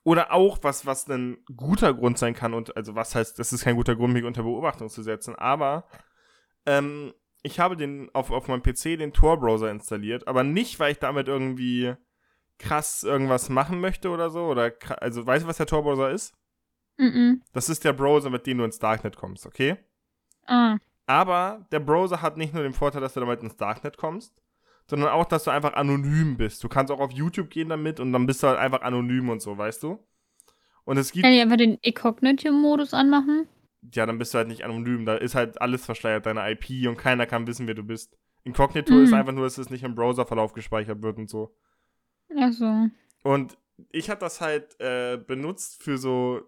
oder 0.07 0.33
auch, 0.33 0.59
was, 0.63 0.87
was 0.87 1.09
ein 1.09 1.37
guter 1.57 1.93
Grund 1.93 2.17
sein 2.17 2.33
kann, 2.33 2.55
und 2.55 2.77
also 2.77 2.95
was 2.95 3.17
heißt, 3.17 3.41
das 3.41 3.53
ist 3.53 3.65
kein 3.65 3.75
guter 3.75 3.97
Grund, 3.97 4.13
mich 4.13 4.23
unter 4.23 4.45
Beobachtung 4.45 4.89
zu 4.89 5.03
setzen, 5.03 5.35
aber 5.35 5.89
ähm, 6.65 7.13
ich 7.43 7.59
habe 7.59 7.77
den 7.77 8.09
auf, 8.15 8.31
auf 8.31 8.47
meinem 8.47 8.63
PC 8.63 8.99
den 9.01 9.13
Tor-Browser 9.13 9.69
installiert, 9.69 10.29
aber 10.29 10.45
nicht, 10.45 10.79
weil 10.79 10.93
ich 10.93 11.01
damit 11.01 11.27
irgendwie 11.27 11.97
krass 12.59 13.03
irgendwas 13.03 13.49
machen 13.49 13.81
möchte 13.81 14.11
oder 14.11 14.31
so. 14.31 14.45
Oder 14.47 14.75
also 15.01 15.27
weißt 15.27 15.45
du, 15.45 15.49
was 15.49 15.57
der 15.57 15.67
Tor-Browser 15.67 16.13
ist? 16.13 16.35
Mhm. 16.99 17.43
Das 17.53 17.69
ist 17.69 17.85
der 17.85 17.93
Browser, 17.93 18.31
mit 18.31 18.47
dem 18.47 18.59
du 18.59 18.65
ins 18.65 18.79
Darknet 18.79 19.17
kommst, 19.17 19.45
okay? 19.45 19.77
Ah. 20.47 20.77
Aber 21.07 21.67
der 21.73 21.81
Browser 21.81 22.23
hat 22.23 22.37
nicht 22.37 22.55
nur 22.55 22.63
den 22.63 22.75
Vorteil, 22.75 23.01
dass 23.01 23.15
du 23.15 23.21
damit 23.21 23.43
ins 23.43 23.57
Darknet 23.57 23.97
kommst, 23.97 24.41
sondern 24.89 25.11
auch, 25.11 25.25
dass 25.25 25.45
du 25.45 25.51
einfach 25.51 25.75
anonym 25.75 26.37
bist. 26.37 26.63
Du 26.63 26.69
kannst 26.69 26.93
auch 26.93 27.01
auf 27.01 27.13
YouTube 27.13 27.51
gehen 27.51 27.69
damit 27.69 28.01
und 28.01 28.13
dann 28.13 28.27
bist 28.27 28.43
du 28.43 28.49
halt 28.49 28.59
einfach 28.59 28.83
anonym 28.83 29.29
und 29.29 29.41
so, 29.41 29.57
weißt 29.59 29.83
du? 29.83 29.99
Und 30.85 30.97
es 30.97 31.13
gibt. 31.13 31.25
Kann 31.25 31.33
ich 31.33 31.41
einfach 31.41 31.57
den 31.57 31.79
Incognito-Modus 31.83 32.95
anmachen? 32.95 33.49
Ja, 33.93 34.07
dann 34.07 34.19
bist 34.19 34.33
du 34.33 34.39
halt 34.39 34.49
nicht 34.49 34.65
anonym. 34.65 35.05
Da 35.05 35.17
ist 35.17 35.35
halt 35.35 35.61
alles 35.61 35.85
verschleiert, 35.85 36.27
deine 36.27 36.49
IP 36.51 36.89
und 36.89 36.97
keiner 36.97 37.27
kann 37.27 37.47
wissen, 37.47 37.67
wer 37.67 37.75
du 37.75 37.83
bist. 37.83 38.17
Incognito 38.45 38.95
mhm. 38.95 39.05
ist 39.05 39.13
einfach 39.13 39.33
nur, 39.33 39.45
dass 39.45 39.59
es 39.59 39.71
nicht 39.71 39.83
im 39.83 39.97
Browserverlauf 39.97 40.53
gespeichert 40.53 41.03
wird 41.03 41.19
und 41.19 41.29
so. 41.29 41.55
Ach 42.39 42.53
so. 42.53 42.89
Und 43.25 43.59
ich 43.91 44.09
habe 44.09 44.21
das 44.21 44.41
halt 44.41 44.81
äh, 44.81 45.17
benutzt 45.17 45.83
für 45.83 45.99
so. 45.99 46.43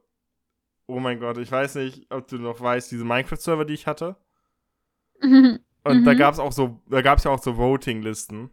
Oh 0.87 1.01
mein 1.01 1.20
Gott, 1.20 1.37
ich 1.37 1.53
weiß 1.53 1.74
nicht, 1.74 2.11
ob 2.11 2.29
du 2.29 2.38
noch 2.38 2.61
weißt, 2.61 2.90
diese 2.90 3.05
Minecraft-Server, 3.05 3.66
die 3.66 3.74
ich 3.74 3.87
hatte. 3.87 4.16
Und 5.88 6.01
mhm. 6.01 6.05
da 6.05 6.14
gab 6.14 6.35
es 6.35 6.40
auch 6.40 6.53
so, 6.53 6.81
da 6.88 7.03
gab 7.03 7.18
es 7.18 7.24
ja 7.24 7.31
auch 7.31 7.42
so 7.42 7.57
Voting-Listen. 7.57 8.51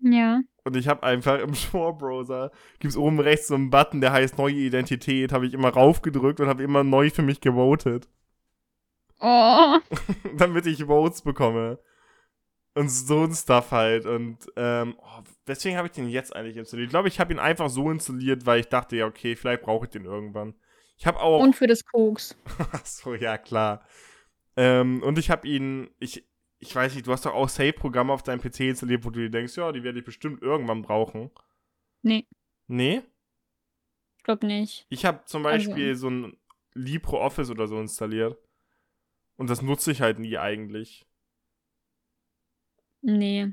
Ja. 0.00 0.40
Und 0.64 0.76
ich 0.76 0.88
habe 0.88 1.02
einfach 1.02 1.38
im 1.38 1.54
Shore-Browser, 1.54 2.50
gibt 2.78 2.92
es 2.92 2.96
oben 2.96 3.20
rechts 3.20 3.48
so 3.48 3.54
einen 3.54 3.70
Button, 3.70 4.00
der 4.00 4.12
heißt 4.12 4.38
Neue 4.38 4.54
Identität, 4.54 5.32
habe 5.32 5.46
ich 5.46 5.54
immer 5.54 5.70
raufgedrückt 5.70 6.40
und 6.40 6.48
habe 6.48 6.62
immer 6.62 6.84
neu 6.84 7.10
für 7.10 7.22
mich 7.22 7.40
gewotet. 7.40 8.08
Oh. 9.20 9.78
Damit 10.36 10.66
ich 10.66 10.84
Votes 10.84 11.22
bekomme. 11.22 11.78
Und 12.74 12.90
so 12.90 13.22
ein 13.24 13.32
Stuff 13.32 13.70
halt. 13.70 14.04
Und 14.04 14.38
ähm, 14.56 14.96
oh, 14.98 15.22
weswegen 15.46 15.78
habe 15.78 15.88
ich 15.88 15.92
den 15.92 16.08
jetzt 16.08 16.36
eigentlich 16.36 16.58
installiert? 16.58 16.88
Ich 16.88 16.90
glaube, 16.90 17.08
ich 17.08 17.20
habe 17.20 17.32
ihn 17.32 17.38
einfach 17.38 17.70
so 17.70 17.90
installiert, 17.90 18.44
weil 18.44 18.60
ich 18.60 18.68
dachte, 18.68 18.96
ja, 18.96 19.06
okay, 19.06 19.34
vielleicht 19.34 19.62
brauche 19.62 19.86
ich 19.86 19.90
den 19.90 20.04
irgendwann. 20.04 20.54
Ich 20.98 21.06
habe 21.06 21.20
auch. 21.20 21.40
Und 21.40 21.56
für 21.56 21.66
das 21.66 21.84
Koks. 21.84 22.36
Achso, 22.72 23.14
ja, 23.14 23.38
klar. 23.38 23.82
Ähm, 24.56 25.02
und 25.02 25.18
ich 25.18 25.30
habe 25.30 25.46
ihn, 25.46 25.90
ich, 25.98 26.24
ich 26.58 26.74
weiß 26.74 26.94
nicht, 26.94 27.06
du 27.06 27.12
hast 27.12 27.26
doch 27.26 27.34
auch 27.34 27.48
Save-Programme 27.48 28.12
auf 28.12 28.22
deinem 28.22 28.40
PC 28.40 28.60
installiert, 28.60 29.04
wo 29.04 29.10
du 29.10 29.20
dir 29.20 29.30
denkst, 29.30 29.56
ja, 29.56 29.70
die 29.72 29.82
werde 29.82 29.98
ich 29.98 30.04
bestimmt 30.04 30.42
irgendwann 30.42 30.82
brauchen. 30.82 31.30
Nee. 32.02 32.26
Nee? 32.66 33.02
Ich 34.16 34.22
glaube 34.24 34.46
nicht. 34.46 34.86
Ich 34.88 35.04
habe 35.04 35.24
zum 35.26 35.44
also 35.46 35.68
Beispiel 35.68 35.88
also. 35.90 36.00
so 36.00 36.10
ein 36.10 36.36
LibreOffice 36.74 37.50
oder 37.50 37.68
so 37.68 37.78
installiert. 37.78 38.38
Und 39.36 39.50
das 39.50 39.62
nutze 39.62 39.92
ich 39.92 40.00
halt 40.00 40.18
nie 40.18 40.38
eigentlich. 40.38 41.06
Nee. 43.02 43.52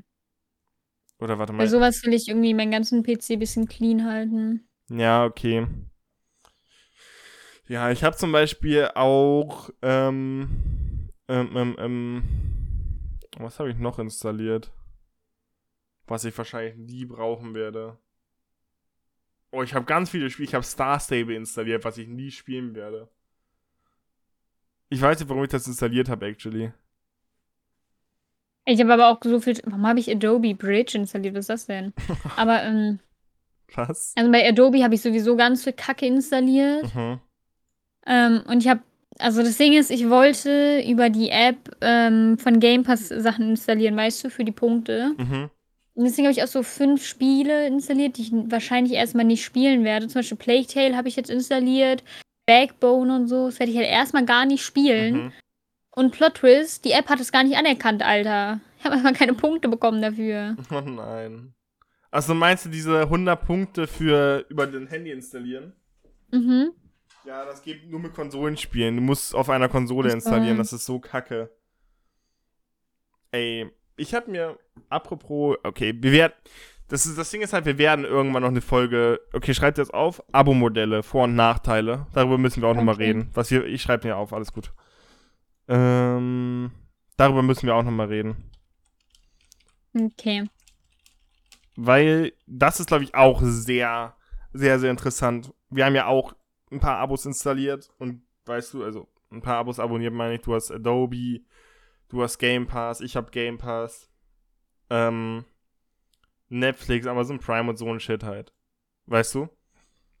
Oder 1.20 1.38
warte 1.38 1.52
mal. 1.52 1.58
Bei 1.58 1.66
sowas 1.66 2.02
will 2.04 2.14
ich 2.14 2.28
irgendwie 2.28 2.54
meinen 2.54 2.70
ganzen 2.70 3.02
PC 3.02 3.30
ein 3.30 3.38
bisschen 3.38 3.68
clean 3.68 4.04
halten. 4.04 4.66
Ja, 4.88 5.24
okay. 5.24 5.66
Ja, 7.66 7.90
ich 7.90 8.04
habe 8.04 8.16
zum 8.16 8.32
Beispiel 8.32 8.90
auch 8.94 9.70
ähm, 9.80 10.83
ähm, 11.28 11.56
ähm, 11.56 11.76
ähm 11.78 12.22
was 13.38 13.58
habe 13.58 13.70
ich 13.70 13.78
noch 13.78 13.98
installiert? 13.98 14.72
Was 16.06 16.24
ich 16.24 16.36
wahrscheinlich 16.36 16.76
nie 16.76 17.04
brauchen 17.04 17.54
werde. 17.54 17.98
Oh, 19.50 19.62
ich 19.62 19.74
habe 19.74 19.84
ganz 19.84 20.10
viele 20.10 20.30
Spiele. 20.30 20.48
Ich 20.48 20.54
habe 20.54 20.64
Star 20.64 20.98
Stable 21.00 21.34
installiert, 21.34 21.84
was 21.84 21.98
ich 21.98 22.08
nie 22.08 22.30
spielen 22.30 22.74
werde. 22.74 23.08
Ich 24.88 25.00
weiß 25.00 25.18
nicht, 25.18 25.28
warum 25.28 25.44
ich 25.44 25.50
das 25.50 25.66
installiert 25.66 26.08
habe, 26.08 26.26
actually. 26.26 26.72
Ich 28.66 28.80
habe 28.80 28.92
aber 28.94 29.08
auch 29.08 29.20
so 29.22 29.40
viel. 29.40 29.60
Warum 29.64 29.86
habe 29.86 30.00
ich 30.00 30.10
Adobe 30.10 30.54
Bridge 30.54 30.96
installiert? 30.98 31.34
Was 31.34 31.44
ist 31.44 31.50
das 31.50 31.66
denn? 31.66 31.92
aber, 32.36 32.62
ähm. 32.62 33.00
Was? 33.74 34.12
Also 34.16 34.30
bei 34.30 34.46
Adobe 34.48 34.82
habe 34.82 34.94
ich 34.94 35.02
sowieso 35.02 35.36
ganz 35.36 35.64
viel 35.64 35.72
Kacke 35.72 36.06
installiert. 36.06 36.94
Mhm. 36.94 37.20
Ähm, 38.06 38.42
und 38.46 38.58
ich 38.58 38.68
habe 38.68 38.82
also 39.18 39.42
das 39.42 39.56
Ding 39.56 39.74
ist, 39.74 39.90
ich 39.90 40.08
wollte 40.08 40.82
über 40.86 41.10
die 41.10 41.30
App 41.30 41.76
ähm, 41.80 42.38
von 42.38 42.60
Game 42.60 42.82
Pass 42.82 43.08
Sachen 43.08 43.50
installieren, 43.50 43.96
weißt 43.96 44.24
du, 44.24 44.30
für 44.30 44.44
die 44.44 44.52
Punkte. 44.52 45.12
Mhm. 45.16 45.50
Und 45.94 46.04
deswegen 46.04 46.26
habe 46.26 46.32
ich 46.32 46.42
auch 46.42 46.48
so 46.48 46.62
fünf 46.64 47.06
Spiele 47.06 47.66
installiert, 47.68 48.16
die 48.16 48.22
ich 48.22 48.32
wahrscheinlich 48.32 48.94
erstmal 48.94 49.24
nicht 49.24 49.44
spielen 49.44 49.84
werde. 49.84 50.08
Zum 50.08 50.20
Beispiel 50.20 50.36
Plague 50.36 50.66
Tale 50.66 50.96
habe 50.96 51.08
ich 51.08 51.14
jetzt 51.14 51.30
installiert, 51.30 52.02
Backbone 52.46 53.14
und 53.14 53.28
so. 53.28 53.46
Das 53.46 53.60
werde 53.60 53.70
ich 53.70 53.78
halt 53.78 53.88
erstmal 53.88 54.24
gar 54.24 54.44
nicht 54.44 54.64
spielen. 54.64 55.14
Mhm. 55.14 55.32
Und 55.92 56.10
Plot 56.10 56.34
Twist, 56.34 56.84
die 56.84 56.90
App 56.90 57.08
hat 57.08 57.20
es 57.20 57.30
gar 57.30 57.44
nicht 57.44 57.56
anerkannt, 57.56 58.02
Alter. 58.02 58.60
Ich 58.78 58.84
habe 58.84 58.96
einfach 58.96 59.12
keine 59.12 59.34
Punkte 59.34 59.68
bekommen 59.68 60.02
dafür. 60.02 60.56
Oh 60.70 60.80
nein. 60.80 61.54
Also 62.10 62.34
meinst 62.34 62.64
du 62.64 62.68
diese 62.68 63.02
100 63.02 63.44
Punkte 63.44 63.86
für 63.86 64.44
über 64.48 64.66
den 64.66 64.88
Handy 64.88 65.10
installieren? 65.10 65.72
Mhm. 66.32 66.72
Ja, 67.24 67.44
das 67.46 67.62
geht 67.62 67.90
nur 67.90 68.00
mit 68.00 68.14
Konsolenspielen. 68.14 68.96
Du 68.96 69.02
musst 69.02 69.34
auf 69.34 69.48
einer 69.48 69.68
Konsole 69.68 70.12
installieren, 70.12 70.58
das 70.58 70.72
ist 70.72 70.84
so 70.84 70.98
kacke. 70.98 71.50
Ey, 73.30 73.70
ich 73.96 74.14
hab 74.14 74.28
mir, 74.28 74.58
apropos, 74.90 75.56
okay, 75.62 75.94
wir 75.96 76.12
werden, 76.12 76.32
das, 76.88 77.06
ist, 77.06 77.16
das 77.16 77.30
Ding 77.30 77.40
ist 77.40 77.52
halt, 77.54 77.64
wir 77.64 77.78
werden 77.78 78.04
irgendwann 78.04 78.42
noch 78.42 78.50
eine 78.50 78.60
Folge, 78.60 79.20
okay, 79.32 79.54
schreibt 79.54 79.78
jetzt 79.78 79.94
auf, 79.94 80.22
Abo-Modelle, 80.32 81.02
Vor- 81.02 81.24
und 81.24 81.34
Nachteile. 81.34 82.06
Darüber 82.12 82.36
müssen 82.36 82.60
wir 82.60 82.68
auch 82.68 82.72
okay. 82.72 82.78
nochmal 82.78 82.96
reden. 82.96 83.30
Was 83.32 83.50
wir, 83.50 83.64
ich 83.64 83.80
schreibe 83.80 84.06
mir 84.06 84.16
auf, 84.16 84.32
alles 84.32 84.52
gut. 84.52 84.72
Ähm, 85.66 86.72
darüber 87.16 87.42
müssen 87.42 87.66
wir 87.66 87.74
auch 87.74 87.82
nochmal 87.82 88.08
reden. 88.08 88.50
Okay. 89.98 90.44
Weil 91.76 92.32
das 92.46 92.80
ist, 92.80 92.86
glaube 92.86 93.04
ich, 93.04 93.14
auch 93.14 93.40
sehr, 93.42 94.14
sehr, 94.52 94.78
sehr 94.78 94.90
interessant. 94.90 95.54
Wir 95.70 95.86
haben 95.86 95.94
ja 95.94 96.06
auch 96.06 96.34
ein 96.74 96.80
paar 96.80 96.98
Abos 96.98 97.24
installiert 97.26 97.90
und 97.98 98.22
weißt 98.46 98.74
du, 98.74 98.84
also 98.84 99.08
ein 99.30 99.42
paar 99.42 99.58
Abos 99.58 99.78
abonniert 99.78 100.12
meine 100.12 100.34
ich. 100.34 100.42
Du 100.42 100.54
hast 100.54 100.70
Adobe, 100.70 101.40
du 102.08 102.22
hast 102.22 102.38
Game 102.38 102.66
Pass, 102.66 103.00
ich 103.00 103.16
habe 103.16 103.30
Game 103.30 103.58
Pass, 103.58 104.10
ähm, 104.90 105.44
Netflix, 106.48 107.06
Amazon 107.06 107.38
Prime 107.38 107.70
und 107.70 107.76
so 107.76 107.90
ein 107.90 108.00
Shit 108.00 108.22
halt. 108.24 108.52
Weißt 109.06 109.34
du? 109.34 109.48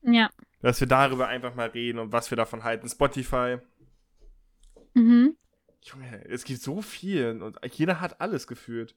Ja. 0.02 0.30
Dass 0.60 0.80
wir 0.80 0.88
darüber 0.88 1.28
einfach 1.28 1.54
mal 1.54 1.68
reden 1.68 1.98
und 1.98 2.12
was 2.12 2.30
wir 2.30 2.36
davon 2.36 2.64
halten. 2.64 2.88
Spotify. 2.88 3.58
Mhm. 4.94 5.36
Junge, 5.82 6.24
es 6.28 6.44
gibt 6.44 6.60
so 6.60 6.80
viel 6.80 7.42
und 7.42 7.58
jeder 7.72 8.00
hat 8.00 8.20
alles 8.20 8.46
gefühlt. 8.46 8.96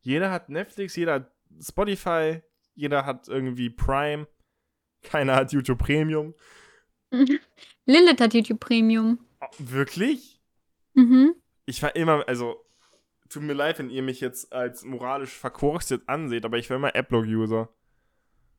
Jeder 0.00 0.30
hat 0.30 0.48
Netflix, 0.48 0.96
jeder 0.96 1.14
hat 1.14 1.32
Spotify, 1.60 2.40
jeder 2.74 3.04
hat 3.04 3.28
irgendwie 3.28 3.70
Prime, 3.70 4.26
keiner 5.02 5.36
hat 5.36 5.52
YouTube 5.52 5.78
Premium. 5.78 6.34
Lilith 7.86 8.20
hat 8.20 8.34
YouTube 8.34 8.60
Premium. 8.60 9.18
Oh, 9.40 9.46
wirklich? 9.58 10.40
Mhm. 10.94 11.34
Ich 11.66 11.82
war 11.82 11.94
immer, 11.94 12.26
also, 12.26 12.64
tut 13.28 13.42
mir 13.42 13.52
leid, 13.52 13.78
wenn 13.78 13.90
ihr 13.90 14.02
mich 14.02 14.20
jetzt 14.20 14.52
als 14.52 14.84
moralisch 14.84 15.30
verkurstet 15.30 16.08
anseht, 16.08 16.44
aber 16.44 16.58
ich 16.58 16.68
war 16.70 16.76
immer 16.76 16.94
Adblock-User. 16.94 17.68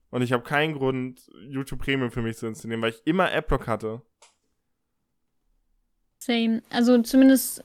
Und 0.10 0.22
ich 0.22 0.32
habe 0.32 0.44
keinen 0.44 0.76
Grund, 0.76 1.30
YouTube 1.48 1.82
Premium 1.82 2.12
für 2.12 2.22
mich 2.22 2.38
zu 2.38 2.46
installieren, 2.48 2.82
weil 2.82 2.92
ich 2.92 3.02
immer 3.06 3.32
Adblock 3.32 3.68
hatte. 3.68 4.02
Same. 6.20 6.62
Also 6.70 7.02
zumindest, 7.02 7.64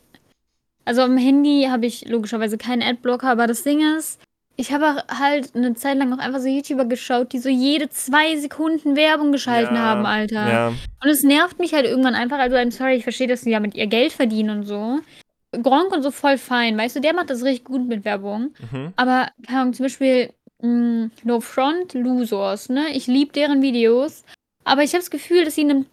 also 0.85 1.03
am 1.03 1.18
Handy 1.18 1.66
habe 1.68 1.87
ich 1.87 2.09
logischerweise 2.09 2.59
keinen 2.59 2.83
Adblocker, 2.83 3.31
aber 3.31 3.46
das 3.46 3.62
Ding 3.62 3.81
ist, 3.96 4.20
ich 4.61 4.73
habe 4.73 5.05
halt 5.09 5.55
eine 5.55 5.75
Zeit 5.75 5.99
lang 5.99 6.12
auch 6.12 6.18
einfach 6.18 6.40
so 6.40 6.49
YouTuber 6.49 6.85
geschaut, 6.85 7.33
die 7.33 7.38
so 7.38 7.49
jede 7.49 7.88
zwei 7.90 8.37
Sekunden 8.37 8.97
Werbung 8.97 9.31
geschalten 9.31 9.77
ja, 9.77 9.83
haben, 9.83 10.05
Alter. 10.05 10.49
Ja. 10.49 10.68
Und 10.68 11.09
es 11.09 11.23
nervt 11.23 11.61
mich 11.61 11.73
halt 11.75 11.87
irgendwann 11.87 12.16
einfach. 12.16 12.40
Also, 12.40 12.57
I'm 12.57 12.73
sorry, 12.73 12.97
ich 12.97 13.05
verstehe, 13.05 13.29
dass 13.29 13.42
sie 13.42 13.53
ja 13.53 13.61
mit 13.61 13.77
ihr 13.77 13.87
Geld 13.87 14.12
verdienen 14.12 14.51
und 14.51 14.64
so. 14.64 14.99
Gronk 15.62 15.92
und 15.92 16.03
so 16.03 16.11
voll 16.11 16.38
fein, 16.38 16.77
weißt 16.77 16.97
du, 16.97 17.01
der 17.01 17.14
macht 17.14 17.31
das 17.31 17.44
richtig 17.44 17.64
gut 17.64 17.87
mit 17.87 18.05
Werbung. 18.05 18.53
Mhm. 18.73 18.92
Aber, 18.97 19.29
keine 19.47 19.61
Ahnung, 19.61 19.75
zum 19.75 19.85
Beispiel 19.85 20.31
mh, 20.61 20.68
mm, 20.68 21.11
No 21.23 21.40
Front 21.40 21.94
Losers, 21.94 22.68
ne? 22.68 22.87
Ich 22.92 23.07
liebe 23.07 23.33
deren 23.33 23.62
Videos. 23.62 24.25
Aber 24.64 24.83
ich 24.83 24.90
habe 24.90 24.99
das 24.99 25.11
Gefühl, 25.11 25.44
dass 25.44 25.55
sie 25.55 25.62
in 25.62 25.71
einem 25.71 25.87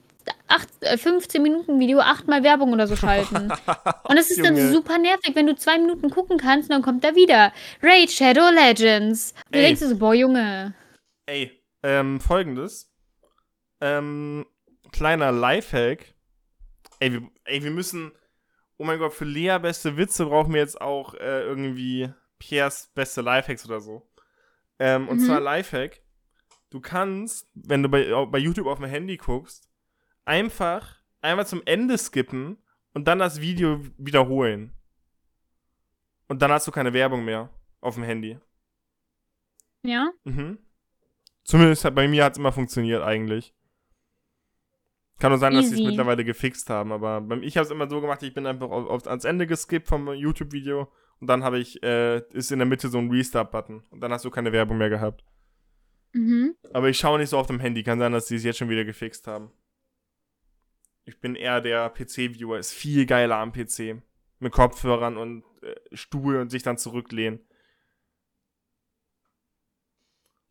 8, 0.47 0.99
15 0.99 1.39
äh, 1.39 1.43
Minuten 1.43 1.79
Video 1.79 1.99
achtmal 1.99 2.43
Werbung 2.43 2.73
oder 2.73 2.87
so 2.87 2.95
schalten. 2.95 3.51
und 4.03 4.17
es 4.17 4.29
ist 4.29 4.43
dann 4.43 4.71
super 4.71 4.97
nervig, 4.97 5.35
wenn 5.35 5.47
du 5.47 5.55
zwei 5.55 5.77
Minuten 5.79 6.09
gucken 6.09 6.37
kannst 6.37 6.69
und 6.69 6.75
dann 6.75 6.81
kommt 6.81 7.03
da 7.03 7.15
wieder 7.15 7.51
Raid 7.81 8.11
Shadow 8.11 8.49
Legends. 8.49 9.33
Du 9.51 9.59
Ey. 9.59 9.65
denkst 9.65 9.81
dir 9.81 9.89
so, 9.89 9.97
boah, 9.97 10.13
Junge. 10.13 10.73
Ey, 11.25 11.51
ähm, 11.83 12.19
folgendes. 12.19 12.91
Ähm, 13.81 14.45
kleiner 14.91 15.31
Lifehack. 15.31 16.13
Ey 16.99 17.11
wir, 17.11 17.29
ey, 17.45 17.63
wir 17.63 17.71
müssen. 17.71 18.11
Oh 18.77 18.83
mein 18.83 18.99
Gott, 18.99 19.13
für 19.13 19.25
Lea 19.25 19.57
beste 19.61 19.95
Witze 19.97 20.25
brauchen 20.25 20.53
wir 20.53 20.59
jetzt 20.59 20.81
auch 20.81 21.13
äh, 21.13 21.41
irgendwie 21.43 22.09
Piers 22.39 22.91
beste 22.93 23.21
Lifehacks 23.21 23.65
oder 23.65 23.79
so. 23.79 24.09
Ähm, 24.79 25.07
und 25.07 25.21
mhm. 25.21 25.25
zwar 25.25 25.39
Lifehack. 25.39 26.01
Du 26.69 26.81
kannst, 26.81 27.47
wenn 27.53 27.83
du 27.83 27.89
bei, 27.89 28.03
bei 28.25 28.37
YouTube 28.37 28.67
auf 28.67 28.79
dem 28.79 28.89
Handy 28.89 29.17
guckst, 29.17 29.69
einfach 30.25 31.01
einmal 31.21 31.47
zum 31.47 31.61
Ende 31.65 31.97
skippen 31.97 32.57
und 32.93 33.07
dann 33.07 33.19
das 33.19 33.41
Video 33.41 33.81
wiederholen. 33.97 34.73
Und 36.27 36.41
dann 36.41 36.51
hast 36.51 36.67
du 36.67 36.71
keine 36.71 36.93
Werbung 36.93 37.23
mehr 37.23 37.49
auf 37.81 37.95
dem 37.95 38.03
Handy. 38.03 38.39
Ja? 39.83 40.11
Mhm. 40.23 40.57
Zumindest 41.43 41.85
hat, 41.85 41.95
bei 41.95 42.07
mir 42.07 42.23
hat 42.23 42.33
es 42.33 42.39
immer 42.39 42.51
funktioniert 42.51 43.03
eigentlich. 43.03 43.53
Kann 45.19 45.31
nur 45.31 45.39
sein, 45.39 45.53
dass 45.53 45.67
sie 45.67 45.75
es 45.75 45.79
Easy. 45.79 45.87
mittlerweile 45.87 46.25
gefixt 46.25 46.69
haben, 46.69 46.91
aber 46.91 47.23
ich 47.41 47.55
habe 47.55 47.65
es 47.65 47.71
immer 47.71 47.89
so 47.89 48.01
gemacht, 48.01 48.21
ich 48.23 48.33
bin 48.33 48.45
einfach 48.45 48.69
auf, 48.69 48.87
auf, 48.87 49.07
ans 49.07 49.23
Ende 49.23 49.47
geskippt 49.47 49.87
vom 49.87 50.11
YouTube-Video 50.11 50.91
und 51.21 51.27
dann 51.27 51.43
habe 51.43 51.57
ich, 51.59 51.81
äh, 51.83 52.19
ist 52.33 52.51
in 52.51 52.59
der 52.59 52.65
Mitte 52.65 52.89
so 52.89 52.97
ein 52.97 53.09
Restart-Button 53.09 53.83
und 53.91 54.01
dann 54.01 54.11
hast 54.11 54.25
du 54.25 54.29
keine 54.29 54.51
Werbung 54.51 54.77
mehr 54.77 54.89
gehabt. 54.89 55.23
Mhm. 56.11 56.55
Aber 56.73 56.89
ich 56.89 56.97
schaue 56.97 57.19
nicht 57.19 57.29
so 57.29 57.37
auf 57.37 57.47
dem 57.47 57.61
Handy, 57.61 57.83
kann 57.83 57.99
sein, 57.99 58.11
dass 58.11 58.27
sie 58.27 58.35
es 58.35 58.43
jetzt 58.43 58.57
schon 58.57 58.69
wieder 58.69 58.83
gefixt 58.83 59.25
haben. 59.27 59.51
Ich 61.05 61.19
bin 61.19 61.35
eher 61.35 61.61
der 61.61 61.89
PC-Viewer, 61.89 62.57
ist 62.57 62.73
viel 62.73 63.05
geiler 63.05 63.37
am 63.37 63.51
PC. 63.51 64.01
Mit 64.39 64.51
Kopfhörern 64.51 65.17
und 65.17 65.43
äh, 65.61 65.75
Stuhl 65.95 66.37
und 66.37 66.49
sich 66.49 66.63
dann 66.63 66.77
zurücklehnen. 66.77 67.39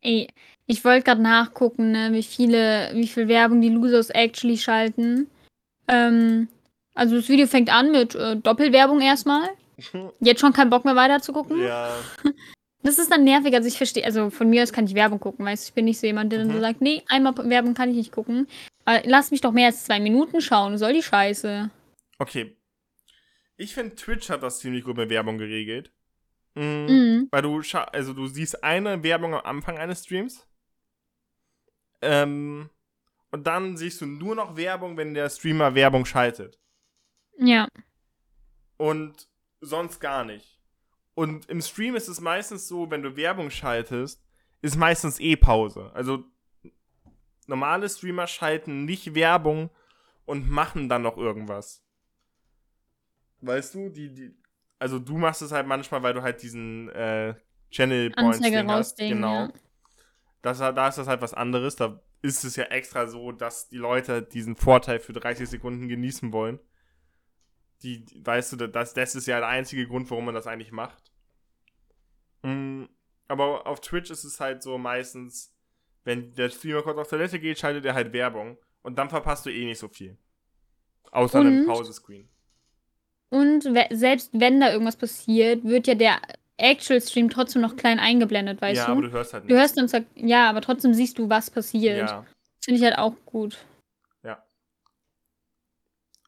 Ey, 0.01 0.27
ich 0.65 0.83
wollte 0.85 1.03
gerade 1.03 1.21
nachgucken, 1.21 1.91
ne, 1.91 2.09
wie 2.11 2.23
viele, 2.23 2.91
wie 2.93 3.07
viel 3.07 3.27
Werbung 3.27 3.61
die 3.61 3.69
Losers 3.69 4.09
actually 4.11 4.57
schalten. 4.57 5.29
Ähm, 5.87 6.47
also 6.93 7.17
das 7.17 7.29
Video 7.29 7.47
fängt 7.47 7.71
an 7.71 7.91
mit 7.91 8.15
äh, 8.15 8.37
Doppelwerbung 8.37 9.01
erstmal. 9.01 9.49
Jetzt 10.19 10.39
schon 10.39 10.53
keinen 10.53 10.69
Bock 10.69 10.85
mehr 10.85 10.95
weiter 10.95 11.21
zu 11.21 11.33
gucken. 11.33 11.61
ja, 11.61 11.91
Das 12.85 12.99
ist 12.99 13.11
dann 13.11 13.23
nervig, 13.23 13.53
also 13.55 13.67
ich 13.67 13.77
verstehe, 13.77 14.05
also 14.05 14.29
von 14.29 14.49
mir 14.49 14.61
aus 14.63 14.71
kann 14.71 14.85
ich 14.85 14.93
Werbung 14.95 15.19
gucken, 15.19 15.45
weißt 15.45 15.65
du, 15.65 15.69
ich 15.69 15.73
bin 15.73 15.85
nicht 15.85 15.99
so 15.99 16.05
jemand, 16.07 16.31
der 16.31 16.39
dann 16.39 16.49
so 16.49 16.57
Mhm. 16.57 16.61
sagt, 16.61 16.81
nee, 16.81 17.03
einmal 17.07 17.35
Werbung 17.49 17.73
kann 17.73 17.89
ich 17.89 17.95
nicht 17.97 18.11
gucken. 18.11 18.47
Aber 18.85 19.01
lass 19.05 19.31
mich 19.31 19.41
doch 19.41 19.51
mehr 19.51 19.67
als 19.67 19.83
zwei 19.85 19.99
Minuten 19.99 20.39
schauen, 20.41 20.77
soll 20.77 20.93
die 20.93 21.03
Scheiße. 21.03 21.69
okay. 22.19 22.55
Ich 23.57 23.73
finde, 23.73 23.95
Twitch 23.95 24.29
hat 24.29 24.43
das 24.43 24.59
ziemlich 24.59 24.83
gut 24.83 24.97
mit 24.97 25.09
Werbung 25.09 25.37
geregelt. 25.37 25.91
Mhm. 26.55 26.85
Mhm. 26.89 27.27
Weil 27.31 27.41
du, 27.41 27.61
also 27.93 28.13
du 28.13 28.27
siehst 28.27 28.63
eine 28.63 29.01
Werbung 29.01 29.33
am 29.33 29.45
Anfang 29.45 29.77
eines 29.77 30.03
Streams. 30.03 30.45
Ähm, 32.01 32.69
und 33.31 33.47
dann 33.47 33.77
siehst 33.77 34.01
du 34.01 34.05
nur 34.05 34.35
noch 34.35 34.57
Werbung, 34.57 34.97
wenn 34.97 35.13
der 35.13 35.29
Streamer 35.29 35.73
Werbung 35.73 36.05
schaltet. 36.05 36.59
Ja. 37.37 37.67
Und 38.77 39.27
sonst 39.61 39.99
gar 39.99 40.25
nicht. 40.25 40.54
Und 41.15 41.49
im 41.49 41.61
Stream 41.61 41.95
ist 41.95 42.07
es 42.07 42.21
meistens 42.21 42.67
so, 42.67 42.91
wenn 42.91 43.01
du 43.01 43.15
Werbung 43.15 43.49
schaltest, 43.49 44.23
ist 44.61 44.75
meistens 44.75 45.19
eh 45.19 45.35
Pause. 45.35 45.91
Also 45.93 46.23
normale 47.47 47.89
Streamer 47.89 48.27
schalten 48.27 48.85
nicht 48.85 49.15
Werbung 49.15 49.69
und 50.25 50.49
machen 50.49 50.89
dann 50.89 51.01
noch 51.01 51.17
irgendwas. 51.17 51.83
Weißt 53.41 53.75
du, 53.75 53.89
die, 53.89 54.13
die, 54.13 54.35
also 54.79 54.99
du 54.99 55.17
machst 55.17 55.41
es 55.41 55.51
halt 55.51 55.67
manchmal, 55.67 56.03
weil 56.03 56.13
du 56.13 56.21
halt 56.21 56.41
diesen 56.41 56.89
äh, 56.89 57.35
Channel 57.69 58.11
Points 58.11 58.39
Ding 58.39 58.55
hast. 58.55 58.69
rausdingen, 58.69 59.17
Genau. 59.17 59.33
ja. 59.33 59.53
Das, 60.41 60.59
da 60.59 60.87
ist 60.87 60.97
das 60.97 61.07
halt 61.07 61.21
was 61.21 61.33
anderes. 61.33 61.75
Da 61.75 62.01
ist 62.21 62.43
es 62.43 62.55
ja 62.55 62.65
extra 62.65 63.07
so, 63.07 63.31
dass 63.31 63.69
die 63.69 63.77
Leute 63.77 64.21
diesen 64.21 64.55
Vorteil 64.55 64.99
für 64.99 65.13
30 65.13 65.49
Sekunden 65.49 65.87
genießen 65.87 66.31
wollen. 66.31 66.59
Die, 67.83 68.05
weißt 68.23 68.53
du, 68.53 68.67
das, 68.67 68.93
das 68.93 69.15
ist 69.15 69.27
ja 69.27 69.39
der 69.39 69.49
einzige 69.49 69.87
Grund, 69.87 70.09
warum 70.09 70.25
man 70.25 70.35
das 70.35 70.47
eigentlich 70.47 70.71
macht. 70.71 71.11
Mm, 72.43 72.85
aber 73.27 73.67
auf 73.67 73.81
Twitch 73.81 74.09
ist 74.11 74.23
es 74.23 74.39
halt 74.39 74.63
so 74.63 74.77
meistens, 74.77 75.53
wenn 76.03 76.33
der 76.33 76.49
Streamer 76.49 76.83
kurz 76.83 76.97
auf 76.97 77.09
Toilette 77.09 77.39
geht, 77.39 77.59
schaltet 77.59 77.85
er 77.85 77.93
halt 77.93 78.13
Werbung. 78.13 78.57
Und 78.81 78.97
dann 78.97 79.09
verpasst 79.09 79.45
du 79.45 79.49
eh 79.51 79.65
nicht 79.65 79.79
so 79.79 79.87
viel. 79.87 80.17
Außer 81.11 81.39
einem 81.39 81.61
Und? 81.61 81.67
Pause-Screen. 81.67 82.29
Und 83.29 83.65
we 83.65 83.87
selbst 83.91 84.29
wenn 84.33 84.59
da 84.59 84.71
irgendwas 84.71 84.95
passiert, 84.95 85.63
wird 85.63 85.87
ja 85.87 85.95
der 85.95 86.21
Actual 86.57 87.01
Stream 87.01 87.29
trotzdem 87.29 87.61
noch 87.61 87.75
klein 87.75 87.99
eingeblendet, 87.99 88.61
weißt 88.61 88.77
ja, 88.77 88.85
du? 88.85 88.91
aber 88.93 89.01
du 89.01 89.11
hörst 89.11 89.33
halt 89.33 89.43
Du 89.43 89.47
nicht. 89.47 89.57
hörst 89.57 89.77
dann 89.77 89.89
zwar, 89.89 90.01
ja, 90.15 90.49
aber 90.49 90.61
trotzdem 90.61 90.93
siehst 90.93 91.17
du, 91.17 91.29
was 91.29 91.49
passiert. 91.49 92.09
Ja. 92.09 92.25
Finde 92.63 92.79
ich 92.79 92.85
halt 92.85 92.97
auch 92.97 93.15
gut. 93.25 93.57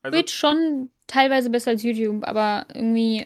Also, 0.07 0.17
Twitch 0.17 0.33
schon 0.33 0.89
teilweise 1.07 1.49
besser 1.49 1.71
als 1.71 1.83
YouTube, 1.83 2.23
aber 2.27 2.65
irgendwie 2.73 3.25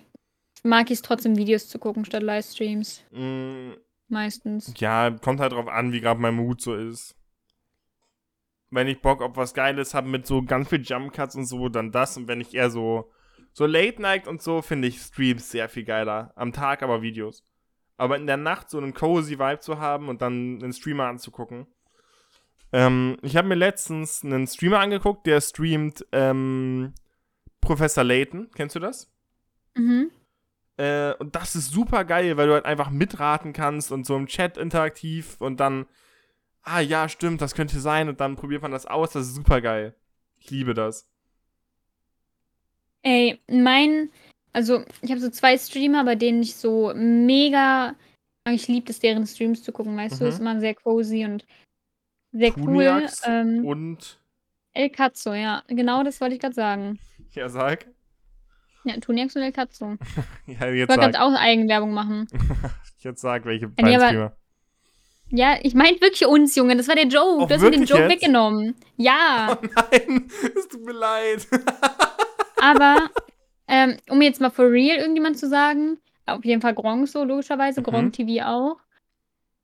mag 0.64 0.88
ich 0.88 0.96
es 0.96 1.02
trotzdem, 1.02 1.38
Videos 1.38 1.68
zu 1.68 1.80
gucken 1.80 2.06
statt 2.06 2.24
Livestreams. 2.24 3.04
mm, 3.12 3.72
Meistens. 4.08 4.74
Ja, 4.78 5.10
kommt 5.10 5.40
halt 5.40 5.54
drauf 5.54 5.68
an, 5.68 5.94
wie 5.94 6.02
gerade 6.02 6.20
mein 6.20 6.36
Mut 6.36 6.62
so 6.62 6.76
ist. 6.76 7.16
Wenn 8.70 8.88
ich 8.88 9.02
Bock 9.02 9.22
auf 9.22 9.36
was 9.38 9.54
Geiles 9.54 9.94
habe 9.94 10.10
mit 10.10 10.26
so 10.28 10.44
ganz 10.44 10.70
viel 10.70 10.82
Jump 10.82 11.14
Cuts 11.14 11.36
und 11.36 11.46
so, 11.46 11.70
dann 11.70 11.92
das. 11.92 12.18
Und 12.18 12.28
wenn 12.28 12.42
ich 12.42 12.54
eher 12.54 12.70
so, 12.70 13.10
so 13.54 13.66
Late 13.66 14.02
Night 14.02 14.28
und 14.28 14.42
so, 14.42 14.62
finde 14.62 14.88
ich 14.90 15.00
Streams 15.00 15.50
sehr 15.50 15.70
viel 15.70 15.84
geiler. 15.84 16.34
Am 16.36 16.52
Tag 16.54 16.84
aber 16.84 17.02
Videos. 17.02 17.44
Aber 17.98 18.18
in 18.18 18.28
der 18.28 18.38
Nacht 18.38 18.70
so 18.70 18.78
einen 18.78 18.94
cozy 18.94 19.40
Vibe 19.40 19.60
zu 19.60 19.80
haben 19.80 20.10
und 20.10 20.22
dann 20.22 20.62
einen 20.62 20.74
Streamer 20.74 21.06
anzugucken. 21.08 21.68
Ähm, 22.74 23.18
ich 23.22 23.36
habe 23.36 23.48
mir 23.48 23.56
letztens 23.56 24.24
einen 24.24 24.48
Streamer 24.48 24.80
angeguckt, 24.80 25.26
der 25.26 25.42
streamt 25.42 26.06
ähm, 26.12 26.94
Professor 27.62 28.04
Layton. 28.04 28.50
Kennst 28.56 28.76
du 28.76 28.80
das? 28.80 29.12
Mhm. 29.76 30.12
Äh, 30.78 31.14
und 31.16 31.36
das 31.36 31.56
ist 31.56 31.72
super 31.72 32.04
geil, 32.06 32.38
weil 32.38 32.48
du 32.48 32.54
halt 32.54 32.66
einfach 32.66 32.90
mitraten 32.90 33.54
kannst 33.54 33.92
und 33.92 34.06
so 34.06 34.16
im 34.16 34.28
Chat 34.28 34.58
interaktiv 34.58 35.40
und 35.40 35.60
dann, 35.60 35.86
ah 36.64 36.80
ja, 36.80 37.08
stimmt, 37.08 37.42
das 37.42 37.54
könnte 37.56 37.80
sein 37.80 38.10
und 38.10 38.20
dann 38.20 38.36
probiert 38.36 38.62
man 38.62 38.72
das 38.72 38.86
aus. 38.86 39.12
Das 39.12 39.28
ist 39.28 39.36
super 39.36 39.62
geil. 39.62 39.96
Ich 40.40 40.50
liebe 40.50 40.74
das. 40.74 41.08
Ey, 43.04 43.40
mein, 43.48 44.12
also 44.54 44.84
ich 45.02 45.12
habe 45.12 45.20
so 45.22 45.30
zwei 45.30 45.58
Streamer, 45.58 46.04
bei 46.04 46.16
denen 46.16 46.42
ich 46.42 46.56
so 46.56 46.94
mega, 46.96 47.96
ich 48.48 48.68
liebe 48.68 48.92
es, 48.92 49.00
deren 49.00 49.26
Streams 49.26 49.64
zu 49.64 49.72
gucken, 49.72 49.98
weißt 49.98 50.20
du, 50.20 50.26
Mhm. 50.26 50.30
ist 50.30 50.40
immer 50.40 50.60
sehr 50.60 50.76
cozy 50.76 51.26
und 51.26 51.46
sehr 52.32 52.52
cool. 52.58 52.66
Tuniax 52.66 53.22
Ähm, 53.26 53.66
und, 53.66 54.20
El 54.74 54.90
Cazzo, 54.90 55.34
ja, 55.34 55.64
genau 55.68 56.04
das 56.04 56.22
wollte 56.22 56.36
ich 56.36 56.42
gerade 56.42 56.56
sagen. 56.56 57.00
Ja, 57.34 57.50
sag. 57.50 57.86
Ja, 58.84 58.98
Tuniax 59.00 59.36
und 59.36 59.44
El 59.44 59.52
Cazzo. 59.52 59.96
Ja, 60.48 60.68
Ich 60.70 60.78
jetzt 60.78 60.90
wollte 60.90 61.04
sag. 61.04 61.12
gerade 61.14 61.22
auch 61.22 61.34
Eigenwerbung 61.40 61.94
machen. 61.94 62.28
Jetzt 63.00 63.22
sag, 63.22 63.46
welche 63.46 63.66
nee, 63.68 63.74
beiden 63.78 63.96
aber- 63.96 64.08
Streamer. 64.08 64.38
Ja, 65.34 65.58
ich 65.62 65.74
meinte 65.74 66.02
wirklich 66.02 66.26
uns, 66.28 66.56
Junge, 66.56 66.76
das 66.76 66.88
war 66.88 66.96
der 66.96 67.08
Joke. 67.08 67.44
Oh, 67.44 67.46
du 67.46 67.54
hast 67.56 67.62
mir 67.62 67.72
den 67.72 67.86
Joke 67.86 68.02
jetzt? 68.04 68.12
weggenommen. 68.12 68.76
Ja. 68.98 69.58
Oh 69.64 69.66
nein, 69.92 70.30
es 70.58 70.68
tut 70.68 70.84
mir 70.86 70.92
leid. 70.92 71.48
Aber, 72.62 73.10
ähm, 73.68 73.98
um 74.10 74.22
jetzt 74.22 74.42
mal 74.42 74.50
for 74.52 74.70
real 74.70 74.98
irgendjemand 74.98 75.38
zu 75.40 75.48
sagen, 75.48 75.98
auf 76.26 76.44
jeden 76.44 76.62
Fall 76.62 76.74
Gronk 76.76 77.08
so, 77.08 77.24
logischerweise, 77.24 77.80
Mhm. 77.82 77.86
Gronk 77.86 78.14
TV 78.14 78.46
auch. 78.46 78.78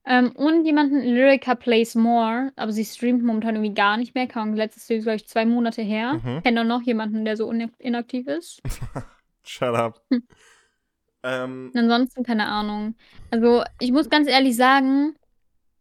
Ähm, 0.10 0.32
und 0.32 0.64
jemanden, 0.66 1.01
Lyrica 1.01 1.53
Plays 1.55 1.93
More, 1.95 2.53
aber 2.55 2.72
sie 2.72 2.86
streamt 2.86 3.24
momentan 3.24 3.55
irgendwie 3.55 3.74
gar 3.74 3.97
nicht 3.97 4.16
mehr. 4.16 4.28
Kaum 4.28 4.53
letztes 4.53 4.89
ist, 4.89 5.03
glaube 5.03 5.18
ich, 5.18 5.28
zwei 5.28 5.45
Monate 5.45 5.82
her. 5.82 6.14
Mhm. 6.24 6.41
Kennt 6.43 6.58
auch 6.60 6.64
noch 6.64 6.82
jemanden, 6.82 7.26
der 7.26 7.36
so 7.36 7.51
inaktiv 7.51 8.28
ist. 8.28 8.62
Shut 9.43 9.76
up. 9.76 10.01
Hm. 10.10 10.24
Ähm, 11.24 11.72
Ansonsten 11.76 12.24
keine 12.24 12.45
Ahnung. 12.47 12.95
Also, 13.32 13.64
ich 13.80 13.91
muss 13.91 14.10
ganz 14.10 14.30
ehrlich 14.30 14.55
sagen, 14.55 15.16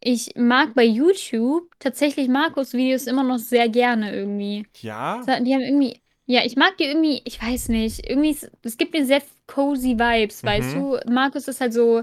ich 0.00 0.32
mag 0.36 0.74
bei 0.74 0.84
YouTube 0.84 1.68
tatsächlich 1.78 2.28
Markus 2.28 2.72
Videos 2.74 3.06
immer 3.06 3.22
noch 3.22 3.38
sehr 3.38 3.68
gerne 3.68 4.14
irgendwie. 4.14 4.66
ja? 4.80 5.20
Die 5.40 5.54
haben 5.54 5.62
irgendwie, 5.62 6.00
ja, 6.26 6.40
ich 6.44 6.56
mag 6.56 6.76
die 6.78 6.84
irgendwie, 6.84 7.22
ich 7.24 7.40
weiß 7.40 7.68
nicht, 7.68 8.08
irgendwie, 8.08 8.30
es- 8.62 8.76
gibt 8.76 8.92
mir 8.92 9.04
sehr 9.06 9.22
cozy 9.46 9.98
Vibes, 9.98 10.42
weißt 10.44 10.76
Mhm. 10.76 10.80
du? 10.80 10.98
Markus 11.12 11.48
ist 11.48 11.60
halt 11.60 11.72
so, 11.72 12.02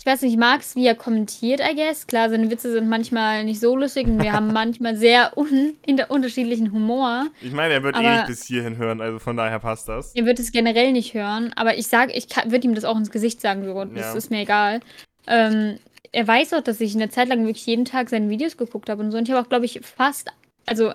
ich 0.00 0.06
weiß 0.06 0.22
nicht, 0.22 0.32
ich 0.32 0.38
mag 0.38 0.60
es, 0.60 0.76
wie 0.76 0.86
er 0.86 0.94
kommentiert, 0.94 1.60
I 1.60 1.74
guess. 1.74 2.06
Klar, 2.06 2.30
seine 2.30 2.50
Witze 2.50 2.70
sind 2.72 2.88
manchmal 2.88 3.44
nicht 3.44 3.60
so 3.60 3.74
lustig 3.76 4.06
und 4.06 4.22
wir 4.22 4.32
haben 4.32 4.52
manchmal 4.52 4.96
sehr 4.96 5.36
un 5.36 5.76
unterschiedlichen 6.08 6.72
Humor. 6.72 7.26
Ich 7.40 7.52
meine, 7.52 7.74
er 7.74 7.82
wird 7.82 7.96
eh 7.96 8.00
nicht 8.16 8.26
bis 8.26 8.44
hierhin 8.44 8.76
hören, 8.76 9.00
also 9.00 9.18
von 9.18 9.36
daher 9.36 9.58
passt 9.58 9.88
das. 9.88 10.14
Ihr 10.14 10.24
wird 10.24 10.38
es 10.38 10.52
generell 10.52 10.92
nicht 10.92 11.14
hören, 11.14 11.52
aber 11.56 11.76
ich 11.76 11.88
sag, 11.88 12.14
ich 12.16 12.28
würde 12.46 12.66
ihm 12.68 12.74
das 12.74 12.84
auch 12.84 12.96
ins 12.96 13.10
Gesicht 13.10 13.40
sagen, 13.40 13.64
so, 13.64 13.84
das 13.84 13.98
Ja. 14.06 14.14
ist 14.14 14.30
mir 14.30 14.40
egal. 14.42 14.80
Ähm, 15.26 15.78
er 16.12 16.26
weiß 16.26 16.54
auch, 16.54 16.62
dass 16.62 16.80
ich 16.80 16.94
eine 16.94 17.10
Zeit 17.10 17.28
lang 17.28 17.40
wirklich 17.44 17.66
jeden 17.66 17.84
Tag 17.84 18.08
seine 18.08 18.30
Videos 18.30 18.56
geguckt 18.56 18.88
habe 18.88 19.02
und 19.02 19.10
so. 19.10 19.18
Und 19.18 19.28
ich 19.28 19.34
habe 19.34 19.44
auch, 19.44 19.48
glaube 19.50 19.66
ich, 19.66 19.80
fast, 19.82 20.30
also 20.64 20.92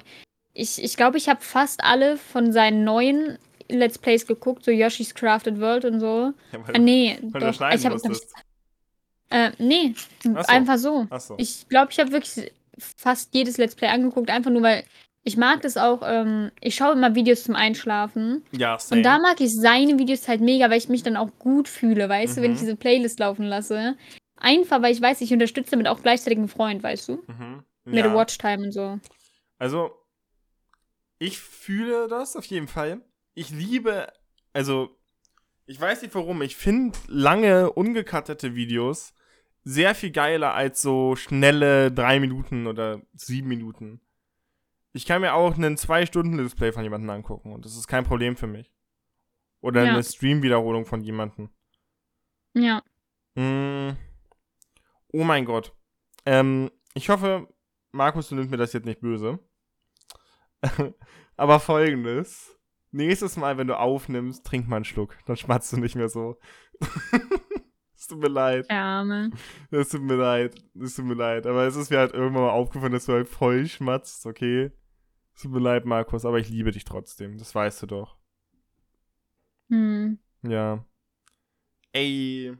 ich 0.55 0.81
ich, 0.83 0.95
glaube, 0.97 1.17
ich 1.17 1.29
habe 1.29 1.41
fast 1.41 1.83
alle 1.83 2.17
von 2.17 2.51
seinen 2.51 2.83
neuen 2.83 3.37
Let's 3.69 3.97
Plays 3.97 4.25
geguckt, 4.27 4.63
so 4.65 4.71
Yoshi's 4.71 5.13
Crafted 5.13 5.59
World 5.59 5.85
und 5.85 5.99
so. 5.99 6.33
Ja, 6.51 6.59
weil- 6.67 6.75
Ah, 6.75 6.79
nee, 6.79 7.17
weil 7.21 7.41
du 7.41 7.47
doch. 7.47 7.53
schneiden 7.53 7.79
Ich 7.79 7.85
habe. 7.85 7.99
Äh, 9.33 9.51
nee, 9.57 9.93
so. 10.23 10.33
einfach 10.35 10.77
so. 10.77 11.07
Achso. 11.09 11.35
Ich 11.37 11.67
glaube, 11.69 11.91
ich 11.91 11.99
habe 11.99 12.11
wirklich 12.11 12.51
fast 12.77 13.33
jedes 13.35 13.57
Let's 13.57 13.75
Play 13.75 13.87
angeguckt, 13.89 14.29
einfach 14.29 14.51
nur, 14.51 14.61
weil 14.63 14.83
ich 15.25 15.37
mag 15.37 15.61
das 15.61 15.77
auch, 15.77 16.01
ähm, 16.05 16.51
ich 16.59 16.75
schaue 16.75 16.93
immer 16.93 17.15
Videos 17.15 17.43
zum 17.43 17.55
Einschlafen. 17.55 18.43
Ja, 18.51 18.77
same. 18.77 18.99
Und 18.99 19.03
da 19.03 19.19
mag 19.19 19.39
ich 19.41 19.53
seine 19.55 19.97
Videos 19.97 20.27
halt 20.27 20.41
mega, 20.41 20.69
weil 20.69 20.77
ich 20.77 20.89
mich 20.89 21.03
dann 21.03 21.15
auch 21.17 21.29
gut 21.39 21.67
fühle, 21.67 22.09
weißt 22.09 22.37
du, 22.37 22.41
wenn 22.41 22.51
Mhm. 22.51 22.55
ich 22.55 22.59
diese 22.61 22.75
Playlist 22.75 23.19
laufen 23.19 23.45
lasse. 23.45 23.95
Einfach, 24.37 24.81
weil 24.81 24.91
ich 24.93 25.01
weiß, 25.01 25.21
ich 25.21 25.31
unterstütze 25.31 25.71
damit 25.71 25.87
auch 25.87 26.01
gleichzeitig 26.01 26.37
einen 26.39 26.49
Freund, 26.49 26.83
weißt 26.83 27.07
du? 27.09 27.23
Mhm. 27.27 27.63
Mit 27.85 28.05
Ja. 28.05 28.13
Watchtime 28.13 28.63
und 28.65 28.71
so. 28.73 28.99
Also, 29.59 29.91
ich 31.19 31.39
fühle 31.39 32.07
das 32.09 32.35
auf 32.35 32.45
jeden 32.45 32.67
Fall. 32.67 33.01
Ich 33.33 33.49
liebe, 33.49 34.07
also, 34.51 34.89
Ich 35.65 35.79
weiß 35.79 36.01
nicht 36.01 36.13
warum. 36.13 36.41
Ich 36.41 36.57
finde 36.57 36.99
lange, 37.07 37.71
ungekattete 37.71 38.53
Videos 38.53 39.13
sehr 39.63 39.95
viel 39.95 40.11
geiler 40.11 40.53
als 40.53 40.81
so 40.81 41.15
schnelle 41.15 41.91
drei 41.91 42.19
Minuten 42.19 42.67
oder 42.67 43.01
sieben 43.13 43.47
Minuten. 43.47 44.01
Ich 44.93 45.05
kann 45.05 45.21
mir 45.21 45.33
auch 45.33 45.55
einen 45.55 45.77
zwei 45.77 46.05
Stunden 46.05 46.37
Display 46.37 46.71
von 46.71 46.83
jemandem 46.83 47.09
angucken 47.09 47.53
und 47.53 47.65
das 47.65 47.75
ist 47.75 47.87
kein 47.87 48.03
Problem 48.03 48.35
für 48.35 48.47
mich. 48.47 48.71
Oder 49.61 49.85
Ja. 49.85 49.91
eine 49.93 50.03
Stream-Wiederholung 50.03 50.85
von 50.85 51.01
jemandem. 51.01 51.49
Ja. 52.53 52.83
Mm. 53.35 53.91
Oh 55.13 55.23
mein 55.23 55.45
Gott. 55.45 55.73
Ähm, 56.25 56.69
ich 56.93 57.09
hoffe, 57.09 57.47
Markus, 57.91 58.29
du 58.29 58.35
nimmst 58.35 58.51
mir 58.51 58.57
das 58.57 58.73
jetzt 58.73 58.85
nicht 58.85 59.01
böse. 59.01 59.39
Aber 61.37 61.59
folgendes. 61.59 62.57
Nächstes 62.91 63.37
Mal, 63.37 63.57
wenn 63.57 63.67
du 63.67 63.79
aufnimmst, 63.79 64.45
trink 64.45 64.67
mal 64.67 64.75
einen 64.77 64.85
Schluck. 64.85 65.17
Dann 65.25 65.37
schmatzt 65.37 65.73
du 65.73 65.77
nicht 65.77 65.95
mehr 65.95 66.09
so. 66.09 66.37
Es 68.03 68.07
tut 68.07 68.19
mir 68.19 68.27
leid. 68.27 68.69
Arme. 68.69 69.31
Es 69.71 69.87
tut 69.87 70.01
mir 70.01 70.15
leid. 70.15 70.55
Es 70.77 70.95
tut 70.97 71.05
mir 71.05 71.13
leid. 71.13 71.47
Aber 71.47 71.65
es 71.65 71.77
ist 71.77 71.89
mir 71.89 71.99
halt 71.99 72.11
irgendwann 72.11 72.43
mal 72.43 72.49
aufgefallen, 72.49 72.91
dass 72.91 73.05
du 73.05 73.13
halt 73.13 73.29
voll 73.29 73.65
schmatzt, 73.65 74.25
okay? 74.25 74.71
Es 75.33 75.43
tut 75.43 75.53
mir 75.53 75.61
leid, 75.61 75.85
Markus, 75.85 76.25
aber 76.25 76.37
ich 76.37 76.49
liebe 76.49 76.71
dich 76.71 76.83
trotzdem. 76.83 77.37
Das 77.37 77.55
weißt 77.55 77.83
du 77.83 77.87
doch. 77.87 78.17
Hm. 79.69 80.19
Ja. 80.41 80.83
Ey. 81.93 82.51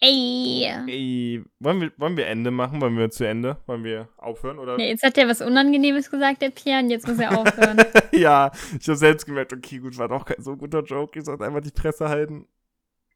Ey. 0.00 0.64
Ey. 0.86 1.44
Wollen 1.58 1.82
wir, 1.82 1.92
wollen 1.98 2.16
wir 2.16 2.28
Ende 2.28 2.50
machen? 2.50 2.80
Wollen 2.80 2.96
wir 2.96 3.10
zu 3.10 3.28
Ende? 3.28 3.58
Wollen 3.66 3.84
wir 3.84 4.08
aufhören? 4.16 4.58
Oder? 4.58 4.78
Ja, 4.80 4.86
jetzt 4.86 5.02
hat 5.02 5.18
er 5.18 5.28
was 5.28 5.42
Unangenehmes 5.42 6.10
gesagt, 6.10 6.40
der 6.40 6.48
Pierre, 6.48 6.82
und 6.82 6.88
jetzt 6.88 7.06
muss 7.06 7.18
er 7.18 7.38
aufhören. 7.38 7.76
ja, 8.12 8.52
ich 8.80 8.88
habe 8.88 8.96
selbst 8.96 9.26
gemerkt, 9.26 9.52
okay, 9.52 9.80
gut, 9.80 9.98
war 9.98 10.08
doch 10.08 10.24
kein 10.24 10.42
so 10.42 10.56
guter 10.56 10.82
Joke. 10.82 11.18
Ich 11.18 11.26
sollte 11.26 11.44
einfach 11.44 11.60
die 11.60 11.70
Presse 11.70 12.08
halten. 12.08 12.48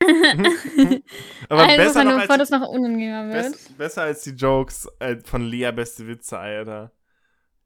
Aber 1.49 1.63
also, 1.63 1.77
besser, 1.77 2.05
noch 2.05 2.21
bevor 2.21 2.39
als, 2.39 2.51
das 2.51 2.51
noch 2.51 2.69
unangenehmer 2.69 3.33
wird. 3.33 3.53
bess, 3.53 3.69
besser 3.77 4.03
als 4.03 4.23
die 4.23 4.31
Jokes 4.31 4.89
äh, 4.99 5.17
von 5.25 5.43
Lea 5.43 5.71
Beste 5.73 6.07
Witze, 6.07 6.39
Alter. 6.39 6.93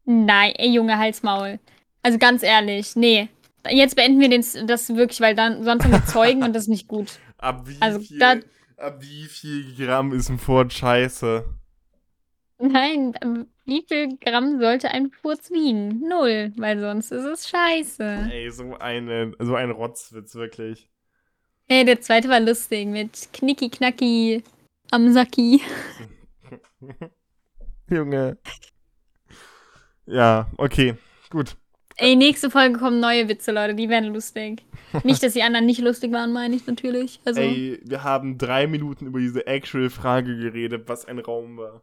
Nein, 0.05 0.53
ey, 0.57 0.71
Junge, 0.73 0.97
Halsmaul. 0.99 1.59
Also 2.03 2.19
ganz 2.19 2.43
ehrlich, 2.43 2.97
nee. 2.97 3.29
Jetzt 3.69 3.95
beenden 3.97 4.21
wir 4.21 4.29
den, 4.31 4.45
das 4.67 4.89
wirklich, 4.95 5.21
weil 5.21 5.35
dann 5.35 5.63
sonst 5.65 5.85
haben 5.85 5.93
wir 5.93 6.05
Zeugen 6.07 6.43
und 6.43 6.55
das 6.55 6.63
ist 6.65 6.69
nicht 6.69 6.89
gut. 6.89 7.19
Ab 7.39 7.63
wie, 7.67 7.77
Also, 7.81 8.01
viel, 8.01 8.19
da- 8.19 8.37
ab 8.77 8.97
wie 9.01 9.25
viel 9.25 9.75
Gramm 9.77 10.13
ist 10.13 10.29
ein 10.31 10.39
Furz 10.39 10.75
scheiße? 10.75 11.45
Nein, 12.59 13.15
wie 13.65 13.83
viel 13.89 14.19
Gramm 14.19 14.61
sollte 14.61 14.91
ein 14.91 15.11
Furz 15.11 15.51
wiegen? 15.51 16.01
Null, 16.07 16.53
weil 16.57 16.79
sonst 16.81 17.11
ist 17.11 17.25
es 17.25 17.49
scheiße. 17.49 18.29
Ey, 18.31 18.51
so, 18.51 18.77
eine, 18.79 19.33
so 19.39 19.55
ein 19.55 19.71
Rotzwitz, 19.71 20.35
wirklich. 20.35 20.91
Hey, 21.73 21.85
der 21.85 22.01
zweite 22.01 22.29
war 22.29 22.41
lustig 22.41 22.89
mit 22.89 23.29
Knicki 23.33 23.69
Knacki 23.69 24.43
am 24.91 25.13
Sacki. 25.13 25.61
Junge. 27.89 28.39
Ja, 30.05 30.51
okay, 30.57 30.97
gut. 31.31 31.57
Ey, 31.95 32.17
nächste 32.17 32.51
Folge 32.51 32.77
kommen 32.77 32.99
neue 32.99 33.29
Witze, 33.29 33.53
Leute, 33.53 33.77
die 33.77 33.89
werden 33.89 34.13
lustig. 34.13 34.65
Nicht, 35.05 35.23
dass 35.23 35.35
die 35.35 35.45
anderen 35.45 35.65
nicht 35.65 35.81
lustig 35.81 36.11
waren, 36.11 36.33
meine 36.33 36.57
ich 36.57 36.67
natürlich. 36.67 37.21
Also, 37.25 37.41
Ey, 37.41 37.81
wir 37.85 38.03
haben 38.03 38.37
drei 38.37 38.67
Minuten 38.67 39.07
über 39.07 39.21
diese 39.21 39.47
Actual-Frage 39.47 40.39
geredet, 40.39 40.89
was 40.89 41.05
ein 41.05 41.21
Raum 41.21 41.57
war. 41.57 41.83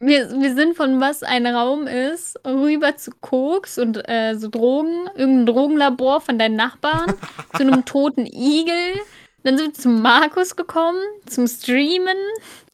Wir, 0.00 0.30
wir 0.30 0.54
sind 0.54 0.76
von 0.76 0.98
was 1.00 1.22
ein 1.22 1.46
Raum 1.46 1.86
ist, 1.86 2.38
rüber 2.46 2.96
zu 2.96 3.10
Koks 3.20 3.78
und 3.78 4.02
äh, 4.08 4.34
so 4.34 4.48
Drogen, 4.48 5.08
irgendein 5.14 5.46
Drogenlabor 5.46 6.22
von 6.22 6.38
deinen 6.38 6.56
Nachbarn, 6.56 7.14
zu 7.56 7.62
einem 7.62 7.84
toten 7.84 8.26
Igel. 8.26 8.94
Dann 9.42 9.58
sind 9.58 9.76
wir 9.76 9.82
zum 9.82 10.02
Markus 10.02 10.56
gekommen, 10.56 11.00
zum 11.26 11.46
Streamen. 11.46 12.16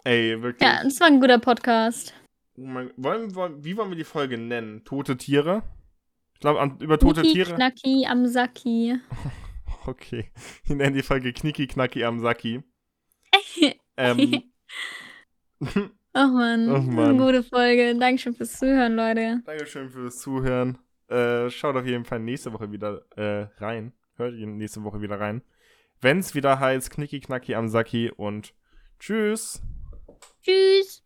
Ey, 0.04 0.40
wirklich. 0.40 0.68
Ja, 0.68 0.82
das 0.82 1.00
war 1.00 1.08
ein 1.08 1.20
guter 1.20 1.38
Podcast. 1.38 2.14
Oh 2.56 2.62
mein, 2.62 2.90
wollen, 2.96 3.34
wollen, 3.34 3.64
wie 3.64 3.76
wollen 3.76 3.90
wir 3.90 3.96
die 3.96 4.04
Folge 4.04 4.38
nennen? 4.38 4.84
Tote 4.84 5.16
Tiere? 5.16 5.62
Ich 6.34 6.40
glaube, 6.40 6.76
über 6.80 6.98
tote 6.98 7.22
Knicki, 7.22 7.34
Tiere. 7.34 7.54
Knacki 7.54 8.06
am 8.06 8.26
Sacki. 8.26 8.98
Okay. 9.88 10.32
Wir 10.64 10.74
nennen 10.74 10.96
die 10.96 11.02
Folge 11.04 11.32
Knicki 11.32 11.68
Knacki 11.68 12.02
am 12.02 12.18
Sacki. 12.18 12.64
ähm, 13.96 14.42
Ach 16.18 16.32
man, 16.32 16.70
Ach 16.70 16.82
Mann. 16.82 17.10
eine 17.10 17.18
gute 17.18 17.42
Folge. 17.42 17.94
Dankeschön 17.94 18.32
fürs 18.34 18.58
Zuhören, 18.58 18.96
Leute. 18.96 19.42
Dankeschön 19.44 19.90
fürs 19.90 20.18
Zuhören. 20.18 20.78
Äh, 21.08 21.50
schaut 21.50 21.76
auf 21.76 21.84
jeden 21.84 22.06
Fall 22.06 22.20
nächste 22.20 22.54
Woche 22.54 22.72
wieder 22.72 23.02
äh, 23.16 23.48
rein. 23.62 23.92
Hört 24.16 24.34
ihr 24.34 24.46
nächste 24.46 24.82
Woche 24.82 25.02
wieder 25.02 25.20
rein. 25.20 25.42
Wenn 26.00 26.20
es 26.20 26.34
wieder 26.34 26.58
heißt 26.58 26.90
Knicki 26.90 27.20
Knacki 27.20 27.54
am 27.54 27.68
Sacki 27.68 28.10
und 28.10 28.54
tschüss. 28.98 29.60
Tschüss. 30.42 31.02